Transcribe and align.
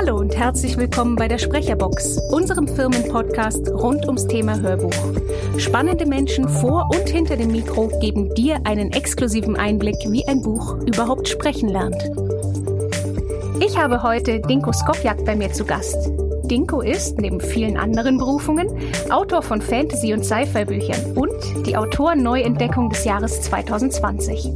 Hallo 0.00 0.16
und 0.16 0.36
herzlich 0.36 0.76
willkommen 0.76 1.16
bei 1.16 1.26
der 1.26 1.38
Sprecherbox, 1.38 2.18
unserem 2.30 2.68
Firmenpodcast 2.68 3.68
rund 3.70 4.06
ums 4.06 4.28
Thema 4.28 4.60
Hörbuch. 4.60 4.94
Spannende 5.58 6.06
Menschen 6.06 6.48
vor 6.48 6.88
und 6.94 7.08
hinter 7.08 7.36
dem 7.36 7.50
Mikro 7.50 7.88
geben 8.00 8.32
dir 8.32 8.60
einen 8.62 8.92
exklusiven 8.92 9.56
Einblick, 9.56 9.96
wie 10.08 10.24
ein 10.28 10.40
Buch 10.40 10.76
überhaupt 10.86 11.26
sprechen 11.26 11.68
lernt. 11.68 12.00
Ich 13.58 13.76
habe 13.76 14.04
heute 14.04 14.38
Dinko 14.38 14.72
Skopjak 14.72 15.24
bei 15.24 15.34
mir 15.34 15.52
zu 15.52 15.64
Gast. 15.64 15.96
Dinko 16.44 16.80
ist, 16.80 17.18
neben 17.20 17.40
vielen 17.40 17.76
anderen 17.76 18.18
Berufungen, 18.18 18.68
Autor 19.10 19.42
von 19.42 19.60
Fantasy- 19.60 20.14
und 20.14 20.24
Sci-Fi-Büchern 20.24 21.16
und 21.16 21.66
die 21.66 21.76
Autoren-Neuentdeckung 21.76 22.90
des 22.90 23.04
Jahres 23.04 23.42
2020. 23.42 24.52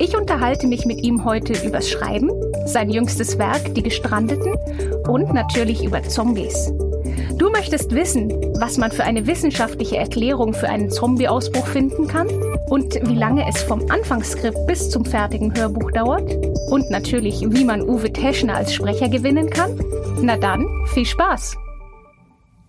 Ich 0.00 0.16
unterhalte 0.16 0.66
mich 0.66 0.84
mit 0.84 1.04
ihm 1.04 1.24
heute 1.24 1.52
übers 1.64 1.88
Schreiben, 1.88 2.30
sein 2.68 2.90
jüngstes 2.90 3.38
Werk 3.38 3.74
Die 3.74 3.82
Gestrandeten 3.82 4.54
und 5.08 5.32
natürlich 5.32 5.84
über 5.84 6.02
Zombies. 6.02 6.72
Du 7.36 7.50
möchtest 7.50 7.94
wissen, 7.94 8.30
was 8.58 8.78
man 8.78 8.90
für 8.90 9.04
eine 9.04 9.26
wissenschaftliche 9.26 9.96
Erklärung 9.96 10.54
für 10.54 10.68
einen 10.68 10.90
Zombie-Ausbruch 10.90 11.66
finden 11.66 12.06
kann 12.08 12.28
und 12.68 12.94
wie 12.94 13.14
lange 13.14 13.48
es 13.48 13.62
vom 13.62 13.90
Anfangsskript 13.90 14.66
bis 14.66 14.90
zum 14.90 15.04
fertigen 15.04 15.56
Hörbuch 15.56 15.90
dauert 15.92 16.30
und 16.70 16.90
natürlich, 16.90 17.40
wie 17.48 17.64
man 17.64 17.82
Uwe 17.82 18.12
Teschner 18.12 18.56
als 18.56 18.74
Sprecher 18.74 19.08
gewinnen 19.08 19.50
kann? 19.50 19.80
Na 20.20 20.36
dann, 20.36 20.66
viel 20.92 21.06
Spaß! 21.06 21.56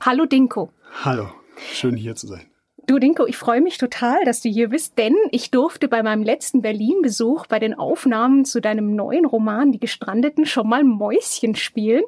Hallo 0.02 0.26
Dinko. 0.26 0.72
Hallo, 1.04 1.28
schön 1.74 1.98
hier 1.98 2.16
zu 2.16 2.28
sein. 2.28 2.49
Du, 2.90 2.98
Dinko, 2.98 3.28
ich 3.28 3.38
freue 3.38 3.62
mich 3.62 3.78
total, 3.78 4.26
dass 4.26 4.42
du 4.42 4.50
hier 4.50 4.70
bist, 4.70 4.98
denn 4.98 5.16
ich 5.30 5.52
durfte 5.52 5.88
bei 5.88 6.02
meinem 6.02 6.24
letzten 6.24 6.64
Berlin-Besuch 6.64 7.46
bei 7.46 7.60
den 7.60 7.76
Aufnahmen 7.76 8.46
zu 8.46 8.62
deinem 8.62 8.96
neuen 8.96 9.26
Roman 9.26 9.72
Die 9.72 9.80
Gestrandeten 9.80 10.48
schon 10.48 10.68
mal 10.68 10.84
Mäuschen 10.84 11.54
spielen 11.54 12.02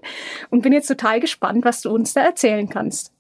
und 0.50 0.64
bin 0.64 0.74
jetzt 0.74 0.88
total 0.88 1.20
gespannt, 1.20 1.66
was 1.66 1.82
du 1.82 1.92
uns 1.92 2.16
da 2.16 2.22
erzählen 2.22 2.68
kannst. 2.68 3.14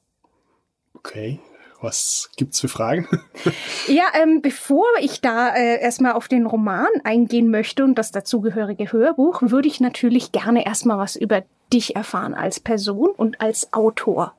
Okay, 0.96 1.40
was 1.82 2.32
gibt's 2.36 2.60
für 2.60 2.68
Fragen? 2.68 3.08
ja, 3.88 4.06
ähm, 4.20 4.42
bevor 4.42 4.88
ich 5.00 5.22
da 5.22 5.56
äh, 5.56 5.80
erstmal 5.84 6.14
auf 6.14 6.28
den 6.28 6.48
Roman 6.48 6.90
eingehen 7.04 7.52
möchte 7.52 7.84
und 7.84 7.94
das 7.94 8.10
dazugehörige 8.12 8.92
Hörbuch, 8.92 9.44
würde 9.44 9.68
ich 9.68 9.80
natürlich 9.80 10.32
gerne 10.32 10.66
erstmal 10.66 10.98
was 10.98 11.16
über 11.16 11.44
dich 11.72 11.96
erfahren 11.96 12.34
als 12.34 12.60
Person 12.60 13.12
und 13.16 13.40
als 13.40 13.72
Autor. 13.72 14.34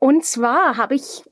Und 0.00 0.24
zwar 0.24 0.78
habe 0.78 0.94
ich 0.94 1.24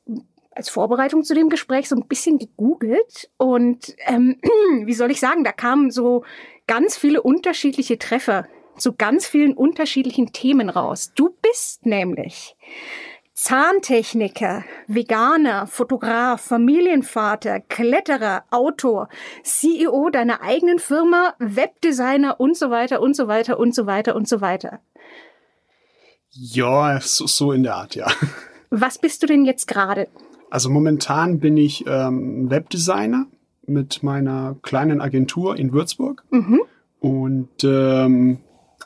als 0.57 0.69
Vorbereitung 0.69 1.23
zu 1.23 1.35
dem 1.35 1.49
Gespräch 1.49 1.89
so 1.89 1.97
ein 1.97 2.07
bisschen 2.07 2.39
gegoogelt 2.39 3.31
und 3.37 3.95
ähm, 4.07 4.41
wie 4.85 4.95
soll 4.95 5.11
ich 5.11 5.21
sagen, 5.21 5.45
da 5.45 5.53
kamen 5.53 5.91
so 5.91 6.25
ganz 6.67 6.97
viele 6.97 7.23
unterschiedliche 7.23 7.99
Treffer 7.99 8.47
zu 8.77 8.95
ganz 8.95 9.27
vielen 9.27 9.55
unterschiedlichen 9.55 10.33
Themen 10.33 10.69
raus. 10.69 11.13
Du 11.15 11.35
bist 11.43 11.87
nämlich 11.87 12.57
Zahntechniker, 13.35 14.65
Veganer, 14.87 15.67
Fotograf, 15.67 16.41
Familienvater, 16.41 17.61
Kletterer, 17.61 18.45
Autor, 18.51 19.09
CEO 19.43 20.09
deiner 20.11 20.41
eigenen 20.41 20.79
Firma, 20.79 21.35
Webdesigner 21.39 22.41
und 22.41 22.57
so 22.57 22.71
weiter 22.71 23.01
und 23.03 23.15
so 23.15 23.29
weiter 23.29 23.59
und 23.59 23.75
so 23.75 23.87
weiter 23.87 24.17
und 24.17 24.27
so 24.27 24.41
weiter. 24.41 24.81
Ja, 26.31 26.99
so, 27.01 27.27
so 27.27 27.53
in 27.53 27.63
der 27.63 27.75
Art, 27.75 27.95
ja. 27.95 28.11
Was 28.71 28.99
bist 28.99 29.23
du 29.23 29.27
denn 29.27 29.45
jetzt 29.45 29.69
gerade? 29.69 30.09
Also 30.51 30.71
momentan 30.71 31.41
bin 31.41 31.57
ich 31.57 31.85
ähm, 31.87 32.51
Webdesigner 32.51 33.27
mit 33.67 34.03
meiner 34.03 34.57
kleinen 34.63 35.01
Agentur 35.01 35.57
in 35.57 35.73
Würzburg 35.73 36.25
mhm. 36.31 36.61
und 37.01 37.65
ähm, 37.65 38.39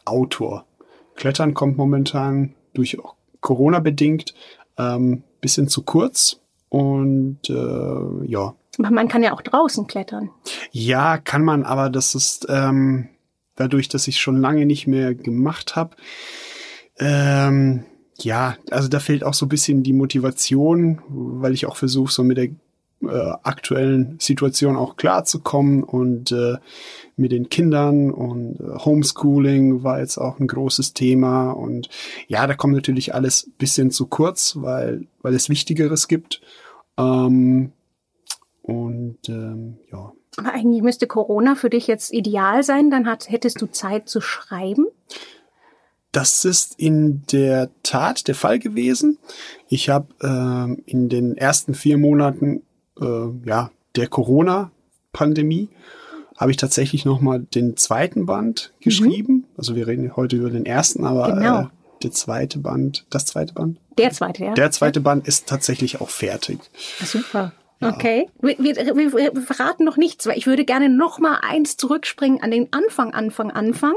Autor. 0.05 0.66
Klettern 1.16 1.54
kommt 1.54 1.76
momentan 1.76 2.54
durch 2.72 2.97
Corona 3.41 3.81
bedingt 3.81 4.34
ähm, 4.78 5.22
bisschen 5.41 5.69
zu 5.69 5.82
kurz 5.82 6.41
und 6.69 7.41
äh, 7.48 8.27
ja. 8.27 8.54
Aber 8.78 8.91
man 8.91 9.09
kann 9.09 9.22
ja 9.22 9.32
auch 9.32 9.42
draußen 9.42 9.87
klettern. 9.87 10.31
Ja, 10.71 11.19
kann 11.19 11.44
man, 11.44 11.65
aber 11.65 11.91
das 11.91 12.15
ist 12.15 12.47
ähm, 12.48 13.09
dadurch, 13.56 13.88
dass 13.88 14.09
ich 14.09 14.21
schon 14.21 14.41
lange 14.41 14.65
nicht 14.65 14.87
mehr 14.87 15.15
gemacht 15.15 15.77
habe. 15.77 15.97
Ähm, 16.98 17.84
ja, 18.25 18.56
also 18.70 18.88
da 18.88 19.00
fehlt 19.00 19.25
auch 19.25 19.34
so 19.34 19.47
ein 19.47 19.50
bisschen 19.50 19.82
die 19.82 19.92
Motivation, 19.92 21.00
weil 21.08 21.53
ich 21.53 21.66
auch 21.66 21.76
versuche, 21.76 22.12
so 22.12 22.22
mit 22.22 22.36
der 22.36 22.48
äh, 23.03 23.32
aktuellen 23.42 24.16
Situation 24.20 24.76
auch 24.76 24.97
klarzukommen 24.97 25.82
und 25.82 26.32
äh, 26.32 26.56
mit 27.16 27.32
den 27.32 27.48
Kindern 27.48 28.10
und 28.10 28.60
äh, 28.60 28.78
Homeschooling 28.84 29.82
war 29.82 30.00
jetzt 30.00 30.19
auch 30.19 30.38
ein 30.38 30.47
großes 30.47 30.92
Thema 30.92 31.50
und 31.53 31.88
ja, 32.28 32.47
da 32.47 32.54
kommt 32.54 32.75
natürlich 32.75 33.14
alles 33.14 33.50
bisschen 33.56 33.91
zu 33.91 34.06
kurz, 34.06 34.56
weil, 34.56 35.06
weil 35.22 35.34
es 35.34 35.48
Wichtigeres 35.48 36.09
gibt. 36.09 36.42
Ähm, 36.98 37.72
und 38.62 39.28
ähm, 39.28 39.78
ja. 39.91 40.12
Aber 40.36 40.53
eigentlich 40.53 40.82
müsste 40.82 41.06
Corona 41.06 41.54
für 41.54 41.70
dich 41.70 41.86
jetzt 41.86 42.12
ideal 42.12 42.62
sein, 42.62 42.91
dann 42.91 43.06
hat, 43.06 43.30
hättest 43.30 43.62
du 43.62 43.66
Zeit 43.66 44.09
zu 44.09 44.20
schreiben. 44.20 44.86
Das 46.12 46.44
ist 46.44 46.75
in 46.78 47.22
der 47.31 47.71
Tat 47.82 48.26
der 48.26 48.34
Fall 48.34 48.59
gewesen. 48.59 49.19
Ich 49.69 49.88
habe 49.88 50.09
äh, 50.22 50.91
in 50.91 51.09
den 51.09 51.37
ersten 51.37 51.75
vier 51.75 51.98
Monaten 51.98 52.62
äh, 53.00 53.28
ja, 53.44 53.71
der 53.97 54.09
Corona-Pandemie 54.09 55.69
habe 56.37 56.50
ich 56.50 56.56
tatsächlich 56.56 57.04
noch 57.04 57.21
mal 57.21 57.41
den 57.41 57.76
zweiten 57.76 58.26
Band 58.26 58.72
mhm. 58.78 58.84
geschrieben. 58.84 59.34
Mhm. 59.34 59.44
Also 59.56 59.76
wir 59.76 59.87
reden 59.87 60.16
heute 60.16 60.37
über 60.37 60.50
den 60.50 60.66
ersten, 60.66 61.04
aber 61.04 61.32
genau. 61.34 61.60
äh, 61.60 61.66
der 62.03 62.12
zweite 62.12 62.59
Band, 62.59 63.04
das 63.10 63.27
zweite 63.27 63.53
Band? 63.53 63.78
Der 63.98 64.10
zweite, 64.10 64.44
ja. 64.44 64.54
Der 64.54 64.71
zweite 64.71 65.00
Band 65.00 65.28
ist 65.28 65.47
tatsächlich 65.47 66.00
auch 66.00 66.09
fertig. 66.09 66.59
Super. 67.04 67.53
Okay. 67.82 68.28
Wir, 68.41 68.58
wir, 68.58 68.76
wir, 68.76 69.12
wir 69.12 69.42
verraten 69.42 69.84
noch 69.84 69.96
nichts, 69.96 70.26
weil 70.26 70.36
ich 70.36 70.46
würde 70.46 70.64
gerne 70.64 70.88
noch 70.88 71.18
mal 71.18 71.38
eins 71.42 71.76
zurückspringen 71.76 72.42
an 72.42 72.50
den 72.50 72.68
Anfang, 72.72 73.14
Anfang, 73.14 73.50
Anfang. 73.50 73.94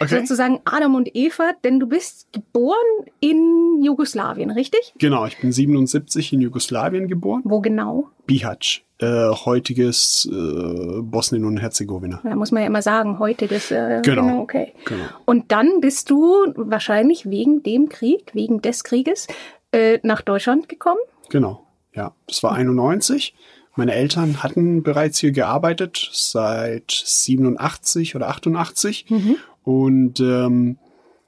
Okay. 0.00 0.20
Sozusagen 0.20 0.60
Adam 0.64 0.94
und 0.94 1.14
Eva, 1.14 1.52
denn 1.64 1.80
du 1.80 1.86
bist 1.86 2.28
geboren 2.32 2.76
in 3.20 3.82
Jugoslawien, 3.82 4.50
richtig? 4.50 4.92
Genau, 4.98 5.24
ich 5.24 5.40
bin 5.40 5.50
77 5.50 6.34
in 6.34 6.40
Jugoslawien 6.42 7.08
geboren. 7.08 7.40
Wo 7.44 7.60
genau? 7.60 8.08
Bihać, 8.26 8.84
äh, 8.98 9.30
heutiges 9.30 10.28
äh, 10.30 11.00
Bosnien 11.00 11.44
und 11.44 11.56
Herzegowina. 11.56 12.20
Da 12.22 12.36
muss 12.36 12.52
man 12.52 12.62
ja 12.62 12.68
immer 12.68 12.82
sagen, 12.82 13.18
heutiges. 13.18 13.70
Äh, 13.70 14.02
genau. 14.04 14.22
genau. 14.26 14.42
Okay. 14.42 14.74
Genau. 14.84 15.04
Und 15.24 15.50
dann 15.52 15.80
bist 15.80 16.10
du 16.10 16.52
wahrscheinlich 16.56 17.28
wegen 17.28 17.62
dem 17.62 17.88
Krieg, 17.88 18.30
wegen 18.34 18.60
des 18.60 18.84
Krieges, 18.84 19.26
äh, 19.72 19.98
nach 20.02 20.20
Deutschland 20.20 20.68
gekommen? 20.68 21.00
Genau. 21.30 21.66
Ja, 21.94 22.14
das 22.26 22.42
war 22.42 22.52
91. 22.52 23.34
Meine 23.74 23.94
Eltern 23.94 24.42
hatten 24.42 24.82
bereits 24.82 25.18
hier 25.18 25.32
gearbeitet 25.32 26.10
seit 26.12 26.90
87 26.90 28.16
oder 28.16 28.28
88. 28.28 29.06
Mhm. 29.08 29.36
Und 29.64 30.20
ähm, 30.20 30.78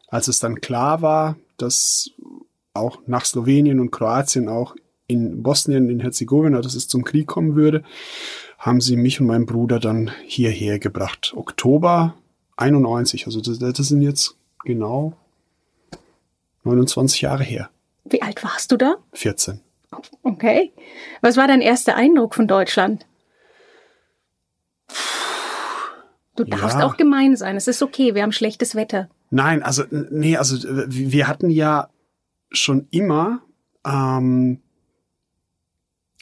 als 0.08 0.28
es 0.28 0.38
dann 0.38 0.60
klar 0.60 1.00
war, 1.02 1.36
dass 1.56 2.10
auch 2.74 2.98
nach 3.06 3.24
Slowenien 3.24 3.80
und 3.80 3.90
Kroatien 3.90 4.48
auch 4.48 4.74
in 5.06 5.42
Bosnien, 5.42 5.88
in 5.90 6.00
Herzegowina, 6.00 6.60
dass 6.60 6.74
es 6.74 6.88
zum 6.88 7.04
Krieg 7.04 7.26
kommen 7.26 7.54
würde, 7.54 7.82
haben 8.58 8.80
sie 8.80 8.96
mich 8.96 9.20
und 9.20 9.26
meinen 9.26 9.46
Bruder 9.46 9.78
dann 9.78 10.10
hierher 10.24 10.78
gebracht. 10.78 11.32
Oktober 11.36 12.14
91, 12.56 13.26
also 13.26 13.40
das, 13.40 13.58
das 13.58 13.88
sind 13.88 14.02
jetzt 14.02 14.36
genau 14.64 15.14
29 16.64 17.20
Jahre 17.20 17.44
her. 17.44 17.70
Wie 18.04 18.22
alt 18.22 18.42
warst 18.42 18.72
du 18.72 18.76
da? 18.76 18.96
14. 19.12 19.60
Okay. 20.22 20.72
Was 21.20 21.36
war 21.36 21.46
dein 21.46 21.60
erster 21.60 21.96
Eindruck 21.96 22.34
von 22.34 22.46
Deutschland? 22.46 23.06
Du 26.36 26.44
darfst 26.44 26.78
ja. 26.78 26.86
auch 26.86 26.96
gemein 26.96 27.36
sein. 27.36 27.56
Es 27.56 27.68
ist 27.68 27.82
okay. 27.82 28.14
Wir 28.14 28.22
haben 28.22 28.32
schlechtes 28.32 28.74
Wetter. 28.74 29.08
Nein, 29.30 29.62
also 29.62 29.84
nee, 29.90 30.36
also 30.36 30.56
wir 30.88 31.28
hatten 31.28 31.50
ja 31.50 31.88
schon 32.50 32.86
immer, 32.90 33.40
ähm, 33.84 34.60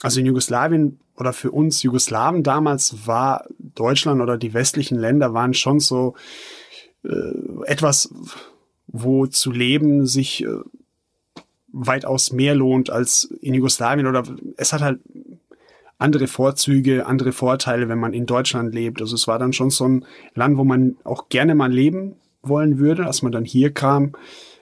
also 0.01 0.21
in 0.21 0.27
Jugoslawien 0.27 0.99
oder 1.17 1.33
für 1.33 1.51
uns 1.51 1.83
Jugoslawen 1.83 2.43
damals 2.43 3.07
war 3.07 3.47
Deutschland 3.59 4.21
oder 4.21 4.39
die 4.39 4.55
westlichen 4.55 4.99
Länder 4.99 5.35
waren 5.35 5.55
schon 5.55 5.79
so 5.79 6.15
äh, 7.05 7.65
etwas, 7.67 8.15
wo 8.87 9.27
zu 9.27 9.51
leben 9.51 10.07
sich 10.07 10.45
äh, 10.45 10.49
weitaus 11.73 12.33
mehr 12.33 12.55
lohnt 12.55 12.91
als 12.91 13.25
in 13.41 13.55
Jugoslawien 13.55 14.07
oder 14.07 14.25
es 14.57 14.73
hat 14.73 14.83
halt 14.83 15.01
andere 15.99 16.27
Vorzüge, 16.27 17.07
andere 17.07 17.33
Vorteile, 17.33 17.89
wenn 17.89 17.99
man 17.99 18.13
in 18.13 18.27
Deutschland 18.27 18.75
lebt. 18.75 19.01
Also 19.01 19.15
es 19.15 19.29
war 19.29 19.39
dann 19.39 19.53
schon 19.53 19.71
so 19.71 19.87
ein 19.87 20.05
Land, 20.35 20.59
wo 20.59 20.65
man 20.65 20.97
auch 21.05 21.29
gerne 21.29 21.55
mal 21.55 21.73
leben 21.73 22.17
wollen 22.43 22.79
würde, 22.79 23.07
als 23.07 23.23
man 23.23 23.33
dann 23.33 23.45
hier 23.45 23.73
kam, 23.73 24.13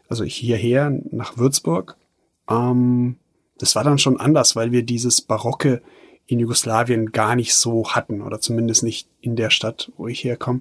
also 0.08 0.22
hierher 0.24 0.90
nach 1.10 1.38
Würzburg. 1.38 1.96
Ähm, 2.48 3.16
das 3.58 3.74
war 3.74 3.84
dann 3.84 3.98
schon 3.98 4.20
anders, 4.20 4.54
weil 4.54 4.70
wir 4.70 4.82
dieses 4.82 5.20
Barocke 5.20 5.82
in 6.26 6.38
Jugoslawien 6.38 7.10
gar 7.10 7.34
nicht 7.34 7.54
so 7.54 7.90
hatten 7.90 8.22
oder 8.22 8.40
zumindest 8.40 8.82
nicht 8.82 9.08
in 9.20 9.34
der 9.34 9.50
Stadt, 9.50 9.90
wo 9.96 10.06
ich 10.06 10.22
herkomme. 10.22 10.60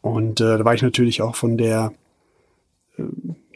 Und 0.00 0.40
äh, 0.40 0.58
da 0.58 0.64
war 0.64 0.74
ich 0.74 0.82
natürlich 0.82 1.22
auch 1.22 1.36
von 1.36 1.56
der 1.56 1.92
äh, 2.98 3.02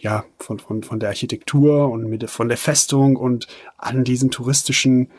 ja, 0.00 0.25
von, 0.38 0.58
von, 0.58 0.82
von 0.82 0.99
der 0.99 1.11
Architektur 1.11 1.91
und 1.91 2.08
mit, 2.08 2.29
von 2.31 2.49
der 2.49 2.56
Festung 2.56 3.17
und 3.17 3.47
an 3.76 4.02
diesen 4.02 4.31
touristischen 4.31 5.11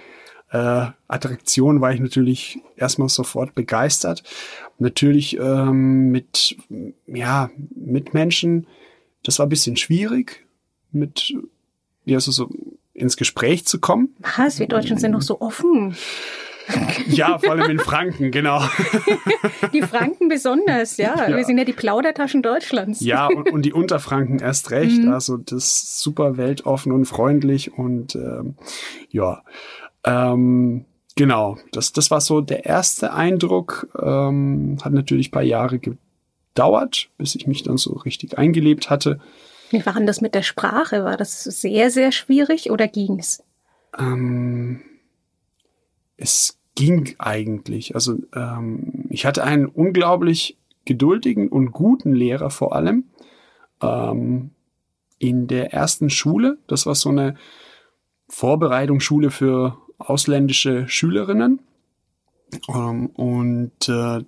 äh, 0.51 0.87
Attraktionen 1.07 1.81
war 1.81 1.93
ich 1.93 1.99
natürlich 1.99 2.59
erstmal 2.75 3.09
sofort 3.09 3.53
begeistert. 3.53 4.23
Natürlich 4.79 5.37
ähm, 5.37 6.09
mit, 6.09 6.57
ja, 7.05 7.49
mit 7.75 8.13
Menschen, 8.13 8.67
das 9.23 9.39
war 9.39 9.45
ein 9.45 9.49
bisschen 9.49 9.77
schwierig, 9.77 10.45
mit, 10.91 11.33
ja, 12.05 12.19
so, 12.19 12.31
so 12.31 12.49
ins 12.93 13.17
Gespräch 13.17 13.65
zu 13.65 13.79
kommen. 13.79 14.15
Was? 14.37 14.59
Wir 14.59 14.67
Deutschen 14.67 14.97
sind 14.97 15.11
noch 15.11 15.21
so 15.21 15.39
offen. 15.41 15.95
Ja, 17.07 17.37
vor 17.37 17.51
allem 17.51 17.69
in 17.69 17.79
Franken, 17.79 18.31
genau. 18.31 18.61
Die 19.73 19.81
Franken 19.81 20.27
besonders, 20.27 20.97
ja. 20.97 21.27
ja. 21.27 21.37
Wir 21.37 21.45
sind 21.45 21.57
ja 21.57 21.65
die 21.65 21.73
Plaudertaschen 21.73 22.41
Deutschlands. 22.41 23.01
Ja, 23.01 23.27
und, 23.27 23.51
und 23.51 23.63
die 23.63 23.73
Unterfranken 23.73 24.39
erst 24.39 24.71
recht. 24.71 25.03
Mhm. 25.03 25.11
Also 25.11 25.37
das 25.37 25.65
ist 25.65 25.99
super 25.99 26.37
weltoffen 26.37 26.91
und 26.91 27.05
freundlich 27.05 27.77
und 27.77 28.15
ähm, 28.15 28.55
ja. 29.09 29.43
Ähm, 30.03 30.85
genau, 31.15 31.57
das, 31.71 31.93
das 31.93 32.11
war 32.11 32.21
so 32.21 32.41
der 32.41 32.65
erste 32.65 33.13
Eindruck. 33.13 33.87
Ähm, 34.01 34.77
hat 34.83 34.93
natürlich 34.93 35.29
ein 35.29 35.31
paar 35.31 35.43
Jahre 35.43 35.79
gedauert, 35.79 37.09
bis 37.17 37.35
ich 37.35 37.47
mich 37.47 37.63
dann 37.63 37.77
so 37.77 37.93
richtig 37.93 38.37
eingelebt 38.37 38.89
hatte. 38.89 39.19
Wie 39.69 39.85
war 39.85 39.93
denn 39.93 40.07
das 40.07 40.21
mit 40.21 40.35
der 40.35 40.43
Sprache? 40.43 41.05
War 41.05 41.17
das 41.17 41.43
sehr, 41.43 41.91
sehr 41.91 42.11
schwierig 42.11 42.71
oder 42.71 42.87
ging's? 42.87 43.43
Ähm, 43.97 44.81
es 46.17 46.57
ging 46.75 47.15
eigentlich. 47.19 47.95
Also 47.95 48.17
ähm, 48.33 49.05
ich 49.09 49.25
hatte 49.25 49.43
einen 49.43 49.65
unglaublich 49.65 50.57
geduldigen 50.85 51.49
und 51.49 51.71
guten 51.71 52.13
Lehrer 52.13 52.49
vor 52.49 52.75
allem 52.75 53.05
ähm, 53.81 54.51
in 55.19 55.47
der 55.47 55.73
ersten 55.73 56.09
Schule. 56.09 56.57
Das 56.67 56.85
war 56.85 56.95
so 56.95 57.09
eine 57.09 57.35
Vorbereitungsschule 58.29 59.29
für 59.29 59.77
ausländische 59.97 60.87
Schülerinnen. 60.87 61.61
Ähm, 62.69 63.07
und 63.07 63.89
äh, 63.89 64.23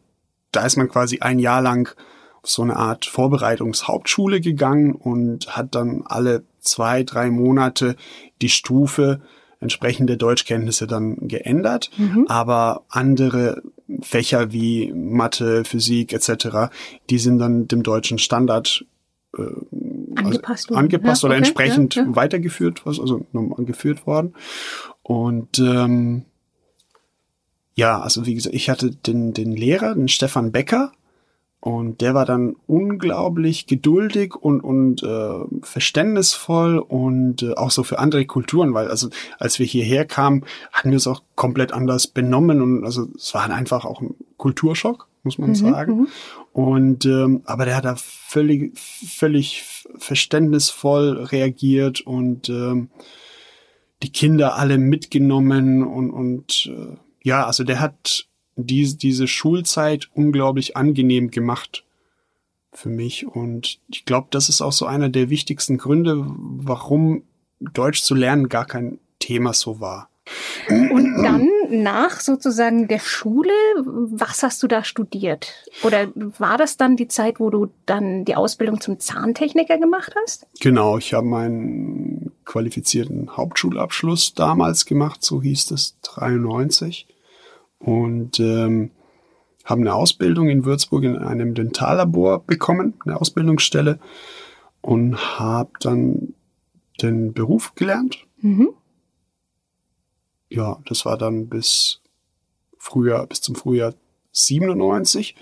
da 0.51 0.65
ist 0.65 0.77
man 0.77 0.89
quasi 0.89 1.19
ein 1.19 1.39
Jahr 1.39 1.61
lang 1.61 1.95
auf 2.41 2.49
so 2.49 2.61
eine 2.61 2.75
Art 2.75 3.05
Vorbereitungshauptschule 3.05 4.41
gegangen 4.41 4.93
und 4.93 5.55
hat 5.55 5.75
dann 5.75 6.03
alle 6.05 6.43
zwei, 6.59 7.03
drei 7.03 7.29
Monate 7.29 7.95
die 8.41 8.49
Stufe 8.49 9.21
entsprechende 9.63 10.17
Deutschkenntnisse 10.17 10.87
dann 10.87 11.27
geändert, 11.27 11.89
mhm. 11.97 12.25
aber 12.27 12.83
andere 12.89 13.63
Fächer 14.01 14.51
wie 14.51 14.93
Mathe, 14.93 15.63
Physik 15.65 16.13
etc., 16.13 16.69
die 17.09 17.19
sind 17.19 17.39
dann 17.39 17.67
dem 17.67 17.83
deutschen 17.83 18.19
Standard 18.19 18.85
äh, 19.37 19.41
angepasst, 20.15 20.69
also 20.69 20.79
angepasst 20.79 21.23
ja, 21.23 21.27
oder 21.27 21.37
okay, 21.37 21.45
entsprechend 21.45 21.95
ja, 21.95 22.03
ja. 22.03 22.15
weitergeführt, 22.15 22.83
also 22.85 23.25
geführt 23.57 24.05
worden. 24.05 24.35
Und 25.01 25.59
ähm, 25.59 26.25
ja, 27.75 27.99
also 27.99 28.25
wie 28.25 28.35
gesagt, 28.35 28.55
ich 28.55 28.69
hatte 28.69 28.91
den, 28.91 29.33
den 29.33 29.55
Lehrer, 29.55 29.95
den 29.95 30.07
Stefan 30.07 30.51
Becker, 30.51 30.91
und 31.63 32.01
der 32.01 32.13
war 32.13 32.25
dann 32.25 32.57
unglaublich 32.67 33.67
geduldig 33.67 34.35
und, 34.35 34.59
und 34.59 35.01
äh, 35.01 35.45
verständnisvoll 35.61 36.77
und 36.77 37.41
äh, 37.41 37.53
auch 37.53 37.71
so 37.71 37.83
für 37.83 37.99
andere 37.99 38.25
Kulturen, 38.25 38.73
weil 38.73 38.89
also 38.89 39.07
als 39.39 39.59
wir 39.59 39.65
hierher 39.65 40.03
kamen, 40.03 40.43
hatten 40.73 40.89
wir 40.89 40.97
es 40.97 41.07
auch 41.07 41.23
komplett 41.35 41.71
anders 41.71 42.07
benommen 42.07 42.61
und 42.61 42.83
also 42.83 43.07
es 43.15 43.33
war 43.33 43.49
einfach 43.49 43.85
auch 43.85 44.01
ein 44.01 44.13
Kulturschock, 44.35 45.07
muss 45.23 45.37
man 45.37 45.51
mhm, 45.51 45.55
sagen. 45.55 45.97
Mhm. 45.99 46.07
Und 46.51 47.05
ähm, 47.05 47.43
aber 47.45 47.63
der 47.63 47.77
hat 47.77 47.85
da 47.85 47.95
völlig, 47.95 48.77
völlig 48.77 49.63
verständnisvoll 49.97 51.13
reagiert 51.31 52.01
und 52.01 52.49
ähm, 52.49 52.89
die 54.01 54.11
Kinder 54.11 54.55
alle 54.55 54.77
mitgenommen 54.77 55.81
und, 55.81 56.11
und 56.11 56.65
äh, 56.65 56.97
ja, 57.23 57.45
also 57.45 57.63
der 57.63 57.79
hat 57.79 58.27
diese, 58.55 58.97
diese 58.97 59.27
Schulzeit 59.27 60.09
unglaublich 60.13 60.77
angenehm 60.77 61.31
gemacht 61.31 61.83
für 62.71 62.89
mich. 62.89 63.25
Und 63.25 63.79
ich 63.87 64.05
glaube, 64.05 64.27
das 64.31 64.49
ist 64.49 64.61
auch 64.61 64.71
so 64.71 64.85
einer 64.85 65.09
der 65.09 65.29
wichtigsten 65.29 65.77
Gründe, 65.77 66.25
warum 66.27 67.23
Deutsch 67.59 68.01
zu 68.01 68.15
lernen 68.15 68.49
gar 68.49 68.65
kein 68.65 68.99
Thema 69.19 69.53
so 69.53 69.79
war. 69.79 70.09
Und 70.69 71.21
dann 71.21 71.49
nach 71.69 72.21
sozusagen 72.21 72.87
der 72.87 72.99
Schule, 72.99 73.51
was 73.83 74.41
hast 74.41 74.63
du 74.63 74.67
da 74.67 74.83
studiert? 74.85 75.53
Oder 75.83 76.07
war 76.15 76.57
das 76.57 76.77
dann 76.77 76.95
die 76.95 77.09
Zeit, 77.09 77.41
wo 77.41 77.49
du 77.49 77.67
dann 77.85 78.23
die 78.23 78.35
Ausbildung 78.35 78.79
zum 78.79 78.99
Zahntechniker 78.99 79.77
gemacht 79.77 80.13
hast? 80.23 80.47
Genau, 80.61 80.97
ich 80.97 81.13
habe 81.13 81.27
meinen 81.27 82.31
qualifizierten 82.45 83.35
Hauptschulabschluss 83.35 84.33
damals 84.33 84.85
gemacht, 84.85 85.23
so 85.23 85.41
hieß 85.41 85.71
es, 85.71 85.97
93 86.03 87.07
und 87.83 88.39
ähm, 88.39 88.91
habe 89.65 89.81
eine 89.81 89.93
Ausbildung 89.93 90.49
in 90.49 90.65
Würzburg 90.65 91.03
in 91.03 91.17
einem 91.17 91.53
Dentallabor 91.53 92.43
bekommen, 92.43 92.95
eine 93.05 93.19
Ausbildungsstelle 93.19 93.99
und 94.81 95.39
habe 95.39 95.71
dann 95.79 96.33
den 97.01 97.33
Beruf 97.33 97.75
gelernt. 97.75 98.25
Mhm. 98.37 98.69
Ja, 100.49 100.79
das 100.85 101.05
war 101.05 101.17
dann 101.17 101.49
bis 101.49 102.01
Frühjahr, 102.77 103.25
bis 103.27 103.41
zum 103.41 103.55
Frühjahr 103.55 103.93
97. 104.31 105.35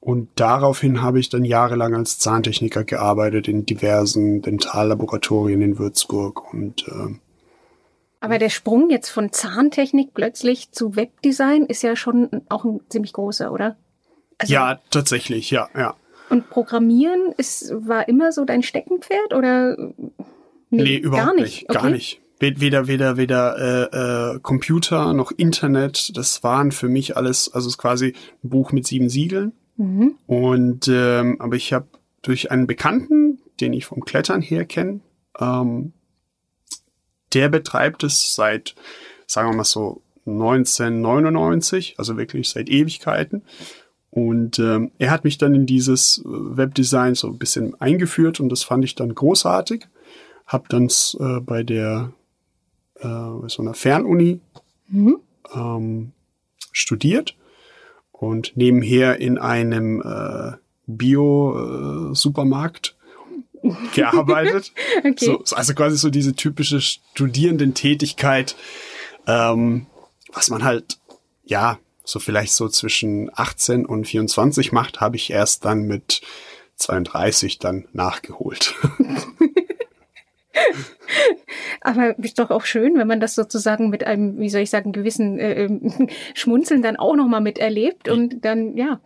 Und 0.00 0.28
daraufhin 0.36 1.02
habe 1.02 1.18
ich 1.18 1.28
dann 1.28 1.44
jahrelang 1.44 1.94
als 1.94 2.18
Zahntechniker 2.18 2.84
gearbeitet 2.84 3.48
in 3.48 3.66
diversen 3.66 4.40
Dentallaboratorien 4.40 5.60
in 5.62 5.78
Würzburg 5.78 6.52
und 6.54 6.86
äh, 6.88 7.18
aber 8.20 8.38
der 8.38 8.48
Sprung 8.48 8.90
jetzt 8.90 9.08
von 9.08 9.32
Zahntechnik 9.32 10.14
plötzlich 10.14 10.72
zu 10.72 10.96
Webdesign 10.96 11.66
ist 11.66 11.82
ja 11.82 11.96
schon 11.96 12.42
auch 12.48 12.64
ein 12.64 12.80
ziemlich 12.88 13.12
großer, 13.12 13.52
oder? 13.52 13.76
Also 14.38 14.52
ja, 14.52 14.80
tatsächlich, 14.90 15.50
ja, 15.50 15.68
ja. 15.76 15.94
Und 16.28 16.50
Programmieren 16.50 17.32
ist, 17.36 17.72
war 17.72 18.08
immer 18.08 18.32
so 18.32 18.44
dein 18.44 18.62
Steckenpferd 18.62 19.34
oder? 19.34 19.76
Nee, 20.70 20.82
nee 20.82 20.96
überhaupt 20.96 21.26
gar 21.26 21.34
nicht. 21.34 21.44
nicht 21.44 21.70
okay. 21.70 21.78
Gar 21.78 21.90
nicht. 21.90 22.20
Weder, 22.38 22.86
weder, 22.86 23.16
weder 23.16 23.56
äh, 23.58 24.34
äh, 24.34 24.40
Computer 24.40 25.14
noch 25.14 25.32
Internet. 25.32 26.16
Das 26.16 26.42
waren 26.42 26.70
für 26.70 26.88
mich 26.88 27.16
alles, 27.16 27.50
also 27.52 27.68
es 27.68 27.74
ist 27.74 27.78
quasi 27.78 28.12
ein 28.44 28.50
Buch 28.50 28.72
mit 28.72 28.86
sieben 28.86 29.08
Siegeln. 29.08 29.52
Mhm. 29.76 30.16
Und 30.26 30.88
ähm, 30.88 31.36
aber 31.38 31.56
ich 31.56 31.72
habe 31.72 31.86
durch 32.20 32.50
einen 32.50 32.66
Bekannten, 32.66 33.40
den 33.60 33.72
ich 33.72 33.86
vom 33.86 34.04
Klettern 34.04 34.42
her 34.42 34.66
kenne, 34.66 35.00
ähm, 35.38 35.92
der 37.36 37.48
betreibt 37.50 38.02
es 38.02 38.34
seit, 38.34 38.74
sagen 39.26 39.50
wir 39.50 39.56
mal 39.56 39.64
so, 39.64 40.00
1999, 40.24 41.96
also 41.98 42.16
wirklich 42.16 42.48
seit 42.48 42.70
Ewigkeiten. 42.70 43.42
Und 44.10 44.58
ähm, 44.58 44.90
er 44.98 45.10
hat 45.10 45.24
mich 45.24 45.36
dann 45.36 45.54
in 45.54 45.66
dieses 45.66 46.22
Webdesign 46.24 47.14
so 47.14 47.28
ein 47.28 47.36
bisschen 47.36 47.78
eingeführt 47.78 48.40
und 48.40 48.48
das 48.48 48.62
fand 48.62 48.84
ich 48.84 48.94
dann 48.94 49.14
großartig. 49.14 49.86
Hab 50.46 50.70
dann 50.70 50.86
äh, 50.86 51.40
bei 51.40 51.62
der 51.62 52.14
äh, 53.00 53.48
so 53.48 53.60
einer 53.60 53.74
Fernuni 53.74 54.40
mhm. 54.88 55.18
ähm, 55.54 56.12
studiert 56.72 57.36
und 58.12 58.56
nebenher 58.56 59.20
in 59.20 59.36
einem 59.36 60.00
äh, 60.00 60.52
Bio-Supermarkt 60.86 62.95
gearbeitet. 63.94 64.72
okay. 64.98 65.14
so, 65.16 65.42
also 65.54 65.74
quasi 65.74 65.96
so 65.96 66.10
diese 66.10 66.34
typische 66.34 66.80
Studierendentätigkeit, 66.80 68.56
ähm, 69.26 69.86
was 70.32 70.50
man 70.50 70.64
halt, 70.64 70.98
ja, 71.44 71.78
so 72.04 72.20
vielleicht 72.20 72.52
so 72.52 72.68
zwischen 72.68 73.30
18 73.34 73.84
und 73.84 74.06
24 74.06 74.72
macht, 74.72 75.00
habe 75.00 75.16
ich 75.16 75.30
erst 75.30 75.64
dann 75.64 75.82
mit 75.82 76.22
32 76.76 77.58
dann 77.58 77.88
nachgeholt. 77.92 78.74
Aber 81.80 82.18
ist 82.18 82.38
doch 82.38 82.50
auch 82.50 82.64
schön, 82.64 82.98
wenn 82.98 83.06
man 83.06 83.20
das 83.20 83.34
sozusagen 83.34 83.90
mit 83.90 84.04
einem, 84.04 84.38
wie 84.38 84.48
soll 84.48 84.62
ich 84.62 84.70
sagen, 84.70 84.92
gewissen 84.92 85.38
äh, 85.38 85.64
ähm, 85.64 86.08
Schmunzeln 86.34 86.82
dann 86.82 86.96
auch 86.96 87.16
nochmal 87.16 87.40
miterlebt 87.40 88.08
und 88.08 88.44
dann, 88.44 88.76
ja. 88.76 89.00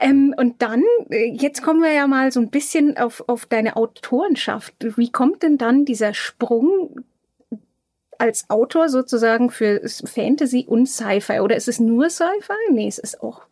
Ähm, 0.00 0.34
und 0.36 0.62
dann, 0.62 0.82
äh, 1.10 1.32
jetzt 1.32 1.62
kommen 1.62 1.82
wir 1.82 1.92
ja 1.92 2.06
mal 2.06 2.32
so 2.32 2.40
ein 2.40 2.50
bisschen 2.50 2.96
auf, 2.96 3.24
auf 3.26 3.46
deine 3.46 3.76
Autorenschaft. 3.76 4.74
Wie 4.96 5.10
kommt 5.10 5.42
denn 5.42 5.58
dann 5.58 5.84
dieser 5.84 6.14
Sprung 6.14 7.00
als 8.18 8.48
Autor 8.48 8.88
sozusagen 8.88 9.50
für 9.50 9.82
Fantasy 9.86 10.64
und 10.66 10.86
Sci-Fi? 10.86 11.40
Oder 11.40 11.56
ist 11.56 11.68
es 11.68 11.80
nur 11.80 12.10
Sci-Fi? 12.10 12.72
Nee, 12.72 12.88
es 12.88 12.98
ist 12.98 13.22
auch, 13.22 13.42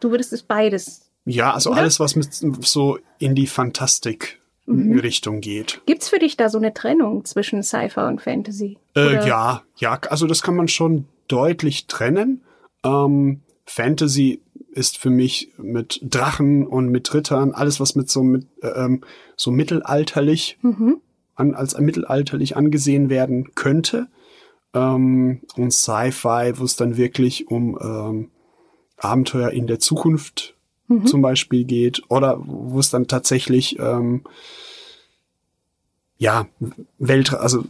du 0.00 0.10
würdest 0.10 0.32
es 0.32 0.42
beides. 0.42 1.10
Ja, 1.24 1.52
also 1.52 1.70
oder? 1.70 1.80
alles, 1.80 2.00
was 2.00 2.16
mit 2.16 2.32
so 2.32 2.98
in 3.18 3.34
die 3.34 3.46
Fantastik 3.46 4.40
mhm. 4.66 4.98
Richtung 4.98 5.40
geht. 5.40 5.80
Gibt's 5.86 6.08
für 6.08 6.18
dich 6.18 6.36
da 6.36 6.48
so 6.48 6.58
eine 6.58 6.74
Trennung 6.74 7.24
zwischen 7.24 7.62
Sci-Fi 7.62 8.00
und 8.00 8.20
Fantasy? 8.20 8.78
Äh, 8.94 9.26
ja, 9.26 9.62
ja, 9.78 9.98
also 10.08 10.26
das 10.26 10.42
kann 10.42 10.56
man 10.56 10.68
schon 10.68 11.06
deutlich 11.28 11.86
trennen. 11.86 12.42
Ähm, 12.84 13.40
Fantasy 13.64 14.42
ist 14.72 14.98
für 14.98 15.10
mich 15.10 15.52
mit 15.56 16.00
Drachen 16.02 16.66
und 16.66 16.88
mit 16.88 17.12
Rittern, 17.14 17.52
alles 17.52 17.80
was 17.80 17.94
mit 17.94 18.10
so 18.10 18.22
mit 18.22 18.46
äh, 18.62 18.68
ähm, 18.68 19.02
so 19.36 19.50
mittelalterlich 19.50 20.58
Mhm. 20.62 21.00
an, 21.34 21.54
als 21.54 21.78
mittelalterlich 21.78 22.56
angesehen 22.56 23.08
werden 23.08 23.54
könnte. 23.54 24.08
Ähm, 24.74 25.40
und 25.56 25.72
Sci-Fi, 25.72 26.52
wo 26.56 26.64
es 26.64 26.76
dann 26.76 26.96
wirklich 26.96 27.48
um 27.48 27.78
ähm, 27.80 28.30
Abenteuer 28.98 29.50
in 29.50 29.66
der 29.66 29.78
Zukunft 29.78 30.55
zum 31.04 31.20
Beispiel 31.22 31.64
geht 31.64 32.02
oder 32.08 32.38
wo 32.44 32.78
es 32.78 32.90
dann 32.90 33.08
tatsächlich 33.08 33.78
ähm, 33.78 34.22
ja 36.18 36.46
Welt, 36.98 37.34
also 37.34 37.64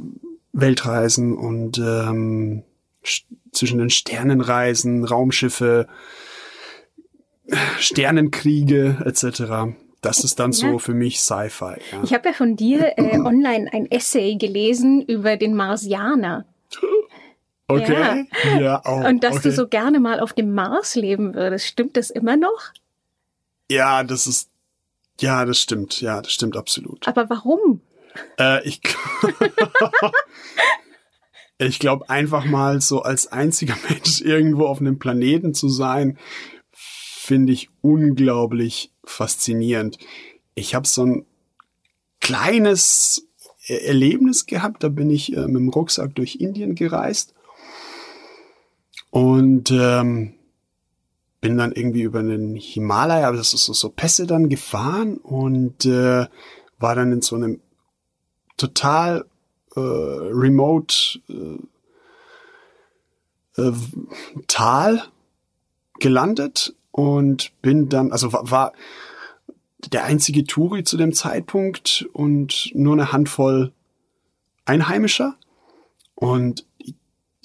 Weltreisen 0.52 1.36
und 1.36 1.78
ähm, 1.78 2.62
sch- 3.04 3.24
zwischen 3.52 3.78
den 3.78 3.90
Sternenreisen, 3.90 5.04
Raumschiffe, 5.04 5.86
Sternenkriege 7.78 8.98
etc. 9.04 9.74
Das 10.02 10.24
ist 10.24 10.38
dann 10.38 10.52
so 10.52 10.66
Ja. 10.72 10.78
für 10.78 10.94
mich 10.94 11.20
Sci-Fi. 11.20 11.76
Ja. 11.92 12.02
Ich 12.04 12.12
habe 12.12 12.28
ja 12.28 12.34
von 12.34 12.56
dir 12.56 12.92
äh, 12.98 13.18
online 13.24 13.72
ein 13.72 13.90
Essay 13.90 14.36
gelesen 14.36 15.02
über 15.02 15.36
den 15.36 15.54
Marsianer. 15.54 16.44
Okay. 17.68 18.28
Ja, 18.60 18.80
oh, 18.84 19.08
Und 19.08 19.24
dass 19.24 19.38
okay. 19.38 19.48
du 19.48 19.52
so 19.52 19.66
gerne 19.66 19.98
mal 19.98 20.20
auf 20.20 20.32
dem 20.32 20.54
Mars 20.54 20.94
leben 20.94 21.34
würdest. 21.34 21.66
Stimmt 21.66 21.96
das 21.96 22.10
immer 22.10 22.36
noch? 22.36 22.70
Ja, 23.70 24.04
das 24.04 24.26
ist. 24.26 24.50
Ja, 25.20 25.44
das 25.44 25.60
stimmt. 25.60 26.00
Ja, 26.00 26.20
das 26.20 26.32
stimmt 26.32 26.56
absolut. 26.56 27.06
Aber 27.08 27.28
warum? 27.30 27.80
Äh, 28.38 28.66
ich 28.66 28.80
ich 31.58 31.78
glaube, 31.78 32.08
einfach 32.10 32.44
mal 32.44 32.80
so 32.80 33.02
als 33.02 33.32
einziger 33.32 33.76
Mensch 33.88 34.20
irgendwo 34.20 34.66
auf 34.66 34.80
einem 34.80 34.98
Planeten 34.98 35.54
zu 35.54 35.68
sein, 35.68 36.18
finde 36.72 37.52
ich 37.52 37.70
unglaublich 37.80 38.92
faszinierend. 39.04 39.98
Ich 40.54 40.74
habe 40.74 40.86
so 40.86 41.04
ein 41.04 41.26
kleines 42.20 43.26
Er- 43.66 43.84
Erlebnis 43.86 44.46
gehabt. 44.46 44.84
Da 44.84 44.88
bin 44.88 45.10
ich 45.10 45.34
äh, 45.36 45.46
mit 45.46 45.56
dem 45.56 45.68
Rucksack 45.70 46.14
durch 46.14 46.36
Indien 46.36 46.74
gereist 46.74 47.34
und 49.10 49.70
ähm, 49.72 50.34
bin 51.46 51.58
dann 51.58 51.70
irgendwie 51.70 52.02
über 52.02 52.24
den 52.24 52.56
Himalaya, 52.56 53.28
aber 53.28 53.36
das 53.36 53.54
ist 53.54 53.66
so, 53.66 53.72
so 53.72 53.88
Pässe 53.88 54.26
dann 54.26 54.48
gefahren 54.48 55.16
und 55.18 55.86
äh, 55.86 56.26
war 56.80 56.94
dann 56.96 57.12
in 57.12 57.22
so 57.22 57.36
einem 57.36 57.60
total 58.56 59.26
äh, 59.76 59.80
remote 59.80 61.20
äh, 61.28 61.58
äh, 63.62 63.72
Tal 64.48 65.04
gelandet 66.00 66.74
und 66.90 67.52
bin 67.62 67.88
dann, 67.88 68.10
also 68.10 68.32
war, 68.32 68.50
war 68.50 68.72
der 69.92 70.02
einzige 70.02 70.46
Touri 70.46 70.82
zu 70.82 70.96
dem 70.96 71.12
Zeitpunkt 71.12 72.08
und 72.12 72.72
nur 72.74 72.94
eine 72.94 73.12
Handvoll 73.12 73.72
Einheimischer. 74.64 75.36
Und 76.16 76.66
ich, 76.78 76.96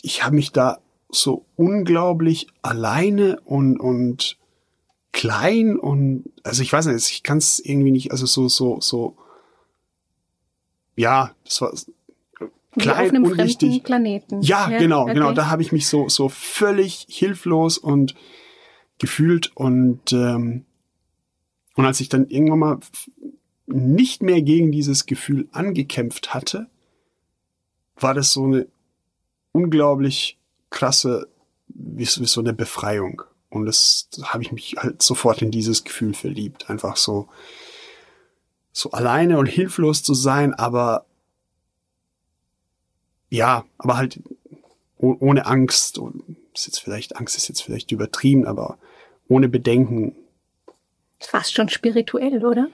ich 0.02 0.24
habe 0.24 0.38
mich 0.38 0.52
da 0.52 0.80
so 1.12 1.46
unglaublich 1.56 2.48
alleine 2.62 3.40
und, 3.42 3.80
und 3.80 4.38
klein 5.12 5.78
und 5.78 6.24
also 6.44 6.62
ich 6.62 6.72
weiß 6.72 6.88
nicht, 6.88 7.12
ich 7.12 7.24
kann 7.24 7.38
es 7.38 7.60
irgendwie 7.60 7.92
nicht, 7.92 8.12
also 8.12 8.26
so, 8.26 8.48
so, 8.48 8.80
so, 8.80 9.18
ja, 10.96 11.36
das 11.44 11.62
war 11.62 11.74
Wie 11.74 12.82
klein, 12.82 13.06
auf 13.06 13.10
einem 13.10 13.24
unwichtig. 13.26 13.70
fremden 13.70 13.84
Planeten. 13.84 14.42
Ja, 14.42 14.68
genau, 14.70 15.04
okay. 15.04 15.14
genau. 15.14 15.32
Da 15.34 15.50
habe 15.50 15.62
ich 15.62 15.72
mich 15.72 15.88
so, 15.88 16.10
so 16.10 16.30
völlig 16.30 17.06
hilflos 17.10 17.78
und 17.78 18.16
gefühlt 18.98 19.56
und, 19.56 20.14
ähm, 20.14 20.66
und 21.76 21.86
als 21.86 22.00
ich 22.00 22.10
dann 22.10 22.28
irgendwann 22.28 22.60
mal 22.60 22.80
nicht 23.66 24.22
mehr 24.22 24.42
gegen 24.42 24.72
dieses 24.72 25.06
Gefühl 25.06 25.48
angekämpft 25.52 26.34
hatte, 26.34 26.68
war 27.96 28.14
das 28.14 28.34
so 28.34 28.46
eine 28.46 28.68
unglaublich 29.52 30.38
krasse, 30.72 31.28
wie, 31.68 32.08
wie 32.08 32.26
so 32.26 32.42
eine 32.42 32.54
Befreiung. 32.54 33.22
Und 33.50 33.66
das 33.66 34.08
da 34.18 34.30
habe 34.30 34.44
ich 34.44 34.52
mich 34.52 34.76
halt 34.78 35.04
sofort 35.04 35.42
in 35.42 35.52
dieses 35.52 35.84
Gefühl 35.84 36.14
verliebt. 36.14 36.70
Einfach 36.70 36.98
so, 36.98 37.28
so 38.72 38.92
alleine 38.92 39.38
und 39.38 39.46
hilflos 39.46 40.02
zu 40.02 40.14
sein, 40.14 40.54
aber 40.54 41.06
ja, 43.30 43.66
aber 43.78 43.98
halt 43.98 44.20
oh- 44.98 45.18
ohne 45.20 45.46
Angst. 45.46 45.98
Und 45.98 46.24
ist 46.54 46.68
jetzt 46.68 46.80
vielleicht, 46.80 47.18
Angst 47.18 47.38
ist 47.38 47.48
jetzt 47.48 47.62
vielleicht 47.62 47.92
übertrieben, 47.92 48.46
aber 48.48 48.78
ohne 49.28 49.50
Bedenken. 49.50 50.16
Fast 51.20 51.54
schon 51.54 51.70
spirituell, 51.70 52.46
oder? 52.46 52.68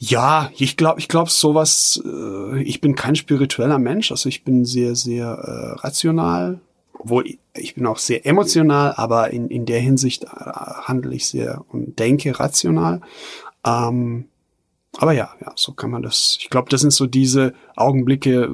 Ja, 0.00 0.50
ich 0.56 0.76
glaube, 0.76 0.98
ich 1.00 1.08
glaube 1.08 1.30
sowas, 1.30 2.02
äh, 2.04 2.62
ich 2.62 2.80
bin 2.80 2.94
kein 2.94 3.16
spiritueller 3.16 3.78
Mensch, 3.78 4.10
also 4.10 4.28
ich 4.28 4.44
bin 4.44 4.64
sehr, 4.64 4.96
sehr 4.96 5.26
äh, 5.26 5.80
rational, 5.80 6.60
obwohl 7.04 7.26
ich, 7.54 7.74
bin 7.74 7.86
auch 7.86 7.98
sehr 7.98 8.26
emotional, 8.26 8.94
aber 8.96 9.30
in, 9.30 9.48
in 9.48 9.66
der 9.66 9.80
Hinsicht 9.80 10.24
äh, 10.24 10.28
handle 10.28 11.14
ich 11.14 11.26
sehr 11.26 11.64
und 11.68 11.98
denke 11.98 12.38
rational. 12.40 13.00
Ähm, 13.64 14.26
aber 14.96 15.12
ja, 15.12 15.30
ja, 15.40 15.52
so 15.54 15.72
kann 15.72 15.90
man 15.90 16.02
das. 16.02 16.38
Ich 16.40 16.50
glaube, 16.50 16.70
das 16.70 16.80
sind 16.80 16.92
so 16.92 17.06
diese 17.06 17.52
Augenblicke, 17.76 18.48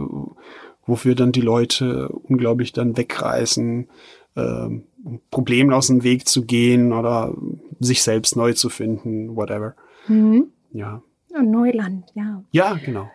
wofür 0.87 1.14
dann 1.14 1.33
die 1.33 1.40
Leute 1.40 2.09
unglaublich 2.09 2.73
dann 2.73 2.97
wegreißen, 2.97 3.88
ähm, 4.37 4.85
Problemen 5.30 5.73
aus 5.73 5.87
dem 5.87 6.02
Weg 6.02 6.26
zu 6.28 6.45
gehen 6.45 6.92
oder 6.92 7.35
sich 7.78 8.02
selbst 8.02 8.37
neu 8.37 8.52
zu 8.52 8.69
finden, 8.69 9.37
whatever. 9.37 9.75
Mhm. 10.09 10.47
Ja. 10.73 11.02
Neuland, 11.40 12.11
ja. 12.14 12.42
Ja, 12.50 12.75
genau. 12.75 13.09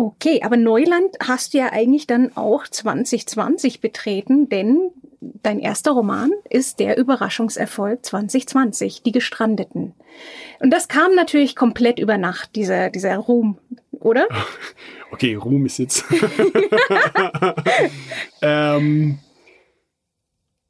Okay, 0.00 0.40
aber 0.42 0.56
Neuland 0.56 1.14
hast 1.22 1.52
du 1.52 1.58
ja 1.58 1.72
eigentlich 1.72 2.06
dann 2.06 2.34
auch 2.34 2.66
2020 2.66 3.82
betreten, 3.82 4.48
denn 4.48 4.92
dein 5.20 5.58
erster 5.58 5.90
Roman 5.90 6.30
ist 6.48 6.80
der 6.80 6.96
Überraschungserfolg 6.96 8.06
2020, 8.06 9.02
Die 9.02 9.12
Gestrandeten. 9.12 9.92
Und 10.58 10.70
das 10.70 10.88
kam 10.88 11.14
natürlich 11.14 11.54
komplett 11.54 11.98
über 11.98 12.16
Nacht, 12.16 12.56
dieser, 12.56 12.88
dieser 12.88 13.18
Ruhm, 13.18 13.58
oder? 13.92 14.26
Okay, 15.12 15.34
Ruhm 15.34 15.66
ist 15.66 15.78
jetzt. 15.78 16.04
ähm, 18.42 19.18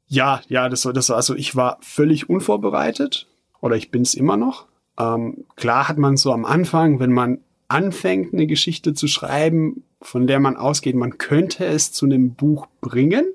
ja, 0.07 0.41
ja, 0.49 0.67
das 0.67 0.83
war, 0.83 0.91
das 0.91 1.07
war, 1.07 1.15
also 1.15 1.35
ich 1.35 1.55
war 1.55 1.77
völlig 1.79 2.27
unvorbereitet 2.27 3.27
oder 3.61 3.77
ich 3.77 3.91
bin 3.91 4.01
es 4.01 4.13
immer 4.13 4.35
noch. 4.35 4.65
Ähm, 4.99 5.45
klar 5.55 5.87
hat 5.87 5.97
man 5.97 6.17
so 6.17 6.33
am 6.33 6.43
Anfang, 6.43 6.99
wenn 6.99 7.13
man 7.13 7.39
anfängt, 7.71 8.33
eine 8.33 8.47
Geschichte 8.47 8.93
zu 8.93 9.07
schreiben, 9.07 9.83
von 10.01 10.27
der 10.27 10.39
man 10.39 10.55
ausgeht, 10.57 10.95
man 10.95 11.17
könnte 11.17 11.65
es 11.65 11.91
zu 11.91 12.05
einem 12.05 12.33
Buch 12.33 12.67
bringen. 12.81 13.25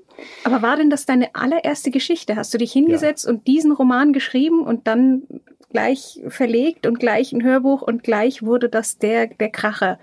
Aber 0.43 0.61
war 0.61 0.75
denn 0.77 0.89
das 0.89 1.05
deine 1.05 1.35
allererste 1.35 1.91
Geschichte? 1.91 2.35
Hast 2.35 2.53
du 2.53 2.57
dich 2.57 2.71
hingesetzt 2.71 3.27
und 3.27 3.45
diesen 3.47 3.71
Roman 3.71 4.13
geschrieben 4.13 4.61
und 4.63 4.87
dann 4.87 5.23
gleich 5.71 6.19
verlegt 6.27 6.87
und 6.87 6.99
gleich 6.99 7.33
ein 7.33 7.43
Hörbuch 7.43 7.81
und 7.81 8.03
gleich 8.03 8.41
wurde 8.41 8.69
das 8.69 8.97
der, 8.97 9.27
der 9.27 9.49
Kracher? 9.49 9.99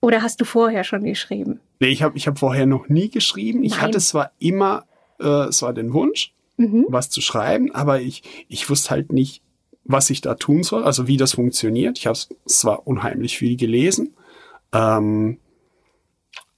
Oder 0.00 0.22
hast 0.22 0.40
du 0.40 0.44
vorher 0.44 0.84
schon 0.84 1.04
geschrieben? 1.04 1.60
Nee, 1.80 1.88
ich 1.88 2.02
habe 2.02 2.16
ich 2.16 2.26
hab 2.26 2.38
vorher 2.38 2.66
noch 2.66 2.88
nie 2.88 3.08
geschrieben. 3.08 3.64
Ich 3.64 3.72
Nein. 3.72 3.80
hatte 3.82 3.98
zwar 3.98 4.32
immer, 4.38 4.84
äh, 5.20 5.48
es 5.48 5.62
war 5.62 5.72
den 5.72 5.92
Wunsch, 5.92 6.34
Mhm. 6.58 6.84
was 6.88 7.08
zu 7.08 7.20
schreiben, 7.22 7.74
aber 7.74 8.00
ich, 8.02 8.22
ich 8.48 8.68
wusste 8.68 8.90
halt 8.90 9.10
nicht, 9.12 9.42
was 9.84 10.10
ich 10.10 10.20
da 10.20 10.34
tun 10.34 10.62
soll, 10.62 10.84
also 10.84 11.06
wie 11.08 11.16
das 11.16 11.32
funktioniert. 11.34 11.98
Ich 11.98 12.06
habe 12.06 12.18
zwar 12.46 12.86
unheimlich 12.86 13.38
viel 13.38 13.56
gelesen, 13.56 14.14
ähm, 14.72 15.38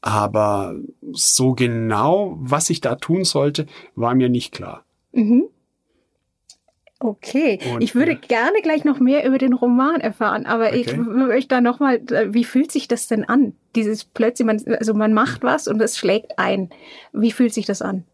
aber 0.01 0.77
so 1.13 1.55
genau, 1.55 2.37
was 2.39 2.69
ich 2.71 2.81
da 2.81 2.97
tun 2.97 3.25
sollte, 3.25 3.67
war 3.95 4.15
mir 4.15 4.29
nicht 4.29 4.53
klar. 4.53 4.85
Mhm. 5.13 5.45
Okay, 7.01 7.59
Und, 7.75 7.83
ich 7.83 7.95
würde 7.95 8.13
ja. 8.13 8.19
gerne 8.19 8.63
gleich 8.63 8.85
noch 8.85 8.99
mehr 8.99 9.27
über 9.27 9.37
den 9.37 9.53
Roman 9.53 10.01
erfahren, 10.01 10.47
aber 10.47 10.75
ich 10.75 10.89
Okay. 10.89 10.97
möchte 10.97 11.49
da 11.49 11.61
noch 11.61 11.79
mal, 11.81 11.97
äh, 11.97 12.33
wie 12.33 12.45
fühlt 12.45 12.73
sich 12.73 12.89
das 12.89 13.09
denn 13.09 13.25
an? 13.25 13.55
Dieses 13.75 14.05
plötzlich, 14.05 14.47
man, 14.47 14.63
also 14.79 14.95
man 14.95 15.13
macht 15.13 15.43
was 15.43 15.69
und 15.69 15.83
es 15.83 15.99
schlägt 15.99 16.39
ein. 16.39 16.71
Wie 17.13 17.33
fühlt 17.33 17.53
sich 17.53 17.67
das 17.67 17.83
an? 17.83 18.05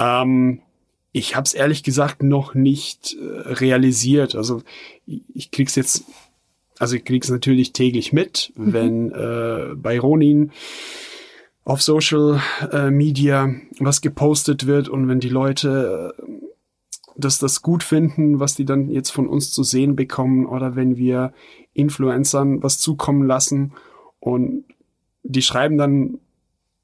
Ähm, 0.00 0.60
ich 1.12 1.36
habe 1.36 1.44
es 1.44 1.54
ehrlich 1.54 1.82
gesagt 1.82 2.22
noch 2.22 2.54
nicht 2.54 3.14
äh, 3.14 3.52
realisiert. 3.52 4.34
Also 4.34 4.62
ich, 5.06 5.22
ich 5.34 5.50
krieg's 5.50 5.76
jetzt, 5.76 6.04
also 6.78 6.96
ich 6.96 7.04
krieg's 7.04 7.28
natürlich 7.28 7.72
täglich 7.72 8.12
mit, 8.12 8.52
wenn 8.56 9.12
äh, 9.12 9.74
bei 9.76 10.00
Ronin 10.00 10.52
auf 11.64 11.82
Social 11.82 12.40
äh, 12.72 12.90
Media 12.90 13.54
was 13.78 14.00
gepostet 14.00 14.66
wird 14.66 14.88
und 14.88 15.06
wenn 15.06 15.20
die 15.20 15.28
Leute 15.28 16.14
äh, 16.18 16.22
das, 17.16 17.38
das 17.38 17.60
gut 17.62 17.82
finden, 17.82 18.40
was 18.40 18.54
die 18.54 18.64
dann 18.64 18.88
jetzt 18.88 19.10
von 19.10 19.28
uns 19.28 19.52
zu 19.52 19.62
sehen 19.62 19.96
bekommen 19.96 20.46
oder 20.46 20.76
wenn 20.76 20.96
wir 20.96 21.34
Influencern 21.74 22.62
was 22.62 22.78
zukommen 22.78 23.26
lassen 23.26 23.74
und 24.18 24.64
die 25.22 25.42
schreiben 25.42 25.76
dann 25.76 26.18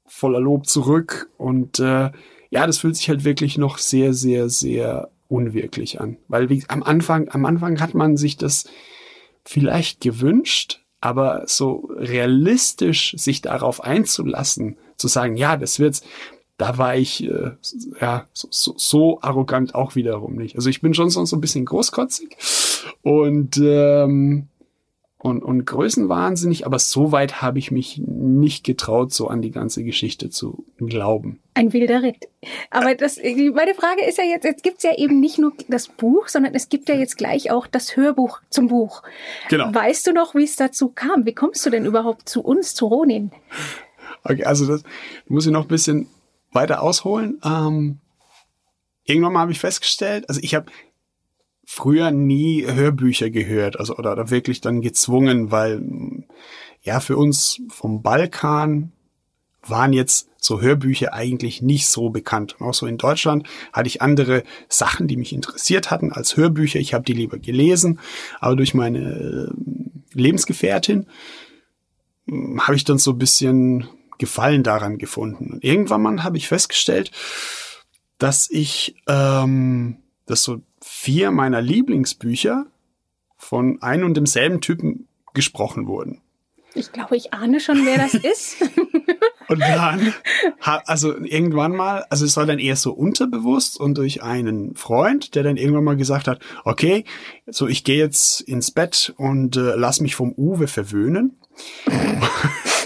voller 0.05 0.39
Lob 0.39 0.67
zurück 0.67 1.29
und 1.37 1.79
äh, 1.79 2.11
ja, 2.49 2.65
das 2.65 2.79
fühlt 2.79 2.95
sich 2.95 3.09
halt 3.09 3.23
wirklich 3.23 3.57
noch 3.57 3.77
sehr, 3.77 4.13
sehr, 4.13 4.49
sehr 4.49 5.09
unwirklich 5.27 6.01
an. 6.01 6.17
Weil 6.27 6.49
wie, 6.49 6.63
am 6.67 6.83
Anfang, 6.83 7.29
am 7.29 7.45
Anfang 7.45 7.79
hat 7.79 7.93
man 7.93 8.17
sich 8.17 8.37
das 8.37 8.65
vielleicht 9.45 10.01
gewünscht, 10.01 10.81
aber 11.01 11.43
so 11.45 11.89
realistisch 11.95 13.15
sich 13.17 13.41
darauf 13.41 13.83
einzulassen, 13.83 14.77
zu 14.97 15.07
sagen, 15.07 15.37
ja, 15.37 15.55
das 15.55 15.79
wird's, 15.79 16.03
da 16.57 16.77
war 16.77 16.95
ich 16.97 17.23
äh, 17.23 17.51
ja 18.01 18.27
so, 18.33 18.49
so, 18.51 18.73
so 18.77 19.21
arrogant 19.21 19.75
auch 19.75 19.95
wiederum 19.95 20.35
nicht. 20.35 20.57
Also 20.57 20.69
ich 20.69 20.81
bin 20.81 20.93
schon 20.93 21.09
so, 21.09 21.23
so 21.23 21.37
ein 21.37 21.41
bisschen 21.41 21.65
großkotzig 21.65 22.35
und 23.01 23.57
ähm, 23.63 24.48
und, 25.21 25.43
und 25.43 25.65
größenwahnsinnig, 25.65 26.65
aber 26.65 26.79
so 26.79 27.11
weit 27.11 27.41
habe 27.41 27.59
ich 27.59 27.71
mich 27.71 28.01
nicht 28.05 28.63
getraut, 28.63 29.11
so 29.11 29.27
an 29.27 29.41
die 29.41 29.51
ganze 29.51 29.83
Geschichte 29.83 30.29
zu 30.29 30.65
glauben. 30.77 31.39
Ein 31.55 31.73
wilder 31.73 32.01
Ritt. 32.01 32.29
Aber 32.69 32.95
das, 32.95 33.17
meine 33.17 33.75
Frage 33.75 34.05
ist 34.07 34.17
ja 34.17 34.23
jetzt, 34.23 34.45
jetzt 34.45 34.63
gibt's 34.63 34.83
ja 34.83 34.97
eben 34.97 35.19
nicht 35.19 35.37
nur 35.37 35.51
das 35.67 35.89
Buch, 35.89 36.29
sondern 36.29 36.55
es 36.55 36.69
gibt 36.69 36.87
ja 36.87 36.95
jetzt 36.95 37.17
gleich 37.17 37.51
auch 37.51 37.67
das 37.67 37.97
Hörbuch 37.97 38.39
zum 38.49 38.69
Buch. 38.69 39.03
Genau. 39.49 39.73
Weißt 39.73 40.07
du 40.07 40.13
noch, 40.13 40.35
wie 40.35 40.45
es 40.45 40.55
dazu 40.55 40.87
kam? 40.87 41.25
Wie 41.25 41.33
kommst 41.33 41.65
du 41.65 41.69
denn 41.69 41.85
überhaupt 41.85 42.29
zu 42.29 42.41
uns, 42.41 42.73
zu 42.73 42.87
Ronin? 42.87 43.31
Okay, 44.23 44.45
also 44.45 44.65
das 44.67 44.83
muss 45.27 45.45
ich 45.45 45.51
noch 45.51 45.63
ein 45.63 45.67
bisschen 45.67 46.07
weiter 46.53 46.81
ausholen. 46.81 47.41
Ähm, 47.43 47.99
irgendwann 49.03 49.33
mal 49.33 49.41
habe 49.41 49.51
ich 49.51 49.59
festgestellt, 49.59 50.29
also 50.29 50.39
ich 50.41 50.55
habe 50.55 50.71
früher 51.71 52.09
nie 52.09 52.65
Hörbücher 52.65 53.29
gehört, 53.29 53.79
also 53.79 53.95
oder, 53.95 54.13
oder 54.13 54.31
wirklich 54.31 54.59
dann 54.59 54.81
gezwungen, 54.81 55.51
weil 55.51 55.83
ja 56.81 56.99
für 56.99 57.15
uns 57.15 57.61
vom 57.69 58.01
Balkan 58.01 58.91
waren 59.61 59.93
jetzt 59.93 60.29
so 60.37 60.61
Hörbücher 60.61 61.13
eigentlich 61.13 61.61
nicht 61.61 61.87
so 61.87 62.09
bekannt. 62.09 62.55
Und 62.59 62.65
auch 62.65 62.73
so 62.73 62.87
in 62.87 62.97
Deutschland 62.97 63.47
hatte 63.71 63.85
ich 63.85 64.01
andere 64.01 64.41
Sachen, 64.67 65.07
die 65.07 65.15
mich 65.15 65.31
interessiert 65.31 65.91
hatten 65.91 66.11
als 66.11 66.35
Hörbücher. 66.35 66.79
Ich 66.79 66.95
habe 66.95 67.03
die 67.03 67.13
lieber 67.13 67.37
gelesen, 67.37 67.99
aber 68.39 68.55
durch 68.55 68.73
meine 68.73 69.51
äh, 69.51 69.51
Lebensgefährtin 70.13 71.05
hm, 72.27 72.65
habe 72.65 72.77
ich 72.77 72.83
dann 72.83 72.97
so 72.97 73.11
ein 73.11 73.19
bisschen 73.19 73.87
Gefallen 74.17 74.63
daran 74.63 74.97
gefunden. 74.97 75.53
Und 75.53 75.63
irgendwann 75.63 76.01
mal 76.01 76.23
habe 76.23 76.37
ich 76.37 76.47
festgestellt, 76.47 77.11
dass 78.17 78.49
ich 78.49 78.95
ähm, 79.07 79.97
dass 80.25 80.43
so 80.43 80.61
vier 80.99 81.31
meiner 81.31 81.61
Lieblingsbücher 81.61 82.65
von 83.37 83.81
einem 83.81 84.07
und 84.07 84.15
demselben 84.15 84.59
Typen 84.59 85.07
gesprochen 85.33 85.87
wurden. 85.87 86.21
Ich 86.73 86.91
glaube, 86.91 87.15
ich 87.15 87.33
ahne 87.33 87.61
schon, 87.61 87.85
wer 87.85 87.97
das 87.97 88.13
ist. 88.15 88.61
und 89.47 89.61
dann, 89.61 90.13
also 90.59 91.17
irgendwann 91.17 91.71
mal, 91.71 92.05
also 92.09 92.25
es 92.25 92.35
war 92.35 92.45
dann 92.45 92.59
eher 92.59 92.75
so 92.75 92.91
unterbewusst 92.91 93.79
und 93.79 93.97
durch 93.97 94.23
einen 94.23 94.75
Freund, 94.75 95.35
der 95.35 95.43
dann 95.43 95.55
irgendwann 95.55 95.85
mal 95.85 95.95
gesagt 95.95 96.27
hat, 96.27 96.41
okay, 96.65 97.05
so 97.47 97.69
ich 97.69 97.85
gehe 97.85 97.97
jetzt 97.97 98.41
ins 98.41 98.71
Bett 98.71 99.13
und 99.15 99.55
äh, 99.55 99.75
lass 99.77 100.01
mich 100.01 100.15
vom 100.15 100.33
Uwe 100.33 100.67
verwöhnen. 100.67 101.39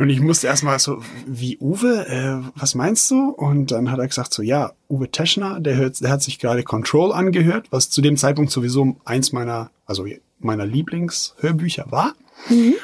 Und 0.00 0.08
ich 0.08 0.20
musste 0.20 0.46
erstmal 0.46 0.78
so, 0.78 1.02
wie 1.26 1.58
Uwe, 1.60 2.06
äh, 2.08 2.58
was 2.58 2.74
meinst 2.74 3.10
du? 3.10 3.28
Und 3.28 3.70
dann 3.70 3.90
hat 3.90 3.98
er 3.98 4.08
gesagt 4.08 4.32
so, 4.32 4.40
ja, 4.40 4.72
Uwe 4.88 5.10
Teschner, 5.10 5.60
der, 5.60 5.76
hört, 5.76 6.00
der 6.00 6.10
hat 6.10 6.22
sich 6.22 6.38
gerade 6.38 6.62
Control 6.62 7.12
angehört, 7.12 7.66
was 7.70 7.90
zu 7.90 8.00
dem 8.00 8.16
Zeitpunkt 8.16 8.50
sowieso 8.50 8.96
eins 9.04 9.32
meiner, 9.32 9.70
also 9.84 10.06
meiner 10.38 10.64
Lieblingshörbücher 10.64 11.84
war. 11.90 12.14
Mhm. 12.48 12.76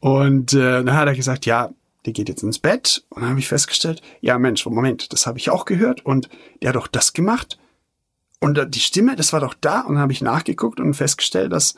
Und 0.00 0.52
äh, 0.52 0.82
dann 0.82 0.94
hat 0.94 1.06
er 1.06 1.14
gesagt, 1.14 1.46
ja, 1.46 1.70
der 2.06 2.12
geht 2.12 2.28
jetzt 2.28 2.42
ins 2.42 2.58
Bett. 2.58 3.04
Und 3.08 3.22
dann 3.22 3.30
habe 3.30 3.38
ich 3.38 3.46
festgestellt, 3.46 4.02
ja 4.20 4.36
Mensch, 4.40 4.66
Moment, 4.66 5.12
das 5.12 5.28
habe 5.28 5.38
ich 5.38 5.50
auch 5.50 5.66
gehört 5.66 6.04
und 6.04 6.28
der 6.60 6.70
hat 6.70 6.76
doch 6.76 6.88
das 6.88 7.12
gemacht. 7.12 7.56
Und 8.40 8.74
die 8.74 8.80
Stimme, 8.80 9.14
das 9.14 9.32
war 9.32 9.38
doch 9.38 9.54
da. 9.54 9.82
Und 9.82 9.94
dann 9.94 10.02
habe 10.02 10.12
ich 10.12 10.22
nachgeguckt 10.22 10.80
und 10.80 10.94
festgestellt, 10.94 11.52
dass 11.52 11.76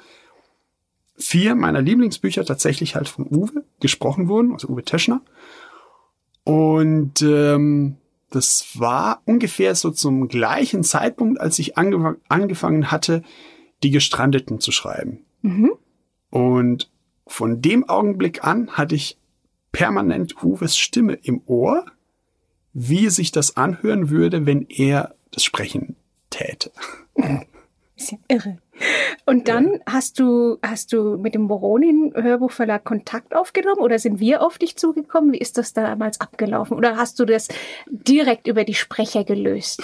vier 1.19 1.55
meiner 1.55 1.83
Lieblingsbücher 1.83 2.45
tatsächlich 2.45 2.95
halt 2.95 3.09
von 3.09 3.27
Uwe 3.27 3.65
gesprochen 3.81 4.29
wurden, 4.29 4.53
also 4.53 4.69
Uwe 4.69 4.85
Teschner. 4.85 5.23
Und 6.45 7.23
ähm, 7.23 7.97
das 8.31 8.67
war 8.75 9.23
ungefähr 9.25 9.75
so 9.75 9.91
zum 9.91 10.29
gleichen 10.29 10.85
Zeitpunkt, 10.85 11.41
als 11.41 11.59
ich 11.59 11.79
ange 11.79 12.17
angefangen 12.29 12.91
hatte, 12.91 13.23
die 13.83 13.91
Gestrandeten 13.91 14.61
zu 14.61 14.73
schreiben. 14.73 15.25
Mhm. 15.43 15.73
Und 16.31 16.91
von 17.27 17.63
dem 17.63 17.89
Augenblick 17.89 18.45
an 18.45 18.73
hatte 18.73 18.95
ich 18.95 19.19
permanent 19.73 20.43
Uwes 20.43 20.77
Stimme 20.77 21.15
im 21.15 21.43
Ohr, 21.47 21.85
wie 22.73 23.09
sich 23.11 23.33
das 23.33 23.57
anhören 23.57 24.11
würde, 24.11 24.47
wenn 24.47 24.63
er 24.69 25.15
das 25.33 25.45
Sprechen 25.45 25.97
täte. 26.31 26.71
Ist 27.97 28.13
ja 28.13 28.19
irre. 28.29 28.59
Und 29.25 29.49
dann 29.49 29.73
ja. 29.73 29.79
hast 29.87 30.19
du, 30.19 30.59
hast 30.63 30.93
du 30.93 31.17
mit 31.17 31.35
dem 31.35 31.43
Moronin 31.43 32.13
Hörbuchverlag 32.15 32.85
Kontakt 32.85 33.35
aufgenommen 33.35 33.81
oder 33.81 33.99
sind 33.99 34.21
wir 34.21 34.43
auf 34.43 34.59
dich 34.59 34.77
zugekommen? 34.77 35.33
Wie 35.33 35.39
ist 35.39 35.57
das 35.57 35.73
damals 35.73 36.21
abgelaufen? 36.21 36.77
Oder 36.77 36.97
hast 36.97 37.19
du 37.19 37.25
das 37.25 37.49
direkt 37.89 38.49
über 38.49 38.65
die 38.65 38.75
Sprecher 38.75 39.25
gelöst? 39.25 39.83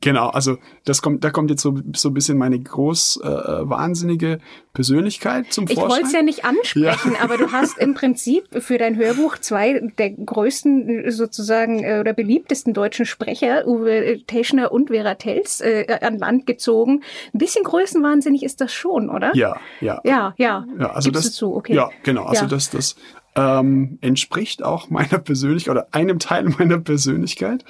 Genau, 0.00 0.28
also 0.28 0.56
das 0.86 1.02
kommt, 1.02 1.22
da 1.22 1.30
kommt 1.30 1.50
jetzt 1.50 1.60
so, 1.60 1.78
so 1.94 2.08
ein 2.08 2.14
bisschen 2.14 2.38
meine 2.38 2.58
groß 2.58 3.20
äh, 3.22 3.28
wahnsinnige 3.28 4.38
Persönlichkeit 4.72 5.52
zum 5.52 5.66
Vorschein. 5.68 5.84
Ich 5.84 5.90
wollte 5.90 6.06
es 6.06 6.12
ja 6.12 6.22
nicht 6.22 6.44
ansprechen, 6.46 7.12
ja. 7.12 7.20
aber 7.20 7.36
du 7.36 7.52
hast 7.52 7.76
im 7.76 7.92
Prinzip 7.92 8.44
für 8.62 8.78
dein 8.78 8.96
Hörbuch 8.96 9.36
zwei 9.36 9.80
der 9.98 10.10
größten 10.10 11.10
sozusagen 11.10 11.84
äh, 11.84 12.00
oder 12.00 12.14
beliebtesten 12.14 12.72
deutschen 12.72 13.04
Sprecher, 13.04 13.66
Uwe 13.66 14.22
Teschner 14.26 14.72
und 14.72 14.88
Vera 14.88 15.16
Telz, 15.16 15.60
äh, 15.60 15.98
an 16.00 16.16
Land 16.16 16.46
gezogen. 16.46 17.02
Ein 17.34 17.38
bisschen 17.38 17.64
größenwahnsinnig 17.64 18.44
ist 18.44 18.62
das 18.62 18.72
schon, 18.72 19.10
oder? 19.10 19.32
Ja, 19.34 19.60
ja. 19.82 20.00
Ja, 20.04 20.32
ja. 20.38 20.64
ja 20.78 20.90
also 20.90 21.10
Gibst 21.10 21.26
das, 21.26 21.34
zu, 21.34 21.54
okay. 21.54 21.74
Ja, 21.74 21.90
genau. 22.02 22.24
Also 22.24 22.44
ja. 22.44 22.48
das, 22.48 22.70
das 22.70 22.96
ähm, 23.36 23.98
entspricht 24.00 24.64
auch 24.64 24.90
meiner 24.90 25.18
Persönlichkeit 25.18 25.72
oder 25.72 25.88
einem 25.92 26.18
Teil 26.18 26.44
meiner 26.58 26.78
Persönlichkeit. 26.78 27.64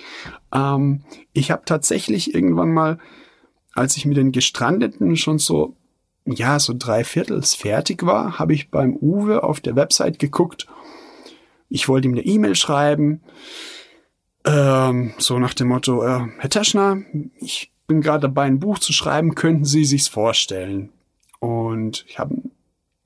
Ähm, 0.54 1.02
ich 1.32 1.50
habe 1.50 1.62
tatsächlich 1.64 2.34
irgendwann 2.34 2.72
mal, 2.72 2.98
als 3.74 3.96
ich 3.96 4.06
mit 4.06 4.16
den 4.16 4.32
Gestrandeten 4.32 5.16
schon 5.16 5.38
so, 5.38 5.76
ja, 6.24 6.58
so 6.58 6.74
drei 6.76 7.04
Viertels 7.04 7.54
fertig 7.54 8.06
war, 8.06 8.38
habe 8.38 8.54
ich 8.54 8.70
beim 8.70 8.96
Uwe 8.96 9.42
auf 9.42 9.60
der 9.60 9.76
Website 9.76 10.18
geguckt. 10.18 10.66
Ich 11.68 11.88
wollte 11.88 12.08
ihm 12.08 12.14
eine 12.14 12.24
E-Mail 12.24 12.54
schreiben, 12.54 13.20
ähm, 14.44 15.12
so 15.18 15.38
nach 15.38 15.54
dem 15.54 15.68
Motto, 15.68 16.04
äh, 16.04 16.26
Herr 16.38 16.50
Teschner, 16.50 16.98
ich 17.40 17.72
bin 17.88 18.00
gerade 18.00 18.22
dabei, 18.22 18.44
ein 18.44 18.60
Buch 18.60 18.78
zu 18.78 18.92
schreiben, 18.92 19.34
könnten 19.34 19.64
Sie 19.64 19.84
sich's 19.84 20.08
vorstellen? 20.08 20.90
Und 21.40 22.04
ich 22.08 22.18
habe 22.18 22.36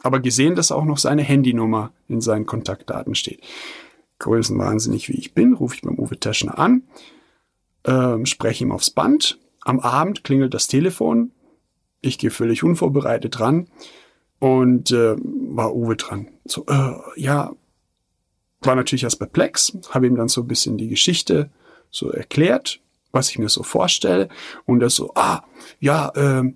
aber 0.03 0.21
gesehen, 0.21 0.55
dass 0.55 0.73
auch 0.73 0.85
noch 0.85 0.99
seine 0.99 1.23
Handynummer 1.23 1.93
in 2.09 2.21
seinen 2.21 2.47
Kontaktdaten 2.47 3.15
steht. 3.15 3.41
Größenwahnsinnig 4.19 5.09
wie 5.09 5.19
ich 5.19 5.35
bin, 5.35 5.55
rufe 5.55 5.77
ich 5.77 5.83
beim 5.83 5.99
Uwe 5.99 6.19
Teschner 6.19 6.59
an, 6.59 6.83
ähm, 7.85 8.27
spreche 8.27 8.65
ihm 8.65 8.73
aufs 8.73 8.91
Band. 8.91 9.39
Am 9.63 9.81
Abend 9.81 10.25
klingelt 10.25 10.55
das 10.55 10.69
Telefon. 10.69 11.33
Ich 12.01 12.19
gehe 12.19 12.31
völlig 12.31 12.63
unvorbereitet 12.63 13.41
ran 13.41 13.69
und 14.39 14.91
äh, 14.91 15.17
war 15.19 15.75
Uwe 15.75 15.97
dran. 15.97 16.29
So, 16.45 16.65
äh, 16.67 16.93
ja, 17.17 17.53
war 18.63 18.75
natürlich 18.75 19.05
erst 19.05 19.19
perplex, 19.19 19.77
habe 19.91 20.07
ihm 20.07 20.17
dann 20.17 20.29
so 20.29 20.43
ein 20.43 20.49
bisschen 20.49 20.77
die 20.77 20.89
Geschichte 20.89 21.51
so 21.91 22.11
erklärt, 22.11 22.81
was 23.13 23.31
ich 23.31 23.39
mir 23.39 23.49
so 23.49 23.63
vorstelle. 23.63 24.29
Und 24.67 24.83
er 24.83 24.91
so, 24.91 25.13
ah, 25.15 25.45
ja, 25.79 26.11
äh, 26.15 26.53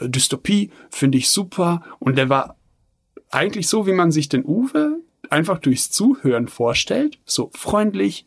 Dystopie 0.00 0.70
finde 0.90 1.18
ich 1.18 1.30
super. 1.30 1.82
Und 1.98 2.16
der 2.16 2.28
war 2.28 2.56
eigentlich 3.30 3.68
so, 3.68 3.86
wie 3.86 3.92
man 3.92 4.10
sich 4.10 4.28
den 4.28 4.44
Uwe 4.44 5.00
einfach 5.30 5.58
durchs 5.58 5.90
Zuhören 5.90 6.48
vorstellt. 6.48 7.18
So 7.24 7.50
freundlich, 7.54 8.26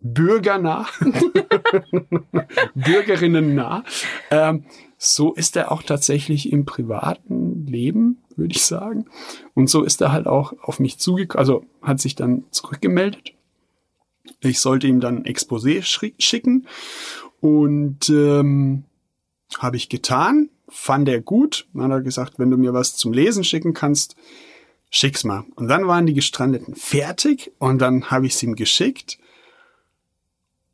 bürgernah, 0.00 0.86
Bürgerinnen 2.74 3.60
Ähm, 4.30 4.64
so 4.98 5.34
ist 5.34 5.56
er 5.56 5.72
auch 5.72 5.82
tatsächlich 5.82 6.52
im 6.52 6.64
privaten 6.64 7.66
Leben, 7.66 8.18
würde 8.36 8.54
ich 8.54 8.62
sagen. 8.62 9.06
Und 9.54 9.68
so 9.68 9.82
ist 9.82 10.00
er 10.00 10.12
halt 10.12 10.26
auch 10.26 10.54
auf 10.62 10.80
mich 10.80 10.98
zugekommen, 10.98 11.38
also 11.38 11.64
hat 11.82 12.00
sich 12.00 12.14
dann 12.14 12.44
zurückgemeldet. 12.50 13.34
Ich 14.40 14.60
sollte 14.60 14.86
ihm 14.86 15.00
dann 15.00 15.18
ein 15.18 15.24
Exposé 15.24 15.82
schicken 16.18 16.66
und 17.40 18.08
ähm, 18.08 18.84
habe 19.58 19.76
ich 19.76 19.88
getan 19.88 20.48
fand 20.68 21.08
er 21.08 21.20
gut. 21.20 21.66
Dann 21.72 21.84
hat 21.84 21.90
er 21.90 22.02
gesagt, 22.02 22.38
wenn 22.38 22.50
du 22.50 22.56
mir 22.56 22.72
was 22.72 22.96
zum 22.96 23.12
Lesen 23.12 23.44
schicken 23.44 23.74
kannst, 23.74 24.16
schick's 24.90 25.24
mal. 25.24 25.44
Und 25.54 25.68
dann 25.68 25.86
waren 25.86 26.06
die 26.06 26.14
Gestrandeten 26.14 26.74
fertig 26.74 27.52
und 27.58 27.78
dann 27.78 28.10
habe 28.10 28.26
ich 28.26 28.34
es 28.34 28.42
ihm 28.42 28.56
geschickt. 28.56 29.18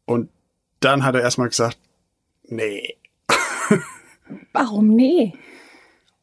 Und 0.04 0.30
dann 0.80 1.04
hat 1.04 1.14
er 1.14 1.22
erstmal 1.22 1.48
gesagt, 1.48 1.78
nee. 2.44 2.96
Warum 4.52 4.88
nee? 4.88 5.34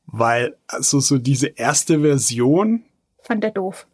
Weil 0.06 0.58
also 0.68 1.00
so 1.00 1.18
diese 1.18 1.48
erste 1.48 2.02
Version 2.02 2.84
fand 3.22 3.44
er 3.44 3.52
doof. 3.52 3.86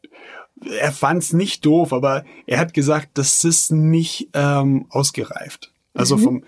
er 0.79 0.93
fand 0.93 1.23
es 1.23 1.33
nicht 1.33 1.65
doof, 1.65 1.91
aber 1.91 2.23
er 2.45 2.59
hat 2.59 2.73
gesagt, 2.73 3.09
das 3.15 3.43
ist 3.43 3.71
nicht 3.71 4.29
ähm, 4.33 4.85
ausgereift. 4.89 5.73
Also 5.93 6.17
mhm. 6.17 6.21
vom 6.21 6.43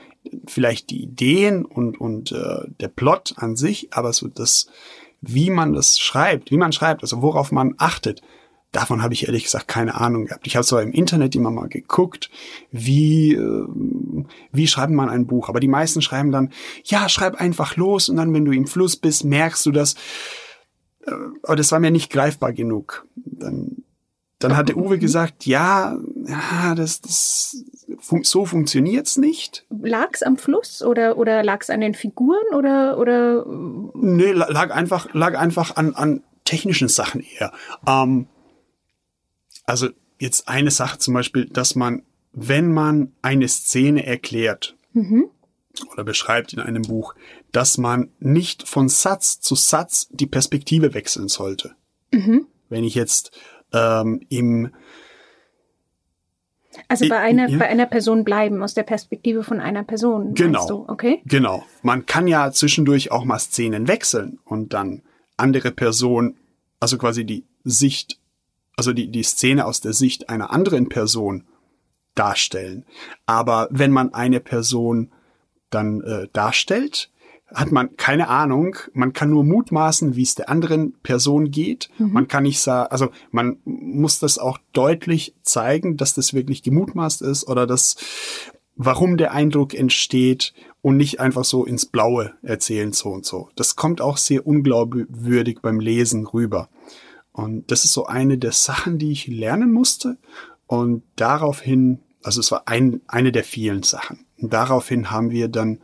vielleicht 0.47 0.89
die 0.89 1.03
Ideen 1.03 1.65
und 1.65 1.99
und 1.99 2.31
äh, 2.31 2.69
der 2.79 2.87
Plot 2.87 3.33
an 3.37 3.55
sich, 3.55 3.93
aber 3.93 4.13
so 4.13 4.27
das, 4.27 4.67
wie 5.21 5.49
man 5.49 5.73
das 5.73 5.99
schreibt, 5.99 6.51
wie 6.51 6.57
man 6.57 6.71
schreibt, 6.71 7.01
also 7.01 7.21
worauf 7.21 7.51
man 7.51 7.75
achtet, 7.77 8.21
davon 8.71 9.01
habe 9.01 9.13
ich 9.13 9.27
ehrlich 9.27 9.45
gesagt 9.45 9.67
keine 9.67 9.95
Ahnung 9.95 10.25
gehabt. 10.25 10.45
Ich 10.47 10.55
habe 10.55 10.65
zwar 10.65 10.81
im 10.81 10.91
Internet 10.91 11.35
immer 11.35 11.51
mal 11.51 11.69
geguckt, 11.69 12.29
wie 12.71 13.33
äh, 13.33 13.67
wie 14.51 14.67
schreibt 14.67 14.93
man 14.93 15.09
ein 15.09 15.27
Buch, 15.27 15.49
aber 15.49 15.59
die 15.59 15.67
meisten 15.67 16.01
schreiben 16.01 16.31
dann, 16.31 16.51
ja, 16.83 17.09
schreib 17.09 17.35
einfach 17.35 17.75
los 17.75 18.09
und 18.09 18.17
dann, 18.17 18.33
wenn 18.33 18.45
du 18.45 18.51
im 18.51 18.67
Fluss 18.67 18.95
bist, 18.95 19.23
merkst 19.23 19.65
du 19.65 19.71
das. 19.71 19.95
Äh, 21.05 21.11
aber 21.43 21.55
das 21.55 21.71
war 21.71 21.79
mir 21.79 21.91
nicht 21.91 22.11
greifbar 22.11 22.53
genug. 22.53 23.07
Dann 23.15 23.83
dann 24.39 24.55
hatte 24.55 24.77
Uwe 24.77 24.99
gesagt, 24.99 25.45
ja, 25.45 25.97
ja 26.27 26.75
das, 26.75 27.01
das 27.01 27.63
fun 27.99 28.23
so 28.23 28.45
funktioniert's 28.45 29.17
nicht. 29.17 29.65
Lag's 29.69 30.23
am 30.23 30.37
Fluss 30.37 30.81
oder 30.81 31.17
oder 31.17 31.43
lag's 31.43 31.69
an 31.69 31.81
den 31.81 31.93
Figuren 31.93 32.53
oder 32.55 32.97
oder? 32.97 33.45
Nee, 33.93 34.31
lag 34.31 34.71
einfach 34.71 35.13
lag 35.13 35.37
einfach 35.37 35.75
an 35.75 35.95
an 35.95 36.23
technischen 36.47 36.87
Sachen 36.87 37.21
eher. 37.21 37.51
Ähm, 37.85 38.27
also 39.65 39.89
jetzt 40.19 40.47
eine 40.47 40.71
Sache 40.71 40.97
zum 40.97 41.13
Beispiel, 41.13 41.45
dass 41.45 41.75
man, 41.75 42.03
wenn 42.31 42.73
man 42.73 43.13
eine 43.21 43.47
Szene 43.47 44.05
erklärt 44.05 44.75
mhm. 44.93 45.29
oder 45.91 46.03
beschreibt 46.03 46.53
in 46.53 46.59
einem 46.59 46.83
Buch, 46.83 47.13
dass 47.51 47.77
man 47.77 48.09
nicht 48.19 48.67
von 48.67 48.89
Satz 48.89 49.39
zu 49.41 49.55
Satz 49.55 50.07
die 50.11 50.25
Perspektive 50.25 50.93
wechseln 50.93 51.27
sollte. 51.27 51.75
Mhm. 52.11 52.47
Wenn 52.69 52.83
ich 52.83 52.95
jetzt 52.95 53.31
ähm, 53.73 54.21
im 54.29 54.71
also 56.87 57.07
bei 57.09 57.17
einer, 57.17 57.49
ja. 57.49 57.57
bei 57.57 57.67
einer 57.67 57.85
Person 57.85 58.23
bleiben, 58.23 58.63
aus 58.63 58.73
der 58.73 58.83
Perspektive 58.83 59.43
von 59.43 59.59
einer 59.59 59.83
Person. 59.83 60.33
Genau. 60.33 60.85
Okay. 60.87 61.21
Genau. 61.25 61.63
Man 61.81 62.05
kann 62.05 62.27
ja 62.27 62.51
zwischendurch 62.51 63.11
auch 63.11 63.25
mal 63.25 63.39
Szenen 63.39 63.87
wechseln 63.87 64.39
und 64.45 64.73
dann 64.73 65.01
andere 65.37 65.71
Person, 65.71 66.35
also 66.79 66.97
quasi 66.97 67.25
die 67.25 67.45
Sicht, 67.63 68.19
also 68.75 68.93
die, 68.93 69.09
die 69.09 69.23
Szene 69.23 69.65
aus 69.65 69.81
der 69.81 69.93
Sicht 69.93 70.29
einer 70.29 70.51
anderen 70.51 70.89
Person 70.89 71.43
darstellen. 72.15 72.85
Aber 73.25 73.67
wenn 73.71 73.91
man 73.91 74.13
eine 74.13 74.39
Person 74.39 75.11
dann 75.69 76.01
äh, 76.01 76.27
darstellt, 76.33 77.09
hat 77.53 77.71
man 77.71 77.95
keine 77.95 78.27
Ahnung. 78.27 78.75
Man 78.93 79.13
kann 79.13 79.29
nur 79.29 79.43
mutmaßen, 79.43 80.15
wie 80.15 80.23
es 80.23 80.35
der 80.35 80.49
anderen 80.49 80.93
Person 81.01 81.51
geht. 81.51 81.89
Mhm. 81.97 82.11
Man 82.11 82.27
kann 82.27 82.43
nicht 82.43 82.59
sagen, 82.59 82.91
also 82.91 83.09
man 83.31 83.57
muss 83.63 84.19
das 84.19 84.37
auch 84.37 84.57
deutlich 84.73 85.33
zeigen, 85.43 85.97
dass 85.97 86.13
das 86.13 86.33
wirklich 86.33 86.61
gemutmaßt 86.61 87.21
ist 87.21 87.47
oder 87.47 87.65
dass, 87.65 87.95
warum 88.75 89.17
der 89.17 89.31
Eindruck 89.31 89.73
entsteht 89.73 90.53
und 90.81 90.97
nicht 90.97 91.19
einfach 91.19 91.45
so 91.45 91.65
ins 91.65 91.85
Blaue 91.85 92.33
erzählen 92.41 92.91
so 92.91 93.09
und 93.09 93.25
so. 93.25 93.49
Das 93.55 93.75
kommt 93.75 94.01
auch 94.01 94.17
sehr 94.17 94.45
unglaubwürdig 94.45 95.59
beim 95.61 95.79
Lesen 95.79 96.27
rüber. 96.27 96.69
Und 97.31 97.71
das 97.71 97.85
ist 97.85 97.93
so 97.93 98.07
eine 98.07 98.37
der 98.37 98.51
Sachen, 98.51 98.97
die 98.97 99.11
ich 99.11 99.27
lernen 99.27 99.71
musste. 99.71 100.17
Und 100.65 101.03
daraufhin, 101.15 101.99
also 102.23 102.41
es 102.41 102.51
war 102.51 102.63
ein, 102.67 103.01
eine 103.07 103.31
der 103.31 103.43
vielen 103.43 103.83
Sachen. 103.83 104.25
Und 104.37 104.53
daraufhin 104.53 105.11
haben 105.11 105.29
wir 105.29 105.47
dann 105.47 105.79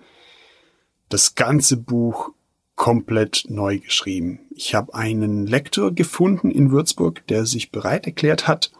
das 1.13 1.35
ganze 1.35 1.77
Buch 1.77 2.31
komplett 2.75 3.45
neu 3.47 3.77
geschrieben. 3.77 4.39
Ich 4.49 4.73
habe 4.73 4.95
einen 4.95 5.45
Lektor 5.45 5.91
gefunden 5.91 6.49
in 6.49 6.71
Würzburg, 6.71 7.25
der 7.27 7.45
sich 7.45 7.71
bereit 7.71 8.07
erklärt 8.07 8.47
hat, 8.47 8.71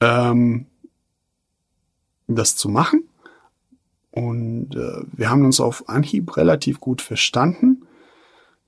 ähm, 0.00 0.66
das 2.26 2.56
zu 2.56 2.68
machen. 2.68 3.08
Und 4.10 4.76
äh, 4.76 5.02
wir 5.12 5.30
haben 5.30 5.46
uns 5.46 5.60
auf 5.60 5.88
Anhieb 5.88 6.36
relativ 6.36 6.78
gut 6.78 7.00
verstanden. 7.00 7.86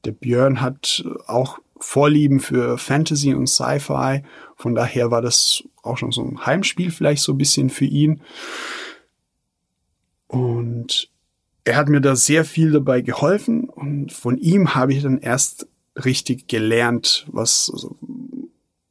Der 0.07 0.13
Björn 0.13 0.63
hat 0.63 1.05
auch 1.27 1.59
Vorlieben 1.79 2.41
für 2.41 2.79
Fantasy 2.79 3.35
und 3.35 3.49
Sci-Fi. 3.49 4.23
Von 4.57 4.75
daher 4.75 5.11
war 5.11 5.21
das 5.21 5.63
auch 5.83 5.99
schon 5.99 6.13
so 6.13 6.23
ein 6.23 6.47
Heimspiel 6.47 6.91
vielleicht 6.91 7.23
so 7.23 7.33
ein 7.33 7.39
bisschen 7.39 7.69
für 7.69 7.85
ihn. 7.85 8.23
Und 10.27 11.11
er 11.65 11.77
hat 11.77 11.89
mir 11.89 12.01
da 12.01 12.15
sehr 12.15 12.45
viel 12.45 12.73
dabei 12.73 13.01
geholfen 13.01 13.69
und 13.69 14.13
von 14.13 14.37
ihm 14.39 14.75
habe 14.75 14.93
ich 14.93 15.03
dann 15.03 15.19
erst 15.19 15.67
richtig 16.05 16.47
gelernt, 16.49 17.27
was, 17.31 17.71
also, 17.73 17.97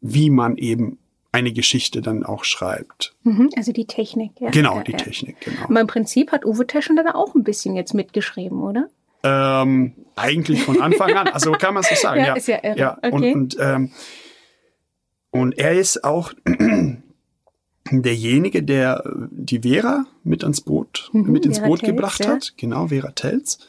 wie 0.02 0.30
man 0.30 0.58
eben 0.58 0.98
eine 1.32 1.52
Geschichte 1.52 2.02
dann 2.02 2.24
auch 2.24 2.44
schreibt. 2.44 3.16
Mhm, 3.24 3.50
also 3.56 3.72
die 3.72 3.86
Technik, 3.86 4.32
ja. 4.40 4.50
Genau, 4.52 4.78
ja, 4.78 4.84
die 4.84 4.92
ja. 4.92 4.98
Technik, 4.98 5.42
genau. 5.42 5.64
Aber 5.64 5.82
im 5.82 5.88
Prinzip 5.88 6.32
hat 6.32 6.46
Uwe 6.46 6.68
Teschen 6.68 6.96
dann 6.96 7.08
auch 7.08 7.36
ein 7.36 7.44
bisschen 7.44 7.76
jetzt 7.76 7.94
mitgeschrieben, 7.94 8.62
oder? 8.62 8.88
Ähm, 9.24 9.94
eigentlich 10.16 10.62
von 10.64 10.82
Anfang 10.82 11.14
an, 11.14 11.28
also 11.28 11.54
kann 11.54 11.74
man 11.74 11.84
so 11.84 11.96
sagen, 12.02 12.22
ja. 12.22 12.28
ja. 12.28 12.34
Ist 12.36 12.48
ja, 12.48 12.60
irre. 12.64 12.78
ja. 12.78 12.98
Okay. 13.02 13.34
Und, 13.34 13.34
und, 13.34 13.58
ähm, 13.60 13.92
und 15.32 15.58
er 15.58 15.74
ist 15.74 16.04
auch 16.04 16.34
derjenige, 18.02 18.64
der 18.64 19.04
die 19.30 19.60
Vera 19.60 20.06
mit 20.24 20.44
ans 20.44 20.62
Boot, 20.62 21.10
mhm, 21.14 21.32
mit 21.32 21.46
ins 21.46 21.58
Vera 21.58 21.68
Boot 21.68 21.80
Telz, 21.82 21.90
gebracht 21.90 22.26
ja. 22.26 22.32
hat. 22.32 22.54
Genau, 22.58 22.88
Vera 22.88 23.12
Telz. 23.12 23.60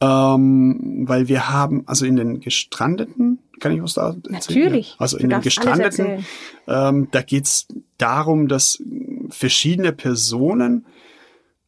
Ähm, 0.00 1.04
weil 1.08 1.28
wir 1.28 1.48
haben, 1.48 1.84
also 1.86 2.04
in 2.04 2.16
den 2.16 2.40
gestrandeten, 2.40 3.38
kann 3.60 3.72
ich 3.72 3.82
was 3.82 3.94
da 3.94 4.08
erzählen? 4.08 4.32
Natürlich. 4.32 4.90
Ja. 4.90 4.96
Also 4.98 5.16
in 5.16 5.30
den 5.30 5.40
gestrandeten, 5.40 6.26
ähm, 6.68 7.08
da 7.10 7.22
geht's 7.22 7.66
darum, 7.96 8.48
dass 8.48 8.82
verschiedene 9.30 9.92
Personen 9.92 10.84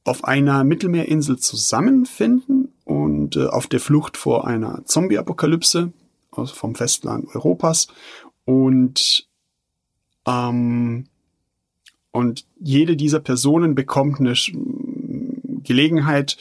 auf 0.05 0.25
einer 0.25 0.65
Mittelmeerinsel 0.65 1.39
zusammenfinden 1.39 2.73
und 2.85 3.37
äh, 3.37 3.47
auf 3.47 3.67
der 3.67 3.81
Flucht 3.81 4.19
vor 4.19 4.47
einer 4.47 4.85
Zombie-Apokalypse 4.85 5.93
also 6.39 6.55
vom 6.55 6.75
Festland 6.75 7.27
Europas 7.35 7.89
und 8.45 9.27
ähm, 10.27 11.07
und 12.19 12.47
jede 12.59 12.97
dieser 12.97 13.21
Personen 13.21 13.77
bekommt 13.77 14.19
eine 14.19 14.35
Gelegenheit, 15.63 16.37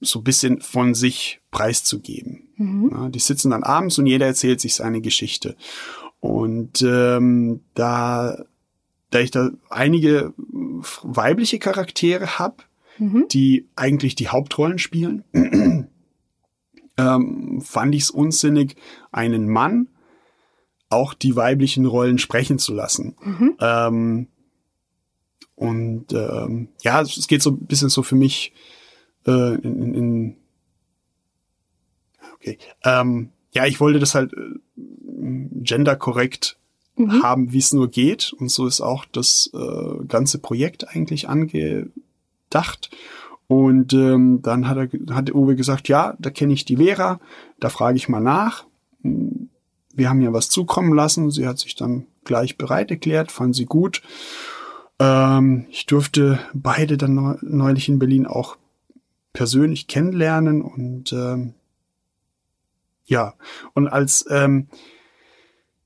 so 0.00 0.20
ein 0.20 0.24
bisschen 0.24 0.62
von 0.62 0.94
sich 0.94 1.42
preiszugeben. 1.50 2.48
Mhm. 2.56 2.90
Ja, 2.90 3.08
die 3.10 3.18
sitzen 3.18 3.50
dann 3.50 3.64
abends 3.64 3.98
und 3.98 4.06
jeder 4.06 4.24
erzählt 4.24 4.62
sich 4.62 4.74
seine 4.74 5.02
Geschichte. 5.02 5.56
Und 6.20 6.80
ähm, 6.80 7.60
da, 7.74 8.42
da 9.10 9.20
ich 9.20 9.30
da 9.30 9.50
einige 9.68 10.32
weibliche 11.02 11.58
Charaktere 11.58 12.38
habe, 12.38 12.62
mhm. 12.96 13.26
die 13.30 13.66
eigentlich 13.76 14.14
die 14.14 14.28
Hauptrollen 14.28 14.78
spielen, 14.78 15.22
ähm, 16.96 17.60
fand 17.60 17.94
ich 17.94 18.04
es 18.04 18.10
unsinnig, 18.10 18.76
einen 19.12 19.50
Mann 19.50 19.88
auch 20.88 21.12
die 21.12 21.36
weiblichen 21.36 21.84
Rollen 21.84 22.16
sprechen 22.16 22.58
zu 22.58 22.72
lassen. 22.72 23.16
Mhm. 23.22 23.56
Ähm, 23.60 24.28
und 25.58 26.12
ähm, 26.12 26.68
ja, 26.82 27.00
es 27.00 27.26
geht 27.26 27.42
so 27.42 27.50
ein 27.50 27.66
bisschen 27.66 27.88
so 27.88 28.02
für 28.04 28.14
mich 28.14 28.52
äh, 29.26 29.54
in, 29.56 29.82
in, 29.82 29.94
in 29.94 30.36
okay. 32.34 32.58
Ähm, 32.84 33.30
ja, 33.52 33.66
ich 33.66 33.80
wollte 33.80 33.98
das 33.98 34.14
halt 34.14 34.32
äh, 34.34 34.58
genderkorrekt 35.62 36.58
mhm. 36.96 37.22
haben, 37.22 37.52
wie 37.52 37.58
es 37.58 37.72
nur 37.72 37.88
geht. 37.88 38.32
Und 38.32 38.50
so 38.50 38.66
ist 38.66 38.80
auch 38.80 39.04
das 39.04 39.50
äh, 39.52 40.04
ganze 40.06 40.38
Projekt 40.38 40.88
eigentlich 40.88 41.28
angedacht. 41.28 42.90
Und 43.48 43.92
ähm, 43.94 44.40
dann 44.42 44.68
hat 44.68 44.76
er 44.76 45.14
hat 45.14 45.34
Uwe 45.34 45.56
gesagt, 45.56 45.88
ja, 45.88 46.14
da 46.20 46.30
kenne 46.30 46.52
ich 46.52 46.66
die 46.66 46.76
Vera, 46.76 47.18
da 47.58 47.70
frage 47.70 47.96
ich 47.96 48.08
mal 48.08 48.20
nach. 48.20 48.64
Wir 49.02 50.08
haben 50.08 50.20
ja 50.20 50.32
was 50.32 50.50
zukommen 50.50 50.94
lassen. 50.94 51.30
Sie 51.30 51.48
hat 51.48 51.58
sich 51.58 51.74
dann 51.74 52.06
gleich 52.24 52.58
bereit 52.58 52.90
erklärt, 52.90 53.32
fand 53.32 53.56
sie 53.56 53.64
gut. 53.64 54.02
Ähm, 54.98 55.66
ich 55.70 55.86
durfte 55.86 56.40
beide 56.54 56.96
dann 56.96 57.38
neulich 57.42 57.88
in 57.88 57.98
Berlin 57.98 58.26
auch 58.26 58.56
persönlich 59.32 59.86
kennenlernen 59.86 60.62
und 60.62 61.12
ähm, 61.12 61.54
ja, 63.04 63.34
und 63.74 63.88
als 63.88 64.26
ähm, 64.30 64.68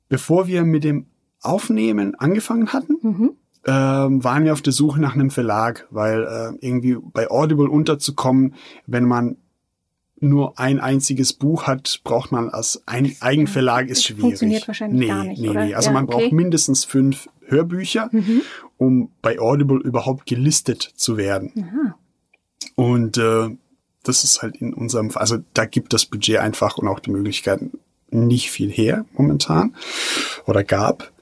bevor 0.09 0.47
wir 0.47 0.65
mit 0.65 0.85
dem 0.85 1.07
Aufnehmen 1.41 2.15
angefangen 2.15 2.73
hatten, 2.73 2.97
mhm. 3.03 3.31
ähm, 3.67 4.25
waren 4.25 4.45
wir 4.45 4.53
auf 4.53 4.63
der 4.63 4.73
Suche 4.73 5.01
nach 5.01 5.15
einem 5.15 5.31
Verlag, 5.31 5.87
weil 5.91 6.23
äh, 6.25 6.67
irgendwie 6.67 6.97
bei 7.01 7.31
Audible 7.31 7.69
unterzukommen, 7.69 8.55
wenn 8.87 9.05
man 9.05 9.37
nur 10.23 10.59
ein 10.59 10.81
einziges 10.81 11.33
Buch 11.33 11.67
hat, 11.67 12.01
braucht 12.05 12.33
man 12.33 12.49
als 12.49 12.83
ein 12.87 13.15
Eigenverlag 13.21 13.89
ist 13.89 14.05
schwierig. 14.05 14.23
Funktioniert 14.23 14.69
wahrscheinlich 14.69 15.01
nee, 15.01 15.07
gar 15.09 15.25
nicht. 15.25 15.41
Nee, 15.41 15.49
oder? 15.49 15.65
nee. 15.65 15.75
Also 15.75 15.89
ja, 15.89 15.95
man 15.95 16.05
okay. 16.05 16.13
braucht 16.15 16.33
mindestens 16.33 16.85
fünf 16.85 17.29
Hörbücher, 17.47 18.09
mhm. 18.13 18.43
um 18.79 19.11
bei 19.21 19.39
Audible 19.39 19.81
überhaupt 19.81 20.27
gelistet 20.27 20.83
zu 20.83 21.17
werden. 21.17 21.53
Aha. 21.59 21.97
Und 22.77 23.19
äh, 23.19 23.51
das 24.03 24.25
ist 24.25 24.43
halt 24.43 24.57
in 24.57 24.75
unserem, 24.75 25.11
also 25.15 25.39
da 25.55 25.65
gibt 25.65 25.93
das 25.93 26.07
Budget 26.07 26.39
einfach 26.39 26.79
und 26.79 26.89
auch 26.89 27.01
die 27.01 27.11
Möglichkeiten 27.11 27.73
nicht 28.11 28.51
viel 28.51 28.71
her 28.71 29.05
momentan 29.15 29.75
oder 30.47 30.65
gab. 30.65 31.13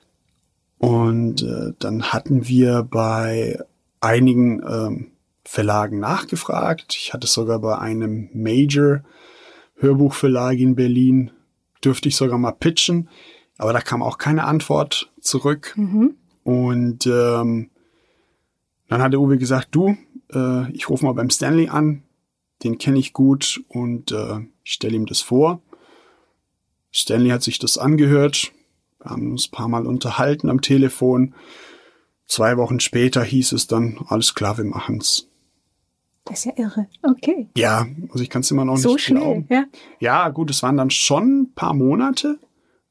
Und 0.79 1.43
äh, 1.43 1.73
dann 1.79 2.05
hatten 2.05 2.49
wir 2.49 2.83
bei 2.83 3.59
einigen 4.01 4.63
ähm, 4.63 5.07
Verlagen 5.51 5.99
nachgefragt. 5.99 6.95
Ich 6.97 7.13
hatte 7.13 7.27
sogar 7.27 7.59
bei 7.59 7.77
einem 7.77 8.31
Major 8.33 9.03
Hörbuchverlag 9.79 10.57
in 10.57 10.77
Berlin, 10.77 11.33
dürfte 11.85 12.09
ich 12.09 12.15
sogar 12.15 12.39
mal 12.39 12.53
pitchen, 12.53 13.09
aber 13.59 13.73
da 13.73 13.81
kam 13.81 14.01
auch 14.01 14.17
keine 14.17 14.45
Antwort 14.45 15.11
zurück. 15.21 15.73
Mhm. 15.75 16.15
Und 16.45 17.05
ähm, 17.09 17.71
dann 18.87 19.03
hat 19.03 19.13
der 19.13 19.21
Uwe 19.21 19.39
gesagt, 19.39 19.71
du, 19.73 19.97
äh, 20.33 20.71
ich 20.71 20.89
rufe 20.89 21.05
mal 21.05 21.15
beim 21.15 21.31
Stanley 21.31 21.69
an, 21.69 22.05
den 22.63 22.79
kenne 22.79 23.01
ich 23.01 23.13
gut 23.13 23.61
und 23.67 24.13
äh, 24.13 24.39
ich 24.63 24.75
stelle 24.75 24.95
ihm 24.95 25.07
das 25.07 25.21
vor. 25.21 25.63
Stanley 26.93 27.31
hat 27.31 27.43
sich 27.43 27.59
das 27.59 27.77
angehört, 27.77 28.53
wir 29.03 29.11
haben 29.11 29.33
uns 29.33 29.49
ein 29.49 29.51
paar 29.51 29.69
Mal 29.69 29.89
unterhalten 29.89 30.49
am 30.49 30.61
Telefon. 30.61 31.35
Zwei 32.27 32.57
Wochen 32.57 32.79
später 32.79 33.25
hieß 33.25 33.51
es 33.51 33.67
dann, 33.67 33.99
alles 34.07 34.37
klar, 34.37 34.57
wir 34.57 34.65
machen's. 34.65 35.27
Das 36.31 36.39
ist 36.39 36.45
ja 36.45 36.53
irre. 36.65 36.87
Okay. 37.03 37.49
Ja, 37.57 37.87
also 38.11 38.23
ich 38.23 38.31
kann 38.31 38.43
es 38.43 38.51
immer 38.53 38.65
noch 38.65 38.77
So 38.77 38.93
nicht 38.93 39.03
schnell, 39.05 39.21
glauben. 39.21 39.47
ja. 39.51 39.65
Ja, 39.99 40.29
gut, 40.29 40.49
es 40.51 40.63
waren 40.63 40.77
dann 40.77 40.91
schon 40.91 41.41
ein 41.43 41.53
paar 41.55 41.75
Monate, 41.75 42.39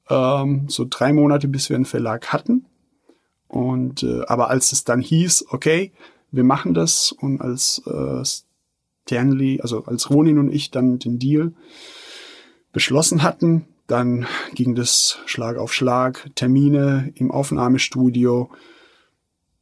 ähm, 0.10 0.66
so 0.68 0.86
drei 0.90 1.14
Monate, 1.14 1.48
bis 1.48 1.70
wir 1.70 1.78
einen 1.78 1.86
Verlag 1.86 2.34
hatten. 2.34 2.66
Und 3.48 4.04
äh, 4.04 4.24
aber 4.28 4.50
als 4.50 4.74
es 4.74 4.84
dann 4.84 5.00
hieß, 5.00 5.46
okay, 5.52 5.94
wir 6.32 6.44
machen 6.44 6.74
das 6.74 7.14
und 7.14 7.40
als 7.40 7.82
äh, 7.88 8.24
Stanley, 9.08 9.62
also 9.62 9.86
als 9.86 10.10
Ronin 10.10 10.38
und 10.38 10.52
ich 10.54 10.70
dann 10.70 11.00
den 11.00 11.18
Deal 11.18 11.54
beschlossen 12.74 13.24
hatten, 13.24 13.66
dann 13.88 14.28
ging 14.54 14.76
das 14.76 15.20
Schlag 15.26 15.58
auf 15.58 15.74
Schlag, 15.74 16.30
Termine 16.36 17.12
im 17.16 17.32
Aufnahmestudio 17.32 18.50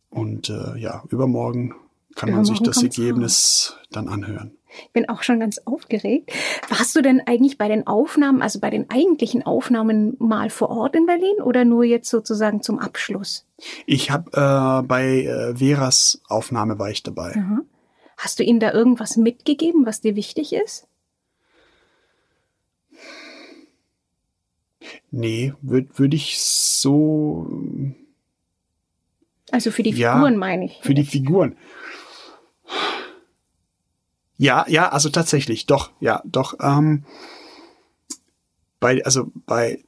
und 0.10 0.50
äh, 0.50 0.78
ja, 0.80 1.04
übermorgen 1.10 1.76
kann 2.18 2.32
man 2.32 2.44
sich 2.46 2.60
das 2.62 2.82
Ergebnis 2.84 3.76
dann 3.92 4.08
anhören. 4.08 4.52
Ich 4.84 4.92
bin 4.92 5.08
auch 5.10 5.24
schon 5.24 5.40
ganz 5.40 5.60
aufgeregt. 5.60 6.32
Warst 6.70 6.96
du 6.96 7.02
denn 7.02 7.22
eigentlich 7.26 7.58
bei 7.58 7.68
den 7.68 7.88
Aufnahmen, 7.88 8.42
also 8.42 8.60
bei 8.60 8.70
den 8.70 8.90
eigentlichen 8.90 9.44
Aufnahmen 9.44 10.16
mal 10.20 10.50
vor 10.50 10.70
Ort 10.70 10.96
in 10.96 11.06
Berlin 11.06 11.42
oder 11.42 11.66
nur 11.66 11.84
jetzt 11.84 12.10
sozusagen 12.10 12.62
zum 12.62 12.78
Abschluss? 12.78 13.46
Ich 13.86 14.12
habe 14.12 14.30
äh, 14.34 14.86
bei 14.86 15.24
äh, 15.24 15.56
Veras 15.56 16.22
Aufnahme 16.28 16.78
war 16.78 16.92
ich 16.92 17.02
dabei. 17.02 17.34
Aha. 17.36 17.62
Hast 18.18 18.40
du 18.40 18.44
ihnen 18.44 18.60
da 18.60 18.74
irgendwas 18.74 19.16
mitgegeben, 19.18 19.86
was 19.86 20.02
dir 20.02 20.16
wichtig 20.16 20.54
ist? 20.54 20.88
Nee, 25.12 25.54
würde 25.62 25.88
würd 25.98 26.14
ich 26.14 26.40
so 26.40 27.48
Also 29.52 29.72
für 29.72 29.84
die 29.84 29.92
Ja, 29.92 30.14
Figuren 30.14 30.38
meine 30.38 30.66
ich. 30.66 30.80
für 30.82 30.94
die 30.94 31.04
Figuren. 31.04 31.56
Ja, 34.38 34.66
ja, 34.68 34.90
also 34.90 35.10
tatsächlich, 35.10 35.66
doch, 35.66 35.92
ja, 36.00 36.22
doch. 36.26 36.56
Ähm, 36.62 37.04
bei, 38.80 39.04
also 39.04 39.32
bei 39.46 39.84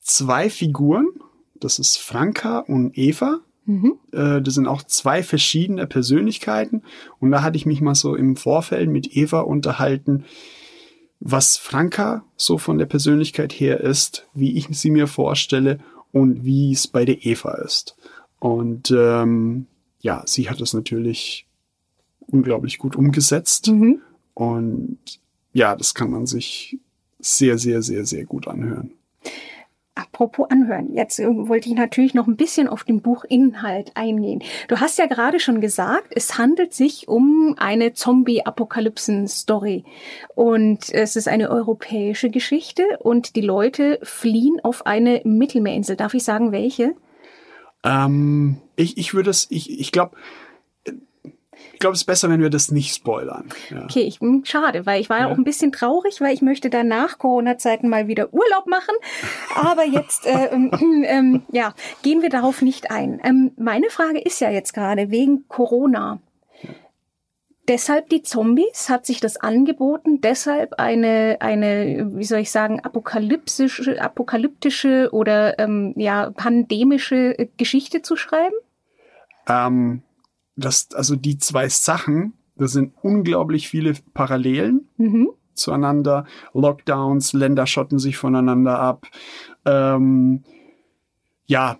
zwei 0.00 0.48
Figuren, 0.48 1.06
das 1.54 1.78
ist 1.78 1.98
Franka 1.98 2.60
und 2.60 2.96
Eva, 2.96 3.40
Mhm. 3.66 3.94
äh, 4.12 4.42
das 4.42 4.54
sind 4.54 4.66
auch 4.66 4.82
zwei 4.82 5.22
verschiedene 5.22 5.86
Persönlichkeiten. 5.86 6.82
Und 7.18 7.30
da 7.30 7.42
hatte 7.42 7.56
ich 7.56 7.66
mich 7.66 7.80
mal 7.80 7.94
so 7.94 8.14
im 8.14 8.36
Vorfeld 8.36 8.90
mit 8.90 9.16
Eva 9.16 9.40
unterhalten, 9.40 10.24
was 11.20 11.56
Franka 11.56 12.24
so 12.36 12.58
von 12.58 12.76
der 12.76 12.86
Persönlichkeit 12.86 13.52
her 13.52 13.80
ist, 13.80 14.28
wie 14.34 14.58
ich 14.58 14.68
sie 14.72 14.90
mir 14.90 15.06
vorstelle 15.06 15.78
und 16.12 16.44
wie 16.44 16.72
es 16.72 16.86
bei 16.86 17.06
der 17.06 17.24
Eva 17.24 17.54
ist. 17.54 17.96
Und 18.38 18.90
ähm, 18.90 19.66
ja, 20.00 20.22
sie 20.26 20.50
hat 20.50 20.60
es 20.60 20.74
natürlich 20.74 21.46
unglaublich 22.26 22.78
gut 22.78 22.96
umgesetzt. 22.96 23.68
Mhm. 23.68 24.00
Und 24.34 24.98
ja, 25.52 25.76
das 25.76 25.94
kann 25.94 26.10
man 26.10 26.26
sich 26.26 26.78
sehr, 27.20 27.58
sehr, 27.58 27.82
sehr, 27.82 28.04
sehr 28.04 28.24
gut 28.24 28.48
anhören. 28.48 28.92
Apropos 29.96 30.50
anhören, 30.50 30.92
jetzt 30.92 31.20
äh, 31.20 31.26
wollte 31.28 31.68
ich 31.68 31.76
natürlich 31.76 32.14
noch 32.14 32.26
ein 32.26 32.34
bisschen 32.36 32.66
auf 32.66 32.82
den 32.82 33.00
Buchinhalt 33.00 33.92
eingehen. 33.94 34.42
Du 34.66 34.80
hast 34.80 34.98
ja 34.98 35.06
gerade 35.06 35.38
schon 35.38 35.60
gesagt, 35.60 36.12
es 36.16 36.36
handelt 36.36 36.74
sich 36.74 37.06
um 37.06 37.54
eine 37.58 37.92
Zombie-Apokalypsen-Story. 37.92 39.84
Und 40.34 40.92
es 40.92 41.14
ist 41.14 41.28
eine 41.28 41.48
europäische 41.48 42.28
Geschichte 42.28 42.82
und 42.98 43.36
die 43.36 43.40
Leute 43.40 44.00
fliehen 44.02 44.58
auf 44.64 44.84
eine 44.84 45.20
Mittelmeerinsel. 45.24 45.94
Darf 45.94 46.14
ich 46.14 46.24
sagen, 46.24 46.50
welche? 46.50 46.96
Ähm, 47.84 48.56
ich, 48.74 48.98
ich 48.98 49.14
würde 49.14 49.30
es, 49.30 49.46
ich, 49.50 49.78
ich 49.78 49.92
glaube, 49.92 50.16
ich 51.72 51.80
glaube, 51.80 51.94
es 51.94 52.00
ist 52.00 52.06
besser, 52.06 52.28
wenn 52.30 52.40
wir 52.40 52.50
das 52.50 52.70
nicht 52.70 52.94
spoilern. 52.94 53.48
Ja. 53.70 53.84
Okay, 53.84 54.02
ich, 54.02 54.20
hm, 54.20 54.44
schade, 54.44 54.86
weil 54.86 55.00
ich 55.00 55.10
war 55.10 55.20
ja 55.20 55.26
auch 55.28 55.36
ein 55.36 55.44
bisschen 55.44 55.72
traurig, 55.72 56.20
weil 56.20 56.32
ich 56.34 56.42
möchte 56.42 56.70
dann 56.70 56.88
nach 56.88 57.18
Corona-Zeiten 57.18 57.88
mal 57.88 58.06
wieder 58.06 58.32
Urlaub 58.32 58.66
machen. 58.66 58.94
Aber 59.54 59.84
jetzt, 59.84 60.26
äh, 60.26 60.46
ähm, 60.52 60.70
ähm, 61.06 61.42
ja, 61.50 61.74
gehen 62.02 62.22
wir 62.22 62.30
darauf 62.30 62.62
nicht 62.62 62.90
ein. 62.90 63.20
Ähm, 63.24 63.52
meine 63.56 63.90
Frage 63.90 64.20
ist 64.20 64.40
ja 64.40 64.50
jetzt 64.50 64.72
gerade 64.72 65.10
wegen 65.10 65.48
Corona. 65.48 66.20
Deshalb 67.66 68.10
die 68.10 68.22
Zombies, 68.22 68.90
hat 68.90 69.06
sich 69.06 69.20
das 69.20 69.38
angeboten, 69.38 70.20
deshalb 70.20 70.74
eine, 70.74 71.38
eine, 71.40 72.10
wie 72.14 72.24
soll 72.24 72.40
ich 72.40 72.50
sagen, 72.50 72.80
apokalyptische, 72.80 74.02
apokalyptische 74.02 75.08
oder 75.12 75.58
ähm, 75.58 75.94
ja, 75.96 76.30
pandemische 76.30 77.48
Geschichte 77.56 78.02
zu 78.02 78.16
schreiben? 78.16 78.54
Ähm, 79.48 80.02
das, 80.56 80.88
also 80.94 81.16
die 81.16 81.38
zwei 81.38 81.68
Sachen, 81.68 82.34
da 82.56 82.68
sind 82.68 82.94
unglaublich 83.02 83.68
viele 83.68 83.94
Parallelen 84.14 84.88
Mhm. 84.96 85.30
zueinander. 85.54 86.24
Lockdowns, 86.52 87.32
Länder 87.32 87.66
schotten 87.66 87.98
sich 87.98 88.16
voneinander 88.16 88.78
ab. 88.78 89.06
Ähm, 89.64 90.44
ja, 91.46 91.78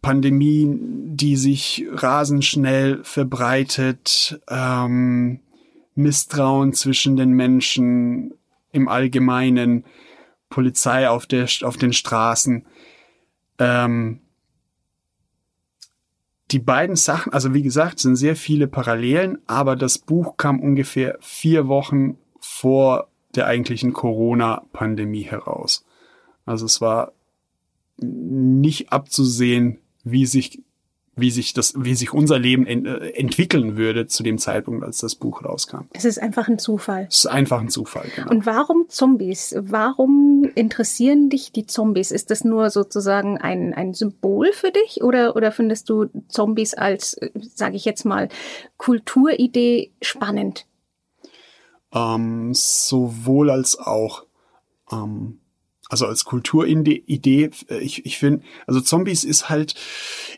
Pandemie, 0.00 0.68
die 0.70 1.36
sich 1.36 1.84
rasend 1.92 2.44
schnell 2.44 3.04
verbreitet, 3.04 4.40
ähm, 4.48 5.40
Misstrauen 5.94 6.72
zwischen 6.72 7.16
den 7.16 7.32
Menschen 7.32 8.32
im 8.72 8.88
Allgemeinen, 8.88 9.84
Polizei 10.48 11.08
auf, 11.08 11.26
der, 11.26 11.46
auf 11.62 11.76
den 11.76 11.92
Straßen. 11.92 12.64
Ähm, 13.58 14.20
die 16.50 16.58
beiden 16.58 16.96
Sachen, 16.96 17.32
also 17.32 17.54
wie 17.54 17.62
gesagt, 17.62 17.98
sind 17.98 18.16
sehr 18.16 18.36
viele 18.36 18.66
Parallelen, 18.66 19.38
aber 19.46 19.76
das 19.76 19.98
Buch 19.98 20.36
kam 20.36 20.60
ungefähr 20.60 21.16
vier 21.20 21.68
Wochen 21.68 22.18
vor 22.40 23.08
der 23.34 23.46
eigentlichen 23.46 23.92
Corona-Pandemie 23.92 25.22
heraus. 25.22 25.84
Also 26.44 26.66
es 26.66 26.80
war 26.80 27.12
nicht 27.98 28.92
abzusehen, 28.92 29.78
wie 30.02 30.26
sich, 30.26 30.62
wie 31.20 31.30
sich 31.30 31.52
das, 31.52 31.74
wie 31.76 31.94
sich 31.94 32.12
unser 32.12 32.38
Leben 32.38 32.66
en 32.66 32.86
äh, 32.86 33.10
entwickeln 33.10 33.76
würde 33.76 34.06
zu 34.06 34.22
dem 34.22 34.38
Zeitpunkt, 34.38 34.84
als 34.84 34.98
das 34.98 35.14
Buch 35.14 35.44
rauskam. 35.44 35.84
Es 35.92 36.04
ist 36.04 36.20
einfach 36.20 36.48
ein 36.48 36.58
Zufall. 36.58 37.06
Es 37.08 37.24
ist 37.24 37.26
einfach 37.26 37.60
ein 37.60 37.68
Zufall, 37.68 38.06
genau. 38.14 38.30
Und 38.30 38.46
warum 38.46 38.86
Zombies? 38.88 39.54
Warum 39.58 40.50
interessieren 40.54 41.28
dich 41.28 41.52
die 41.52 41.66
Zombies? 41.66 42.10
Ist 42.10 42.30
das 42.30 42.44
nur 42.44 42.70
sozusagen 42.70 43.38
ein, 43.38 43.74
ein 43.74 43.94
Symbol 43.94 44.52
für 44.52 44.70
dich 44.70 45.02
oder, 45.02 45.36
oder 45.36 45.52
findest 45.52 45.88
du 45.90 46.06
Zombies 46.28 46.74
als, 46.74 47.18
sage 47.54 47.76
ich 47.76 47.84
jetzt 47.84 48.04
mal, 48.04 48.28
Kulturidee 48.76 49.92
spannend? 50.00 50.66
Ähm, 51.92 52.52
sowohl 52.54 53.50
als 53.50 53.78
auch. 53.78 54.24
Ähm, 54.92 55.39
also 55.90 56.06
als 56.06 56.24
Kulturidee, 56.24 57.50
äh, 57.68 57.78
ich, 57.78 58.06
ich 58.06 58.18
finde, 58.18 58.42
also 58.66 58.80
Zombies 58.80 59.24
ist 59.24 59.48
halt, 59.48 59.74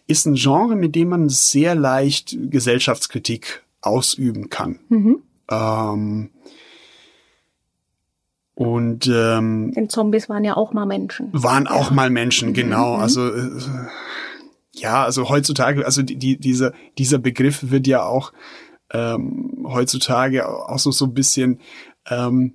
ist 0.06 0.26
ein 0.26 0.34
Genre, 0.34 0.74
mit 0.74 0.94
dem 0.94 1.10
man 1.10 1.28
sehr 1.28 1.74
leicht 1.74 2.36
Gesellschaftskritik 2.50 3.62
ausüben 3.80 4.48
kann. 4.48 4.78
Mhm. 4.88 5.22
Ähm, 5.50 6.30
und 8.54 9.06
ähm, 9.06 9.72
Denn 9.74 9.88
Zombies 9.88 10.28
waren 10.28 10.44
ja 10.44 10.56
auch 10.56 10.72
mal 10.72 10.86
Menschen. 10.86 11.28
waren 11.32 11.66
auch 11.66 11.90
mal 11.90 12.10
Menschen, 12.10 12.52
genau. 12.52 12.96
mhm. 12.96 13.02
Also 13.02 13.28
äh, 13.28 13.50
ja, 14.72 15.04
also 15.04 15.28
heutzutage, 15.28 15.84
also 15.84 16.02
die, 16.02 16.16
die, 16.16 16.38
dieser, 16.38 16.72
dieser 16.96 17.18
Begriff 17.18 17.70
wird 17.70 17.86
ja 17.86 18.04
auch 18.04 18.32
ähm, 18.90 19.66
heutzutage 19.68 20.48
auch 20.48 20.78
so, 20.78 20.90
so 20.90 21.06
ein 21.06 21.14
bisschen 21.14 21.60
ähm, 22.08 22.54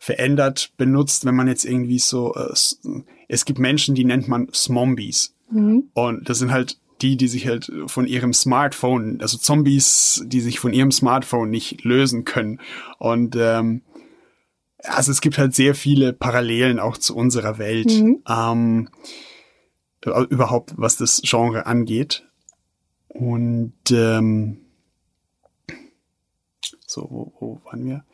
verändert 0.00 0.72
benutzt, 0.78 1.26
wenn 1.26 1.36
man 1.36 1.46
jetzt 1.46 1.66
irgendwie 1.66 1.98
so, 1.98 2.34
äh, 2.34 2.52
es 3.28 3.44
gibt 3.44 3.58
Menschen, 3.58 3.94
die 3.94 4.04
nennt 4.04 4.28
man 4.28 4.48
Smombies. 4.52 5.36
Mhm. 5.50 5.90
Und 5.92 6.28
das 6.28 6.38
sind 6.38 6.50
halt 6.50 6.78
die, 7.02 7.16
die 7.16 7.28
sich 7.28 7.46
halt 7.46 7.70
von 7.86 8.06
ihrem 8.06 8.32
Smartphone, 8.32 9.20
also 9.20 9.36
Zombies, 9.36 10.24
die 10.26 10.40
sich 10.40 10.58
von 10.58 10.72
ihrem 10.72 10.90
Smartphone 10.90 11.50
nicht 11.50 11.84
lösen 11.84 12.24
können. 12.24 12.60
Und 12.98 13.36
ähm, 13.36 13.82
also 14.78 15.12
es 15.12 15.20
gibt 15.20 15.36
halt 15.36 15.54
sehr 15.54 15.74
viele 15.74 16.14
Parallelen 16.14 16.80
auch 16.80 16.96
zu 16.96 17.14
unserer 17.14 17.58
Welt. 17.58 17.90
Mhm. 17.90 18.22
Ähm, 18.26 18.88
äh, 20.06 20.22
überhaupt 20.30 20.72
was 20.76 20.96
das 20.96 21.20
Genre 21.22 21.66
angeht. 21.66 22.26
Und 23.08 23.74
ähm, 23.90 24.60
so, 26.86 27.06
wo, 27.10 27.32
wo 27.38 27.60
waren 27.66 27.84
wir? 27.84 28.04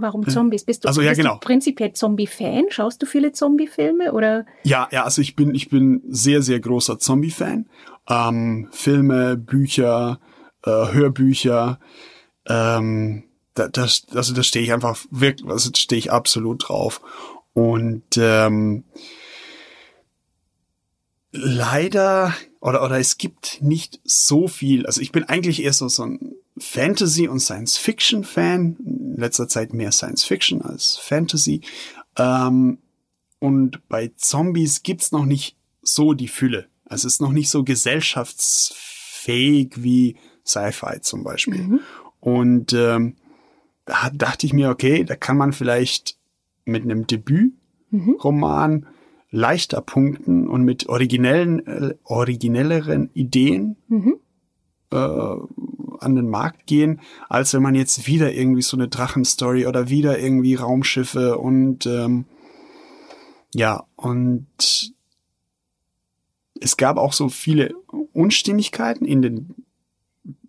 Warum 0.00 0.28
Zombies? 0.28 0.64
Bist 0.64 0.84
du, 0.84 0.88
also, 0.88 1.02
ja, 1.02 1.10
bist 1.10 1.20
genau. 1.20 1.34
du 1.34 1.40
prinzipiell 1.40 1.92
Zombie-Fan? 1.92 2.66
Schaust 2.70 3.02
du 3.02 3.06
viele 3.06 3.32
Zombie-Filme 3.32 4.12
oder? 4.12 4.46
Ja, 4.62 4.88
ja, 4.92 5.04
also 5.04 5.20
ich 5.20 5.34
bin, 5.34 5.54
ich 5.54 5.68
bin 5.68 6.02
sehr, 6.08 6.40
sehr 6.42 6.60
großer 6.60 6.98
Zombie-Fan. 6.98 7.66
Ähm, 8.08 8.68
Filme, 8.70 9.36
Bücher, 9.36 10.20
äh, 10.64 10.70
Hörbücher, 10.70 11.80
ähm, 12.46 13.24
da, 13.54 13.68
da, 13.68 13.82
also 13.82 14.34
da 14.34 14.42
stehe 14.42 14.64
ich 14.64 14.72
einfach 14.72 14.96
wirklich, 15.10 15.50
also 15.50 15.70
da 15.70 15.78
stehe 15.78 15.98
ich 15.98 16.12
absolut 16.12 16.68
drauf. 16.68 17.00
Und 17.52 18.04
ähm, 18.16 18.84
leider, 21.32 22.34
oder, 22.60 22.84
oder 22.84 22.98
es 22.98 23.18
gibt 23.18 23.58
nicht 23.60 24.00
so 24.04 24.48
viel, 24.48 24.86
also 24.86 25.00
ich 25.00 25.12
bin 25.12 25.24
eigentlich 25.24 25.62
eher 25.62 25.72
so, 25.72 25.88
so 25.88 26.04
ein 26.04 26.34
Fantasy- 26.60 27.28
und 27.28 27.40
Science-Fiction-Fan, 27.40 28.76
in 28.84 29.16
letzter 29.16 29.48
Zeit 29.48 29.72
mehr 29.72 29.92
Science-Fiction 29.92 30.62
als 30.62 30.96
Fantasy. 30.96 31.60
Ähm, 32.16 32.78
und 33.38 33.88
bei 33.88 34.10
Zombies 34.16 34.82
gibt's 34.82 35.12
noch 35.12 35.24
nicht 35.24 35.56
so 35.82 36.12
die 36.12 36.28
Fülle. 36.28 36.66
Also 36.84 37.06
es 37.06 37.14
ist 37.14 37.20
noch 37.20 37.32
nicht 37.32 37.50
so 37.50 37.64
gesellschaftsfähig 37.64 39.82
wie 39.82 40.16
Sci-Fi 40.44 41.00
zum 41.02 41.24
Beispiel. 41.24 41.62
Mhm. 41.62 41.80
Und 42.20 42.72
ähm, 42.72 43.16
da 43.84 44.10
dachte 44.10 44.46
ich 44.46 44.52
mir, 44.52 44.70
okay, 44.70 45.04
da 45.04 45.16
kann 45.16 45.36
man 45.36 45.52
vielleicht 45.52 46.16
mit 46.64 46.82
einem 46.82 47.06
Debütroman 47.06 48.86
leichter 49.30 49.82
punkten 49.82 50.48
und 50.48 50.62
mit 50.62 50.88
originellen, 50.88 51.66
äh, 51.66 51.94
originelleren 52.04 53.10
Ideen 53.12 53.76
Mhm. 53.88 54.16
äh, 54.90 55.34
an 56.00 56.16
den 56.16 56.28
Markt 56.28 56.66
gehen, 56.66 57.00
als 57.28 57.52
wenn 57.54 57.62
man 57.62 57.74
jetzt 57.74 58.06
wieder 58.06 58.32
irgendwie 58.32 58.62
so 58.62 58.76
eine 58.76 58.88
Drachenstory 58.88 59.66
oder 59.66 59.88
wieder 59.88 60.18
irgendwie 60.18 60.54
Raumschiffe 60.54 61.38
und 61.38 61.86
ähm, 61.86 62.24
ja, 63.54 63.84
und 63.96 64.46
es 66.60 66.76
gab 66.76 66.96
auch 66.98 67.12
so 67.12 67.28
viele 67.28 67.74
Unstimmigkeiten 68.12 69.06
in 69.06 69.22
den, 69.22 69.54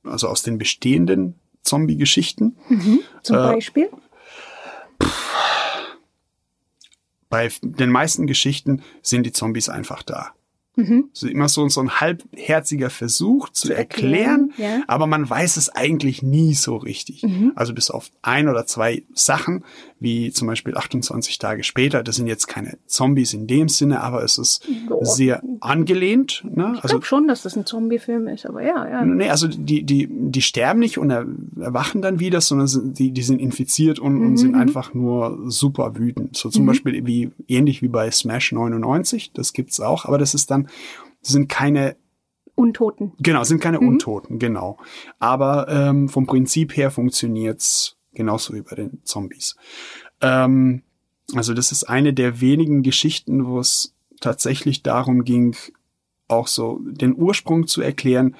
also 0.03 0.27
aus 0.27 0.43
den 0.43 0.57
bestehenden 0.57 1.35
Zombie-Geschichten. 1.63 2.57
Mhm. 2.67 2.99
Zum 3.21 3.35
Äh, 3.37 3.39
Beispiel? 3.39 3.89
Bei 7.29 7.51
den 7.61 7.91
meisten 7.91 8.25
Geschichten 8.25 8.81
sind 9.01 9.23
die 9.25 9.31
Zombies 9.31 9.69
einfach 9.69 10.01
da. 10.03 10.31
Mhm. 10.79 11.09
Ist 11.13 11.23
immer 11.23 11.49
so, 11.49 11.67
so 11.69 11.81
ein 11.81 11.99
halbherziger 11.99 12.89
Versuch 12.89 13.49
zu, 13.49 13.67
Zu 13.67 13.75
erklären, 13.75 14.49
erklären, 14.49 14.53
ja. 14.79 14.83
aber 14.87 15.07
man 15.07 15.29
weiß 15.29 15.57
es 15.57 15.69
eigentlich 15.69 16.23
nie 16.23 16.53
so 16.53 16.75
richtig. 16.77 17.23
Mhm. 17.23 17.51
Also 17.55 17.73
bis 17.73 17.91
auf 17.91 18.11
ein 18.21 18.47
oder 18.47 18.65
zwei 18.65 19.03
Sachen, 19.13 19.63
wie 19.99 20.31
zum 20.31 20.47
Beispiel 20.47 20.77
28 20.77 21.37
Tage 21.39 21.63
später, 21.63 22.03
das 22.03 22.15
sind 22.15 22.27
jetzt 22.27 22.47
keine 22.47 22.77
Zombies 22.85 23.33
in 23.33 23.47
dem 23.47 23.67
Sinne, 23.67 24.01
aber 24.01 24.23
es 24.23 24.37
ist 24.37 24.65
Ja. 24.67 24.95
sehr 25.05 25.43
angelehnt. 25.59 26.43
Ne? 26.49 26.73
Ich 26.75 26.83
Also 26.83 26.95
glaube 26.95 27.05
schon, 27.05 27.27
dass 27.27 27.41
das 27.43 27.57
ein 27.57 27.65
Zombie-Film 27.65 28.27
ist, 28.29 28.45
aber 28.45 28.63
ja, 28.63 28.87
ja. 28.87 29.03
Nee, 29.05 29.29
also 29.29 29.47
die, 29.47 29.83
die, 29.83 30.07
die 30.09 30.41
sterben 30.41 30.79
nicht 30.79 30.97
und 30.97 31.09
er- 31.09 31.25
erwachen 31.59 32.01
dann 32.01 32.19
wieder, 32.21 32.39
sondern 32.39 32.67
sind, 32.67 32.97
die, 32.99 33.11
die 33.11 33.23
sind 33.23 33.39
infiziert 33.41 33.99
und, 33.99 34.21
und 34.21 34.37
sind 34.37 34.55
einfach 34.55 34.93
nur 34.93 35.37
super 35.47 35.97
wütend. 35.97 36.37
So 36.37 36.49
zum 36.49 36.65
Beispiel 36.65 37.05
wie, 37.05 37.31
ähnlich 37.49 37.81
wie 37.81 37.89
bei 37.89 38.09
Smash 38.11 38.53
99, 38.53 39.31
das 39.33 39.51
gibt's 39.51 39.81
auch, 39.81 40.05
aber 40.05 40.17
das 40.17 40.33
ist 40.33 40.49
dann, 40.49 40.68
sind 41.21 41.49
keine, 41.49 41.95
Untoten. 42.55 43.13
genau, 43.19 43.43
sind 43.43 43.61
keine 43.61 43.79
Untoten, 43.79 44.39
genau. 44.39 44.77
Aber 45.19 45.67
ähm, 45.69 46.09
vom 46.09 46.25
Prinzip 46.25 46.75
her 46.75 46.91
funktioniert's 46.91 47.97
genauso 48.13 48.53
wie 48.53 48.61
bei 48.61 48.75
den 48.75 49.01
Zombies. 49.03 49.55
Ähm, 50.21 50.83
also 51.33 51.53
das 51.53 51.71
ist 51.71 51.83
eine 51.85 52.13
der 52.13 52.41
wenigen 52.41 52.83
Geschichten, 52.83 53.45
wo 53.45 53.59
es 53.59 53.95
tatsächlich 54.19 54.83
darum 54.83 55.23
ging, 55.23 55.55
auch 56.27 56.47
so 56.47 56.79
den 56.83 57.15
Ursprung 57.15 57.65
zu 57.67 57.81
erklären. 57.81 58.35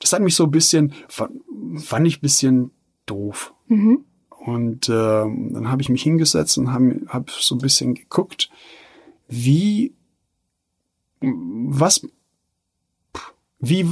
Das 0.00 0.12
hat 0.12 0.20
mich 0.20 0.34
so 0.34 0.44
ein 0.44 0.50
bisschen, 0.50 0.92
fa- 1.08 1.30
fand 1.76 2.06
ich 2.06 2.18
ein 2.18 2.22
bisschen 2.22 2.70
doof. 3.06 3.54
Mhm. 3.68 4.04
Und 4.44 4.88
ähm, 4.88 5.50
dann 5.52 5.70
habe 5.70 5.82
ich 5.82 5.90
mich 5.90 6.02
hingesetzt 6.02 6.56
und 6.58 6.72
habe 6.72 7.02
hab 7.08 7.30
so 7.30 7.54
ein 7.54 7.60
bisschen 7.60 7.94
geguckt, 7.94 8.50
wie, 9.28 9.94
was, 11.20 12.06
wie 13.58 13.86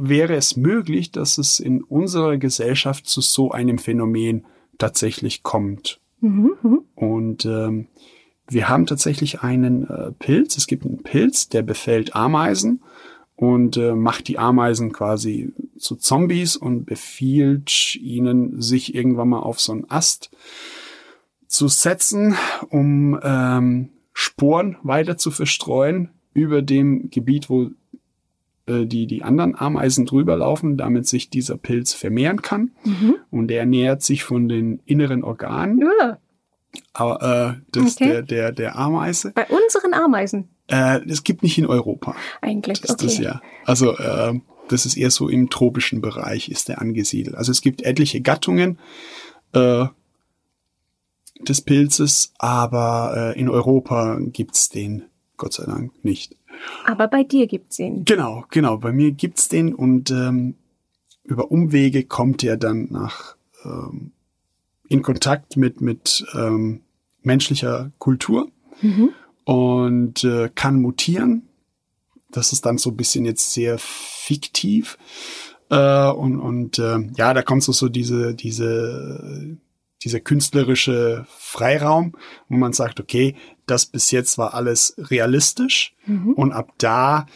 wäre 0.00 0.34
es 0.34 0.56
möglich, 0.56 1.10
dass 1.10 1.38
es 1.38 1.58
in 1.58 1.82
unserer 1.82 2.36
Gesellschaft 2.36 3.06
zu 3.06 3.20
so 3.20 3.50
einem 3.50 3.78
Phänomen 3.78 4.44
tatsächlich 4.78 5.42
kommt. 5.42 6.00
Mhm. 6.20 6.52
Mhm. 6.62 6.80
Und 6.94 7.44
ähm, 7.46 7.88
wir 8.48 8.68
haben 8.68 8.86
tatsächlich 8.86 9.42
einen 9.42 9.88
äh, 9.88 10.12
Pilz. 10.12 10.56
Es 10.56 10.66
gibt 10.66 10.84
einen 10.84 11.02
Pilz, 11.02 11.48
der 11.48 11.62
befällt 11.62 12.14
Ameisen 12.14 12.82
und 13.34 13.76
äh, 13.76 13.94
macht 13.94 14.28
die 14.28 14.38
Ameisen 14.38 14.92
quasi 14.92 15.52
zu 15.78 15.96
Zombies 15.96 16.56
und 16.56 16.84
befiehlt 16.84 17.96
ihnen, 17.96 18.60
sich 18.60 18.94
irgendwann 18.94 19.30
mal 19.30 19.40
auf 19.40 19.60
so 19.60 19.72
einen 19.72 19.90
Ast 19.90 20.30
zu 21.48 21.68
setzen, 21.68 22.36
um 22.68 23.18
ähm, 23.22 23.88
Sporen 24.12 24.76
weiter 24.82 25.16
zu 25.16 25.30
verstreuen 25.30 26.10
über 26.34 26.62
dem 26.62 27.10
Gebiet, 27.10 27.48
wo 27.50 27.70
äh, 28.66 28.86
die, 28.86 29.06
die 29.06 29.22
anderen 29.22 29.54
Ameisen 29.56 30.06
drüber 30.06 30.36
laufen, 30.36 30.76
damit 30.76 31.06
sich 31.06 31.30
dieser 31.30 31.56
Pilz 31.56 31.92
vermehren 31.92 32.42
kann. 32.42 32.70
Mhm. 32.84 33.16
Und 33.30 33.48
der 33.48 33.60
ernährt 33.60 34.02
sich 34.02 34.24
von 34.24 34.48
den 34.48 34.80
inneren 34.86 35.24
Organen 35.24 35.80
Ja, 35.80 36.18
aber 36.94 37.56
äh, 37.58 37.60
das 37.72 37.96
Okay. 37.96 38.08
der, 38.08 38.22
der, 38.22 38.52
der 38.52 38.76
Ameise. 38.78 39.32
bei 39.34 39.46
unseren 39.46 39.92
Ameisen 39.94 40.48
Äh, 40.68 41.00
das 41.06 41.22
gibt 41.24 41.42
nicht 41.42 41.58
in 41.58 41.66
Europa. 41.66 42.14
eigentlich. 42.40 42.80
Das, 42.80 42.90
okay. 42.92 43.04
das 43.06 43.18
ja. 43.18 43.42
Also 43.66 43.96
äh, 43.98 44.40
das 44.68 44.86
ist 44.86 44.96
eher 44.96 45.10
so 45.10 45.28
im 45.28 45.50
tropischen 45.50 46.00
Bereich 46.00 46.48
ist 46.48 46.68
der 46.68 46.80
angesiedelt. 46.80 47.36
Also 47.36 47.50
es 47.52 47.60
gibt 47.60 47.82
etliche 47.82 48.20
Gattungen 48.22 48.78
äh, 49.52 49.86
des 51.40 51.60
Pilzes, 51.60 52.32
aber 52.38 53.34
äh, 53.34 53.40
in 53.40 53.48
Europa 53.50 54.18
gibt's 54.20 54.68
den 54.70 55.02
Gott 55.42 55.54
sei 55.54 55.64
Dank 55.66 55.92
nicht. 56.04 56.36
Aber 56.84 57.08
bei 57.08 57.24
dir 57.24 57.48
gibt's 57.48 57.76
ihn. 57.80 58.04
Genau, 58.04 58.44
genau. 58.50 58.76
Bei 58.78 58.92
mir 58.92 59.10
gibt's 59.10 59.48
den 59.48 59.74
und 59.74 60.12
ähm, 60.12 60.54
über 61.24 61.50
Umwege 61.50 62.04
kommt 62.04 62.44
er 62.44 62.56
dann 62.56 62.86
nach 62.92 63.34
ähm, 63.64 64.12
in 64.88 65.02
Kontakt 65.02 65.56
mit 65.56 65.80
mit 65.80 66.24
ähm, 66.34 66.82
menschlicher 67.22 67.90
Kultur 67.98 68.48
Mhm. 68.82 69.10
und 69.44 70.22
äh, 70.22 70.48
kann 70.54 70.80
mutieren. 70.80 71.48
Das 72.30 72.52
ist 72.52 72.64
dann 72.64 72.78
so 72.78 72.90
ein 72.90 72.96
bisschen 72.96 73.24
jetzt 73.24 73.52
sehr 73.52 73.78
fiktiv 73.78 74.96
äh, 75.70 76.08
und 76.10 76.38
und 76.38 76.78
äh, 76.78 76.98
ja, 77.16 77.34
da 77.34 77.42
kommt 77.42 77.64
so 77.64 77.72
so 77.72 77.88
diese 77.88 78.32
diese 78.34 79.56
dieser 80.04 80.20
künstlerische 80.20 81.26
Freiraum, 81.28 82.12
wo 82.48 82.56
man 82.56 82.72
sagt, 82.72 83.00
okay, 83.00 83.34
das 83.66 83.86
bis 83.86 84.10
jetzt 84.10 84.38
war 84.38 84.54
alles 84.54 84.94
realistisch 84.98 85.94
Mhm. 86.06 86.32
und 86.34 86.52
ab 86.52 86.70
da 86.78 87.26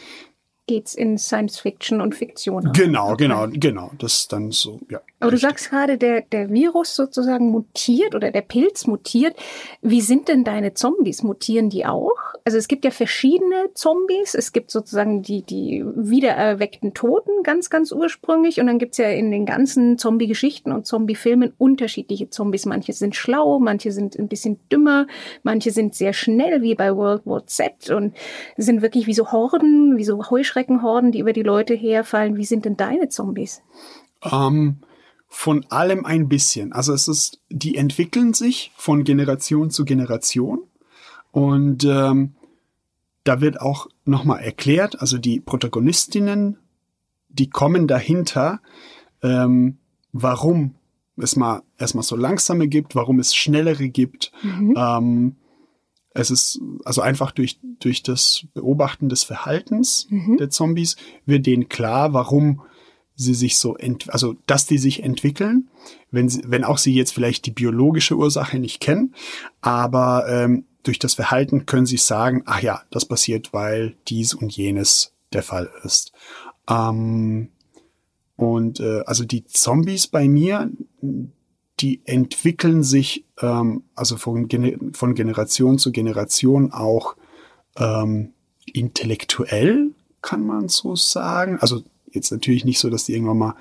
Geht's 0.69 0.97
in 0.97 1.17
Science 1.17 1.61
Fiction 1.61 2.01
und 2.01 2.17
Fiktion. 2.17 2.73
Genau, 2.73 3.15
genau, 3.15 3.47
genau. 3.49 3.93
Das 3.99 4.15
ist 4.15 4.33
dann 4.33 4.51
so, 4.51 4.81
ja. 4.91 5.01
Aber 5.21 5.31
du 5.31 5.37
richtig. 5.37 5.49
sagst 5.49 5.71
gerade, 5.71 5.97
der, 5.97 6.23
der 6.23 6.51
Virus 6.51 6.97
sozusagen 6.97 7.51
mutiert 7.51 8.17
oder 8.17 8.33
der 8.33 8.41
Pilz 8.41 8.89
mutiert. 8.89 9.37
Wie 9.81 10.01
sind 10.01 10.27
denn 10.27 10.43
deine 10.43 10.75
Zombies? 10.75 11.23
Mutieren 11.23 11.71
die 11.71 11.87
auch? 11.87 12.26
Also 12.47 12.59
es 12.59 12.69
gibt 12.69 12.85
ja 12.85 12.93
verschiedene 12.93 13.71
Zombies. 13.75 14.35
Es 14.35 14.53
gibt 14.53 14.71
sozusagen 14.71 15.21
die, 15.21 15.43
die 15.43 15.85
wiedererweckten 15.85 16.95
Toten 16.95 17.43
ganz, 17.43 17.71
ganz 17.71 17.91
ursprünglich. 17.91 18.61
Und 18.61 18.69
dann 18.69 18.79
gibt's 18.79 18.99
ja 18.99 19.09
in 19.09 19.33
den 19.33 19.47
ganzen 19.47 19.99
Zombie-Geschichten 19.99 20.71
und 20.71 20.87
Zombie-Filmen 20.87 21.55
unterschiedliche 21.59 22.31
Zombies. 22.31 22.65
Manche 22.65 22.93
sind 22.93 23.17
schlau, 23.17 23.59
manche 23.59 23.91
sind 23.91 24.17
ein 24.17 24.29
bisschen 24.29 24.61
dümmer, 24.71 25.09
manche 25.43 25.73
sind 25.73 25.97
sehr 25.97 26.13
schnell, 26.13 26.63
wie 26.63 26.77
bei 26.77 26.95
World 26.95 27.27
War 27.27 27.45
Z 27.49 27.91
und 27.91 28.15
sind 28.57 28.81
wirklich 28.81 29.09
wie 29.09 29.15
so 29.15 29.33
Horden, 29.33 29.97
wie 29.97 30.05
so 30.05 30.31
Heuschreckenhorden, 30.31 31.11
die 31.11 31.19
über 31.19 31.33
die 31.33 31.43
Leute 31.43 31.75
herfallen. 31.75 32.37
Wie 32.37 32.45
sind 32.45 32.65
denn 32.65 32.77
deine 32.77 33.09
Zombies? 33.09 33.61
Ähm, 34.23 34.77
von 35.27 35.67
allem 35.71 36.07
ein 36.07 36.29
bisschen. 36.29 36.73
Also 36.73 36.93
es 36.93 37.09
ist, 37.09 37.41
die 37.51 37.75
entwickeln 37.75 38.35
sich 38.35 38.71
von 38.77 39.03
Generation 39.03 39.71
zu 39.71 39.85
Generation 39.85 40.61
und 41.33 41.85
ähm, 41.85 42.36
da 43.27 43.41
wird 43.41 43.61
auch 43.61 43.89
nochmal 44.05 44.41
erklärt, 44.41 45.01
also 45.01 45.19
die 45.19 45.41
Protagonistinnen, 45.41 46.59
die 47.29 47.51
kommen 47.51 47.87
dahinter, 47.87 48.61
ähm, 49.23 49.79
warum 50.13 50.75
es 51.17 51.37
mal 51.37 51.63
erstmal 51.79 52.05
so 52.05 52.17
langsame 52.17 52.69
gibt, 52.69 52.95
warum 52.95 53.19
es 53.19 53.35
schnellere 53.35 53.89
gibt. 53.89 54.33
Ähm, 54.77 55.37
Es 56.19 56.31
ist 56.31 56.61
also 56.87 57.03
einfach 57.03 57.31
durch, 57.31 57.59
durch 57.79 58.03
das 58.03 58.47
Beobachten 58.55 59.11
des 59.11 59.23
Verhaltens 59.25 60.07
Mhm. 60.09 60.39
der 60.39 60.49
Zombies 60.49 60.97
wird 61.27 61.45
denen 61.45 61.69
klar, 61.69 62.15
warum 62.15 62.63
sie 63.15 63.35
sich 63.35 63.59
so, 63.59 63.77
ent 63.77 64.09
also 64.11 64.35
dass 64.47 64.65
die 64.67 64.79
sich 64.79 65.03
entwickeln, 65.03 65.69
wenn, 66.11 66.29
sie, 66.31 66.43
wenn 66.47 66.65
auch 66.65 66.79
sie 66.79 66.95
jetzt 66.95 67.13
vielleicht 67.13 67.45
die 67.45 67.51
biologische 67.51 68.17
Ursache 68.17 68.59
nicht 68.59 68.81
kennen, 68.81 69.15
aber 69.61 70.25
ähm, 70.29 70.65
durch 70.87 70.99
das 70.99 71.15
Verhalten 71.15 71.67
können 71.67 71.87
sie 71.87 71.97
sagen, 71.97 72.43
ach 72.47 72.63
ja, 72.63 72.83
das 72.91 73.05
passiert, 73.05 73.53
weil 73.53 73.97
dies 74.09 74.35
und 74.35 74.57
jenes 74.57 75.13
der 75.33 75.43
Fall 75.43 75.71
ist. 75.83 76.13
Ähm, 76.69 77.49
und 78.37 78.81
äh, 78.81 79.03
also 79.07 79.25
die 79.25 79.45
Zombies 79.47 80.07
bei 80.07 80.29
mir, 80.29 80.71
die 81.81 82.01
entwickeln 82.05 82.83
sich 82.83 83.25
ähm, 83.41 83.83
also 83.95 84.17
von, 84.17 84.49
von 84.93 85.15
Generation 85.15 85.79
zu 85.79 85.91
Generation 85.91 86.73
auch 86.73 87.17
ähm, 87.77 88.33
intellektuell, 88.73 89.91
kann 90.23 90.47
man 90.47 90.69
so 90.69 90.95
sagen. 90.97 91.59
Also 91.61 91.83
jetzt 92.11 92.31
natürlich 92.31 92.65
nicht 92.65 92.79
so, 92.79 92.91
dass 92.91 93.05
die 93.05 93.15
irgendwann 93.15 93.39
mal 93.39 93.55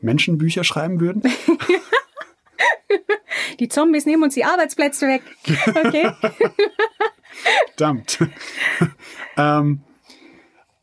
Menschenbücher 0.00 0.64
schreiben 0.64 1.00
würden. 1.00 1.22
Die 3.60 3.68
Zombies 3.68 4.06
nehmen 4.06 4.22
uns 4.22 4.34
die 4.34 4.44
Arbeitsplätze 4.44 5.06
weg. 5.08 5.22
Okay. 5.66 6.12
Verdammt. 7.76 8.18
ähm, 9.36 9.80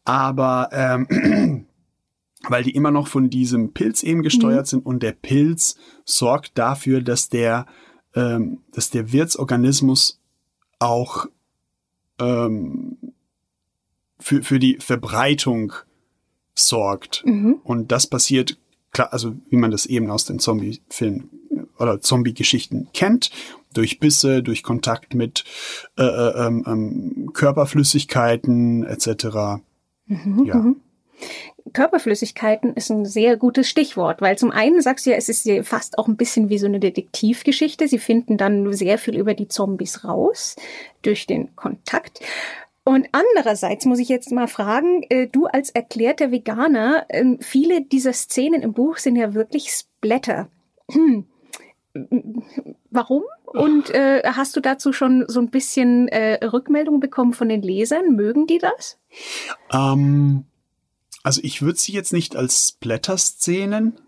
aber 0.04 0.70
ähm, 0.72 1.68
weil 2.48 2.64
die 2.64 2.72
immer 2.76 2.92
noch 2.92 3.08
von 3.08 3.30
diesem 3.30 3.74
Pilz 3.74 4.04
eben 4.04 4.24
gesteuert 4.24 4.68
sind 4.68 4.86
und 4.86 5.04
der 5.04 5.12
Pilz 5.12 5.78
sorgt 6.06 6.58
dafür, 6.58 7.02
dass 7.02 7.30
der, 7.30 7.66
ähm, 8.16 8.62
dass 8.74 8.90
der 8.90 9.12
Wirtsorganismus 9.12 10.20
auch 10.80 11.28
ähm, 12.20 12.98
für, 14.20 14.42
für 14.42 14.60
die 14.60 14.78
Verbreitung 14.80 15.74
sorgt. 16.56 17.24
Und 17.64 17.92
das 17.92 18.08
passiert, 18.08 18.58
klar, 18.92 19.14
also 19.14 19.36
wie 19.50 19.58
man 19.58 19.72
das 19.72 19.86
eben 19.86 20.10
aus 20.10 20.26
den 20.26 20.40
Zombie-Filmen 20.40 21.39
oder 21.80 22.02
Zombie-Geschichten 22.02 22.88
kennt, 22.94 23.32
durch 23.74 24.00
Bisse, 24.00 24.44
durch 24.44 24.64
Kontakt 24.64 25.14
mit 25.14 25.44
äh, 25.98 26.04
äh, 26.04 26.48
ähm, 26.48 26.64
ähm, 26.68 27.30
Körperflüssigkeiten 27.34 28.84
etc. 28.86 29.26
ja. 30.46 30.74
Körperflüssigkeiten 31.74 32.74
ist 32.74 32.90
ein 32.90 33.06
sehr 33.06 33.38
gutes 33.38 33.70
Stichwort, 33.70 34.22
weil 34.22 34.38
zum 34.38 34.52
einen 34.52 34.82
sagst 34.82 35.06
du 35.06 35.12
ja, 35.12 35.18
es 35.18 35.30
ist 35.30 35.48
fast 35.68 35.98
auch 36.00 36.08
ein 36.08 36.18
bisschen 36.18 36.50
wie 36.50 36.58
so 36.58 36.66
eine 36.66 36.80
Detektivgeschichte. 36.80 37.88
Sie 37.88 38.00
finden 38.00 38.38
dann 38.38 38.74
sehr 38.74 38.98
viel 38.98 39.18
über 39.18 39.34
die 39.34 39.50
Zombies 39.50 40.04
raus 40.04 40.56
durch 41.04 41.28
den 41.28 41.56
Kontakt. 41.56 42.22
Und 42.90 43.08
andererseits 43.12 43.86
muss 43.86 44.00
ich 44.00 44.10
jetzt 44.10 44.32
mal 44.32 44.48
fragen, 44.48 45.04
äh, 45.10 45.28
du 45.28 45.46
als 45.46 45.70
erklärter 45.70 46.32
Veganer, 46.32 47.06
äh, 47.10 47.38
viele 47.40 47.82
dieser 47.84 48.14
Szenen 48.14 48.64
im 48.64 48.74
Buch 48.74 48.98
sind 48.98 49.16
ja 49.16 49.36
wirklich 49.36 49.70
Splatter. 49.70 50.48
Hm. 50.92 51.26
Warum? 52.92 53.24
Und 53.46 53.90
äh, 53.90 54.22
hast 54.26 54.56
du 54.56 54.62
dazu 54.62 54.94
schon 54.94 55.26
so 55.28 55.40
ein 55.40 55.50
bisschen 55.50 56.08
äh, 56.08 56.46
Rückmeldung 56.46 57.00
bekommen 57.00 57.34
von 57.34 57.50
den 57.50 57.62
Lesern? 57.62 58.16
Mögen 58.16 58.48
die 58.48 58.60
das? 58.60 59.00
Ähm, 59.72 60.46
also 61.24 61.42
ich 61.44 61.62
würde 61.62 61.80
sie 61.80 61.94
jetzt 61.94 62.14
nicht 62.14 62.36
als 62.36 62.70
Splatter-Szenen 62.70 64.00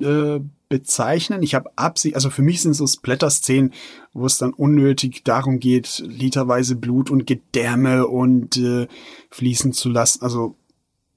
äh, 0.00 0.40
bezeichnen. 0.68 1.42
Ich 1.42 1.54
habe 1.54 1.70
Absicht, 1.76 2.14
also 2.14 2.30
für 2.30 2.42
mich 2.42 2.62
sind 2.62 2.74
so 2.74 2.86
Splatter-Szenen, 2.86 3.72
wo 4.12 4.26
es 4.26 4.38
dann 4.38 4.52
unnötig 4.52 5.24
darum 5.24 5.58
geht, 5.58 6.02
literweise 6.04 6.76
Blut 6.76 7.10
und 7.10 7.26
Gedärme 7.26 8.06
und 8.06 8.56
äh, 8.56 8.88
fließen 9.30 9.72
zu 9.72 9.88
lassen. 9.90 10.22
Also 10.22 10.56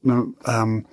ne, 0.01 0.34
ähm, 0.45 0.86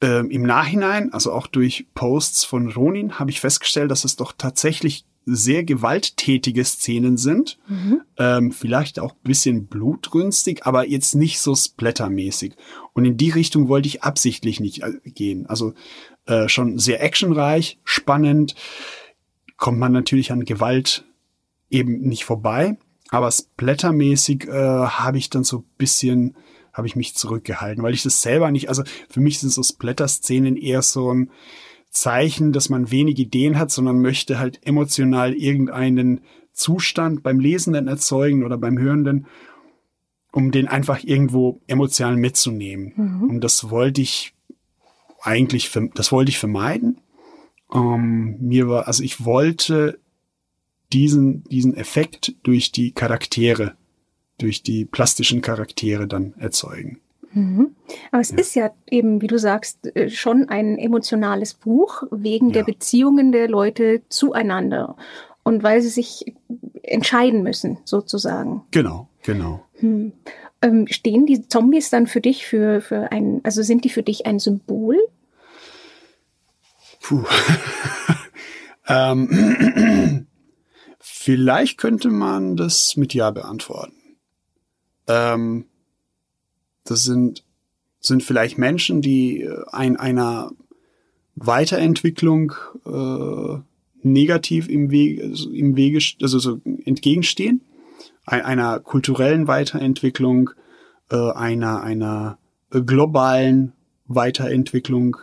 ähm, 0.00 0.30
im 0.30 0.42
Nachhinein, 0.42 1.12
also 1.12 1.32
auch 1.32 1.46
durch 1.46 1.86
Posts 1.94 2.44
von 2.44 2.70
Ronin, 2.70 3.18
habe 3.18 3.30
ich 3.30 3.40
festgestellt, 3.40 3.90
dass 3.90 4.04
es 4.04 4.16
doch 4.16 4.32
tatsächlich 4.36 5.04
sehr 5.26 5.64
gewalttätige 5.64 6.64
Szenen 6.64 7.16
sind. 7.16 7.58
Ähm, 8.18 8.52
vielleicht 8.52 8.98
auch 8.98 9.12
ein 9.12 9.28
bisschen 9.28 9.66
blutrünstig, 9.66 10.66
aber 10.66 10.88
jetzt 10.88 11.14
nicht 11.14 11.40
so 11.40 11.54
splattermäßig. 11.54 12.54
Und 12.94 13.04
in 13.04 13.16
die 13.16 13.30
Richtung 13.30 13.68
wollte 13.68 13.88
ich 13.88 14.02
absichtlich 14.02 14.60
nicht 14.60 14.82
äh, 14.82 14.92
gehen. 15.04 15.46
Also 15.46 15.74
äh, 16.26 16.48
schon 16.48 16.78
sehr 16.78 17.02
actionreich, 17.02 17.78
spannend. 17.84 18.54
Kommt 19.56 19.78
man 19.78 19.92
natürlich 19.92 20.32
an 20.32 20.44
Gewalt 20.44 21.04
eben 21.68 22.00
nicht 22.00 22.24
vorbei. 22.24 22.78
Aber 23.10 23.30
splattermäßig 23.30 24.48
äh, 24.48 24.52
habe 24.52 25.18
ich 25.18 25.30
dann 25.30 25.44
so 25.44 25.58
ein 25.58 25.64
bisschen, 25.76 26.36
habe 26.80 26.88
ich 26.88 26.96
mich 26.96 27.14
zurückgehalten, 27.14 27.84
weil 27.84 27.94
ich 27.94 28.02
das 28.02 28.22
selber 28.22 28.50
nicht, 28.50 28.68
also 28.68 28.82
für 29.08 29.20
mich 29.20 29.38
sind 29.38 29.50
so 29.50 29.62
Splatter-Szenen 29.62 30.56
eher 30.56 30.82
so 30.82 31.12
ein 31.12 31.30
Zeichen, 31.90 32.52
dass 32.52 32.68
man 32.70 32.90
wenig 32.90 33.18
Ideen 33.18 33.58
hat, 33.58 33.70
sondern 33.70 34.00
möchte 34.00 34.38
halt 34.38 34.64
emotional 34.66 35.34
irgendeinen 35.34 36.20
Zustand 36.52 37.22
beim 37.22 37.38
Lesenden 37.38 37.88
erzeugen 37.88 38.44
oder 38.44 38.56
beim 38.56 38.78
Hörenden, 38.78 39.26
um 40.32 40.52
den 40.52 40.68
einfach 40.68 41.02
irgendwo 41.02 41.60
emotional 41.66 42.16
mitzunehmen. 42.16 42.92
Und 43.28 43.40
das 43.42 43.70
wollte 43.70 44.00
ich 44.00 44.34
eigentlich, 45.20 45.70
das 45.94 46.12
wollte 46.12 46.30
ich 46.30 46.38
vermeiden. 46.38 47.00
Ähm, 47.74 48.36
mir 48.40 48.68
war, 48.68 48.86
also 48.86 49.02
ich 49.02 49.24
wollte 49.24 50.00
diesen, 50.92 51.44
diesen 51.44 51.76
Effekt 51.76 52.34
durch 52.42 52.72
die 52.72 52.92
Charaktere, 52.92 53.76
durch 54.42 54.62
die 54.62 54.84
plastischen 54.84 55.40
Charaktere 55.42 56.06
dann 56.06 56.34
erzeugen. 56.38 57.00
Aber 58.10 58.20
es 58.20 58.32
ist 58.32 58.56
ja 58.56 58.72
eben, 58.90 59.22
wie 59.22 59.28
du 59.28 59.38
sagst, 59.38 59.94
äh, 59.94 60.10
schon 60.10 60.48
ein 60.48 60.78
emotionales 60.78 61.54
Buch 61.54 62.02
wegen 62.10 62.50
der 62.50 62.62
Ja. 62.62 62.66
Beziehungen 62.66 63.30
der 63.30 63.48
Leute 63.48 64.02
zueinander 64.08 64.96
und 65.44 65.62
weil 65.62 65.80
sie 65.80 65.90
sich 65.90 66.34
entscheiden 66.82 67.44
müssen, 67.44 67.78
sozusagen. 67.84 68.62
Genau, 68.72 69.08
genau. 69.22 69.64
Ähm, 69.80 70.86
stehen 70.88 71.24
die 71.26 71.46
Zombies 71.46 71.88
dann 71.90 72.08
für 72.08 72.20
dich 72.20 72.46
für, 72.46 72.80
für 72.80 73.12
ein, 73.12 73.40
also 73.44 73.62
sind 73.62 73.84
die 73.84 73.90
für 73.90 74.02
dich 74.02 74.26
ein 74.26 74.40
Symbol? 74.40 74.98
Puh. 77.00 77.24
ähm, 78.88 80.26
vielleicht 80.98 81.78
könnte 81.78 82.08
man 82.08 82.56
das 82.56 82.96
mit 82.96 83.14
Ja 83.14 83.30
beantworten. 83.30 83.99
Ähm, 85.10 85.64
das 86.84 87.04
sind, 87.04 87.44
sind 87.98 88.22
vielleicht 88.22 88.58
Menschen, 88.58 89.02
die 89.02 89.42
äh, 89.42 89.64
ein, 89.72 89.96
einer 89.96 90.52
Weiterentwicklung 91.34 92.52
äh, 92.86 93.58
negativ 94.02 94.68
im 94.68 94.90
Wege, 94.90 95.24
also 95.24 95.50
im 95.50 95.76
Wege, 95.76 96.00
also 96.22 96.38
so 96.38 96.60
entgegenstehen. 96.84 97.62
Ein, 98.24 98.42
einer 98.42 98.80
kulturellen 98.80 99.46
Weiterentwicklung, 99.48 100.50
äh, 101.10 101.32
einer, 101.32 101.82
einer 101.82 102.38
globalen 102.70 103.72
Weiterentwicklung 104.06 105.16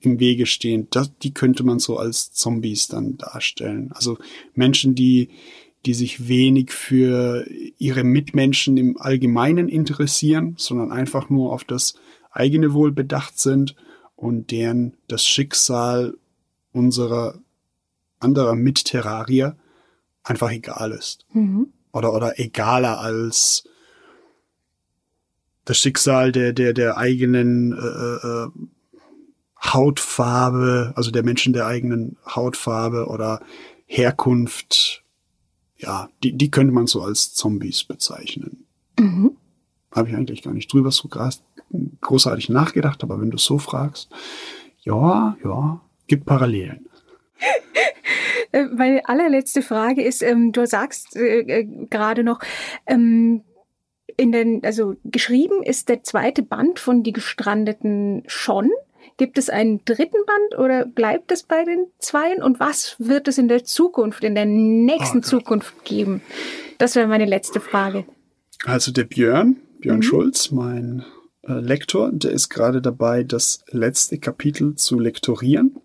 im 0.00 0.20
Wege 0.20 0.46
stehen, 0.46 0.88
das, 0.90 1.16
die 1.18 1.34
könnte 1.34 1.64
man 1.64 1.78
so 1.78 1.96
als 1.96 2.32
Zombies 2.32 2.88
dann 2.88 3.16
darstellen. 3.16 3.90
Also 3.92 4.18
Menschen, 4.54 4.94
die, 4.94 5.30
die 5.88 5.94
sich 5.94 6.28
wenig 6.28 6.70
für 6.70 7.46
ihre 7.78 8.04
Mitmenschen 8.04 8.76
im 8.76 9.00
Allgemeinen 9.00 9.70
interessieren, 9.70 10.52
sondern 10.58 10.92
einfach 10.92 11.30
nur 11.30 11.50
auf 11.50 11.64
das 11.64 11.94
eigene 12.30 12.74
Wohl 12.74 12.92
bedacht 12.92 13.38
sind 13.38 13.74
und 14.14 14.50
deren 14.50 14.98
das 15.08 15.24
Schicksal 15.24 16.18
unserer 16.72 17.38
anderer 18.20 18.54
Mitterrarier 18.54 19.56
einfach 20.22 20.50
egal 20.50 20.92
ist. 20.92 21.24
Oder, 21.92 22.12
oder 22.12 22.38
egaler 22.38 23.00
als 23.00 23.64
das 25.64 25.78
Schicksal 25.78 26.32
der, 26.32 26.52
der, 26.52 26.74
der 26.74 26.98
eigenen 26.98 27.72
äh, 27.72 28.26
äh, 28.26 28.48
Hautfarbe, 29.72 30.92
also 30.96 31.10
der 31.10 31.22
Menschen 31.22 31.54
der 31.54 31.64
eigenen 31.64 32.18
Hautfarbe 32.26 33.06
oder 33.06 33.40
Herkunft, 33.86 35.02
ja, 35.78 36.08
die, 36.22 36.32
die 36.36 36.50
könnte 36.50 36.72
man 36.72 36.86
so 36.86 37.02
als 37.02 37.34
Zombies 37.34 37.84
bezeichnen. 37.84 38.66
Habe 39.92 40.08
ich 40.08 40.16
eigentlich 40.16 40.42
gar 40.42 40.52
nicht 40.52 40.72
drüber 40.72 40.90
so 40.90 41.08
großartig 42.00 42.48
nachgedacht, 42.48 43.02
aber 43.02 43.20
wenn 43.20 43.30
du 43.30 43.38
so 43.38 43.58
fragst, 43.58 44.10
ja, 44.82 45.36
ja, 45.42 45.80
gibt 46.06 46.26
Parallelen. 46.26 46.86
Äh, 48.50 48.64
Meine 48.64 49.06
allerletzte 49.06 49.60
Frage 49.60 50.02
ist, 50.02 50.22
ähm, 50.22 50.52
du 50.52 50.66
sagst 50.66 51.16
äh, 51.16 51.40
äh, 51.40 51.64
gerade 51.90 52.24
noch, 52.24 52.40
ähm, 52.86 53.44
in 54.16 54.32
den, 54.32 54.64
also 54.64 54.96
geschrieben 55.04 55.62
ist 55.62 55.90
der 55.90 56.02
zweite 56.02 56.42
Band 56.42 56.78
von 56.78 57.02
Die 57.02 57.12
Gestrandeten 57.12 58.22
schon. 58.26 58.70
Gibt 59.18 59.36
es 59.36 59.50
einen 59.50 59.84
dritten 59.84 60.24
Band 60.26 60.60
oder 60.60 60.86
bleibt 60.86 61.32
es 61.32 61.42
bei 61.42 61.64
den 61.64 61.86
Zweien? 61.98 62.40
Und 62.40 62.60
was 62.60 62.94
wird 62.98 63.26
es 63.26 63.36
in 63.36 63.48
der 63.48 63.64
Zukunft, 63.64 64.22
in 64.22 64.36
der 64.36 64.46
nächsten 64.46 65.18
oh 65.18 65.22
Zukunft 65.22 65.84
geben? 65.84 66.22
Das 66.78 66.94
wäre 66.94 67.08
meine 67.08 67.26
letzte 67.26 67.58
Frage. 67.60 68.04
Also 68.64 68.92
der 68.92 69.04
Björn, 69.04 69.56
Björn 69.80 69.98
mhm. 69.98 70.02
Schulz, 70.02 70.52
mein 70.52 71.04
äh, 71.42 71.54
Lektor, 71.54 72.12
der 72.12 72.30
ist 72.30 72.48
gerade 72.48 72.80
dabei, 72.80 73.24
das 73.24 73.64
letzte 73.70 74.18
Kapitel 74.18 74.76
zu 74.76 75.00
lektorieren. 75.00 75.76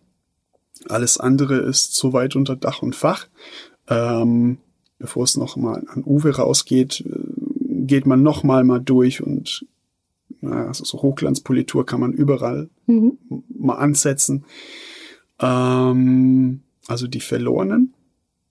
Alles 0.87 1.17
andere 1.17 1.57
ist 1.57 1.95
soweit 1.95 2.35
unter 2.35 2.55
Dach 2.55 2.83
und 2.83 2.95
Fach. 2.95 3.27
Ähm, 3.87 4.59
bevor 4.99 5.23
es 5.23 5.37
noch 5.37 5.55
mal 5.55 5.83
an 5.87 6.03
Uwe 6.05 6.35
rausgeht, 6.35 7.01
äh, 7.01 7.83
geht 7.85 8.05
man 8.05 8.21
noch 8.21 8.43
mal 8.43 8.63
durch 8.79 9.23
und 9.23 9.65
also 10.51 10.83
so 10.83 11.01
Hochglanzpolitur 11.01 11.85
kann 11.85 11.99
man 11.99 12.13
überall 12.13 12.69
mhm. 12.87 13.17
mal 13.49 13.75
ansetzen. 13.75 14.45
Ähm, 15.39 16.61
also 16.87 17.07
die 17.07 17.21
Verlorenen 17.21 17.93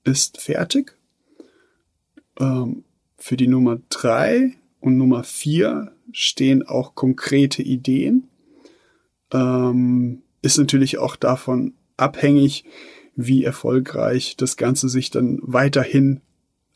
ist 0.04 0.40
fertig. 0.40 0.96
Ähm, 2.38 2.84
für 3.16 3.36
die 3.36 3.48
Nummer 3.48 3.78
drei 3.88 4.52
und 4.80 4.96
Nummer 4.96 5.22
vier 5.24 5.92
stehen 6.12 6.66
auch 6.66 6.94
konkrete 6.94 7.62
Ideen. 7.62 8.28
Ähm, 9.32 10.22
ist 10.42 10.58
natürlich 10.58 10.98
auch 10.98 11.16
davon 11.16 11.74
abhängig, 11.96 12.64
wie 13.14 13.44
erfolgreich 13.44 14.36
das 14.36 14.56
Ganze 14.56 14.88
sich 14.88 15.10
dann 15.10 15.38
weiterhin 15.42 16.20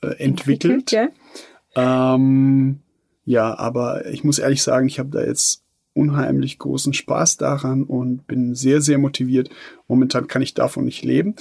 äh, 0.02 0.08
entwickelt. 0.18 0.92
entwickelt 0.92 0.92
ja. 0.92 2.14
Ähm, 2.14 2.80
ja, 3.26 3.58
aber 3.58 4.06
ich 4.06 4.22
muss 4.22 4.38
ehrlich 4.38 4.62
sagen, 4.62 4.86
ich 4.86 5.00
habe 5.00 5.10
da 5.10 5.20
jetzt 5.20 5.64
unheimlich 5.94 6.58
großen 6.60 6.92
Spaß 6.92 7.38
daran 7.38 7.82
und 7.82 8.26
bin 8.28 8.54
sehr, 8.54 8.80
sehr 8.80 8.98
motiviert. 8.98 9.50
Momentan 9.88 10.28
kann 10.28 10.42
ich 10.42 10.54
davon 10.54 10.84
nicht 10.84 11.04
leben. 11.04 11.34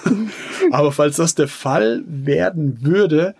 aber 0.70 0.90
falls 0.90 1.16
das 1.16 1.34
der 1.34 1.48
Fall 1.48 2.02
werden 2.06 2.82
würde, 2.82 3.34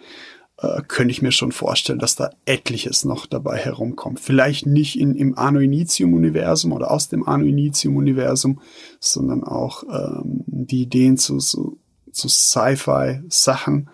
äh, 0.58 0.82
könnte 0.86 1.12
ich 1.12 1.22
mir 1.22 1.32
schon 1.32 1.50
vorstellen, 1.50 1.98
dass 1.98 2.14
da 2.14 2.30
etliches 2.44 3.06
noch 3.06 3.24
dabei 3.24 3.56
herumkommt. 3.56 4.20
Vielleicht 4.20 4.66
nicht 4.66 5.00
in, 5.00 5.14
im 5.14 5.38
Anno 5.38 5.60
Initium-Universum 5.60 6.72
oder 6.72 6.90
aus 6.90 7.08
dem 7.08 7.26
Anno 7.26 7.46
Initium-Universum, 7.46 8.60
sondern 9.00 9.44
auch 9.44 9.84
ähm, 9.84 10.44
die 10.46 10.82
Ideen 10.82 11.16
zu, 11.16 11.38
zu, 11.38 11.78
zu 12.12 12.28
Sci-Fi-Sachen. 12.28 13.88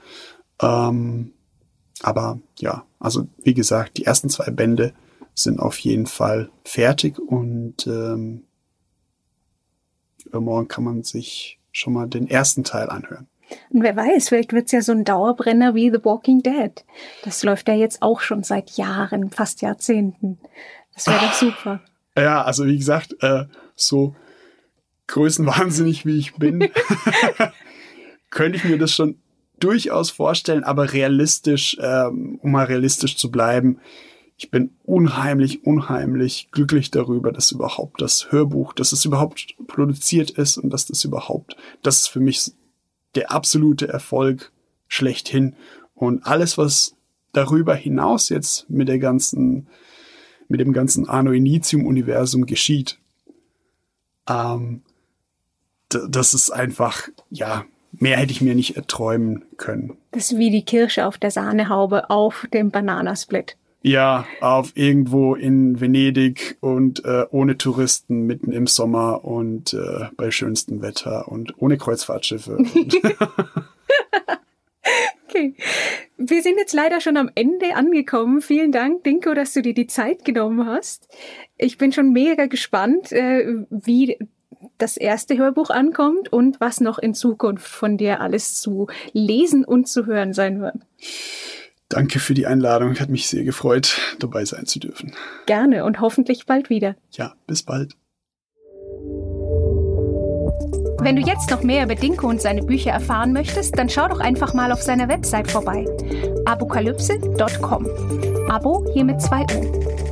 Ähm, 0.60 1.34
aber 2.04 2.38
ja, 2.58 2.84
also 3.00 3.26
wie 3.42 3.54
gesagt, 3.54 3.96
die 3.96 4.04
ersten 4.04 4.28
zwei 4.28 4.50
Bände 4.50 4.92
sind 5.34 5.58
auf 5.58 5.78
jeden 5.78 6.06
Fall 6.06 6.50
fertig 6.64 7.18
und 7.18 7.86
ähm, 7.86 8.44
übermorgen 10.26 10.68
kann 10.68 10.84
man 10.84 11.02
sich 11.02 11.58
schon 11.72 11.94
mal 11.94 12.06
den 12.06 12.28
ersten 12.28 12.62
Teil 12.62 12.90
anhören. 12.90 13.26
Und 13.70 13.82
wer 13.82 13.96
weiß, 13.96 14.28
vielleicht 14.28 14.52
wird 14.52 14.66
es 14.66 14.72
ja 14.72 14.82
so 14.82 14.92
ein 14.92 15.04
Dauerbrenner 15.04 15.74
wie 15.74 15.90
The 15.90 16.04
Walking 16.04 16.42
Dead. 16.42 16.84
Das 17.24 17.42
läuft 17.42 17.68
ja 17.68 17.74
jetzt 17.74 18.02
auch 18.02 18.20
schon 18.20 18.42
seit 18.42 18.72
Jahren, 18.72 19.30
fast 19.30 19.62
Jahrzehnten. 19.62 20.38
Das 20.94 21.06
wäre 21.06 21.20
doch 21.20 21.32
super. 21.32 21.80
Ja, 22.16 22.42
also 22.42 22.66
wie 22.66 22.76
gesagt, 22.76 23.16
äh, 23.22 23.44
so 23.74 24.14
größenwahnsinnig 25.06 26.04
wie 26.04 26.18
ich 26.18 26.34
bin, 26.34 26.68
könnte 28.30 28.58
ich 28.58 28.64
mir 28.64 28.78
das 28.78 28.92
schon 28.92 29.18
durchaus 29.60 30.10
vorstellen, 30.10 30.64
aber 30.64 30.92
realistisch, 30.92 31.76
ähm, 31.80 32.38
um 32.42 32.52
mal 32.52 32.64
realistisch 32.64 33.16
zu 33.16 33.30
bleiben, 33.30 33.78
ich 34.36 34.50
bin 34.50 34.70
unheimlich, 34.82 35.64
unheimlich 35.64 36.48
glücklich 36.50 36.90
darüber, 36.90 37.30
dass 37.32 37.52
überhaupt 37.52 38.02
das 38.02 38.32
Hörbuch, 38.32 38.72
dass 38.72 38.92
es 38.92 39.04
überhaupt 39.04 39.54
produziert 39.66 40.30
ist 40.30 40.58
und 40.58 40.70
dass 40.70 40.86
das 40.86 41.04
überhaupt, 41.04 41.56
das 41.82 42.00
ist 42.00 42.06
für 42.08 42.20
mich 42.20 42.52
der 43.14 43.30
absolute 43.30 43.88
Erfolg 43.88 44.50
schlechthin. 44.88 45.54
Und 45.94 46.26
alles, 46.26 46.58
was 46.58 46.96
darüber 47.32 47.74
hinaus 47.74 48.28
jetzt 48.28 48.68
mit 48.68 48.88
der 48.88 48.98
ganzen, 48.98 49.68
mit 50.48 50.60
dem 50.60 50.72
ganzen 50.72 51.08
Anno 51.08 51.30
Initium 51.30 51.86
Universum 51.86 52.46
geschieht, 52.46 52.98
ähm, 54.28 54.82
das 55.88 56.34
ist 56.34 56.50
einfach, 56.50 57.08
ja, 57.30 57.64
mehr 58.00 58.16
hätte 58.16 58.32
ich 58.32 58.40
mir 58.40 58.54
nicht 58.54 58.76
erträumen 58.76 59.44
können. 59.56 59.96
Das 60.12 60.32
ist 60.32 60.38
wie 60.38 60.50
die 60.50 60.64
Kirsche 60.64 61.06
auf 61.06 61.18
der 61.18 61.30
Sahnehaube 61.30 62.10
auf 62.10 62.46
dem 62.52 62.70
Bananasplit. 62.70 63.56
Ja, 63.82 64.26
auf 64.40 64.72
irgendwo 64.76 65.34
in 65.34 65.78
Venedig 65.78 66.56
und 66.60 67.04
äh, 67.04 67.26
ohne 67.30 67.58
Touristen 67.58 68.22
mitten 68.22 68.50
im 68.50 68.66
Sommer 68.66 69.26
und 69.26 69.74
äh, 69.74 70.06
bei 70.16 70.30
schönstem 70.30 70.80
Wetter 70.80 71.28
und 71.28 71.52
ohne 71.58 71.76
Kreuzfahrtschiffe. 71.76 72.56
okay. 75.28 75.54
Wir 76.16 76.42
sind 76.42 76.56
jetzt 76.56 76.72
leider 76.72 77.00
schon 77.00 77.18
am 77.18 77.30
Ende 77.34 77.74
angekommen. 77.74 78.40
Vielen 78.40 78.72
Dank, 78.72 79.04
Dinko, 79.04 79.34
dass 79.34 79.52
du 79.52 79.60
dir 79.60 79.74
die 79.74 79.86
Zeit 79.86 80.24
genommen 80.24 80.64
hast. 80.64 81.08
Ich 81.58 81.76
bin 81.76 81.92
schon 81.92 82.12
mega 82.12 82.46
gespannt, 82.46 83.12
äh, 83.12 83.64
wie 83.68 84.18
das 84.78 84.96
erste 84.96 85.36
Hörbuch 85.36 85.70
ankommt 85.70 86.32
und 86.32 86.60
was 86.60 86.80
noch 86.80 86.98
in 86.98 87.14
Zukunft 87.14 87.66
von 87.66 87.96
dir 87.96 88.20
alles 88.20 88.54
zu 88.60 88.88
lesen 89.12 89.64
und 89.64 89.88
zu 89.88 90.06
hören 90.06 90.32
sein 90.32 90.60
wird. 90.60 90.76
Danke 91.88 92.18
für 92.18 92.34
die 92.34 92.46
Einladung. 92.46 92.98
Hat 92.98 93.08
mich 93.08 93.28
sehr 93.28 93.44
gefreut, 93.44 93.98
dabei 94.18 94.44
sein 94.44 94.66
zu 94.66 94.80
dürfen. 94.80 95.14
Gerne 95.46 95.84
und 95.84 96.00
hoffentlich 96.00 96.46
bald 96.46 96.70
wieder. 96.70 96.96
Ja, 97.12 97.34
bis 97.46 97.62
bald. 97.62 97.94
Wenn 101.04 101.16
du 101.16 101.22
jetzt 101.22 101.50
noch 101.50 101.62
mehr 101.62 101.84
über 101.84 101.94
Dinko 101.94 102.26
und 102.26 102.40
seine 102.40 102.62
Bücher 102.62 102.90
erfahren 102.92 103.34
möchtest, 103.34 103.78
dann 103.78 103.90
schau 103.90 104.08
doch 104.08 104.20
einfach 104.20 104.54
mal 104.54 104.72
auf 104.72 104.80
seiner 104.80 105.06
Website 105.08 105.50
vorbei. 105.50 105.84
apokalypse.com. 106.46 107.86
Abo 108.48 108.86
hier 108.94 109.04
mit 109.04 109.20
zwei 109.20 109.42
O. 109.54 110.03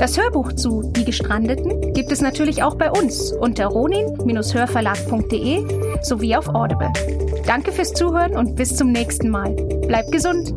Das 0.00 0.18
Hörbuch 0.18 0.54
zu 0.54 0.90
Die 0.96 1.04
Gestrandeten 1.04 1.92
gibt 1.92 2.10
es 2.10 2.20
natürlich 2.22 2.62
auch 2.62 2.76
bei 2.76 2.90
uns 2.90 3.32
unter 3.32 3.66
ronin-hörverlag.de 3.66 6.02
sowie 6.02 6.36
auf 6.36 6.48
Audible. 6.48 6.90
Danke 7.46 7.70
fürs 7.70 7.92
Zuhören 7.92 8.34
und 8.34 8.56
bis 8.56 8.74
zum 8.74 8.92
nächsten 8.92 9.28
Mal. 9.28 9.50
Bleibt 9.86 10.10
gesund! 10.10 10.54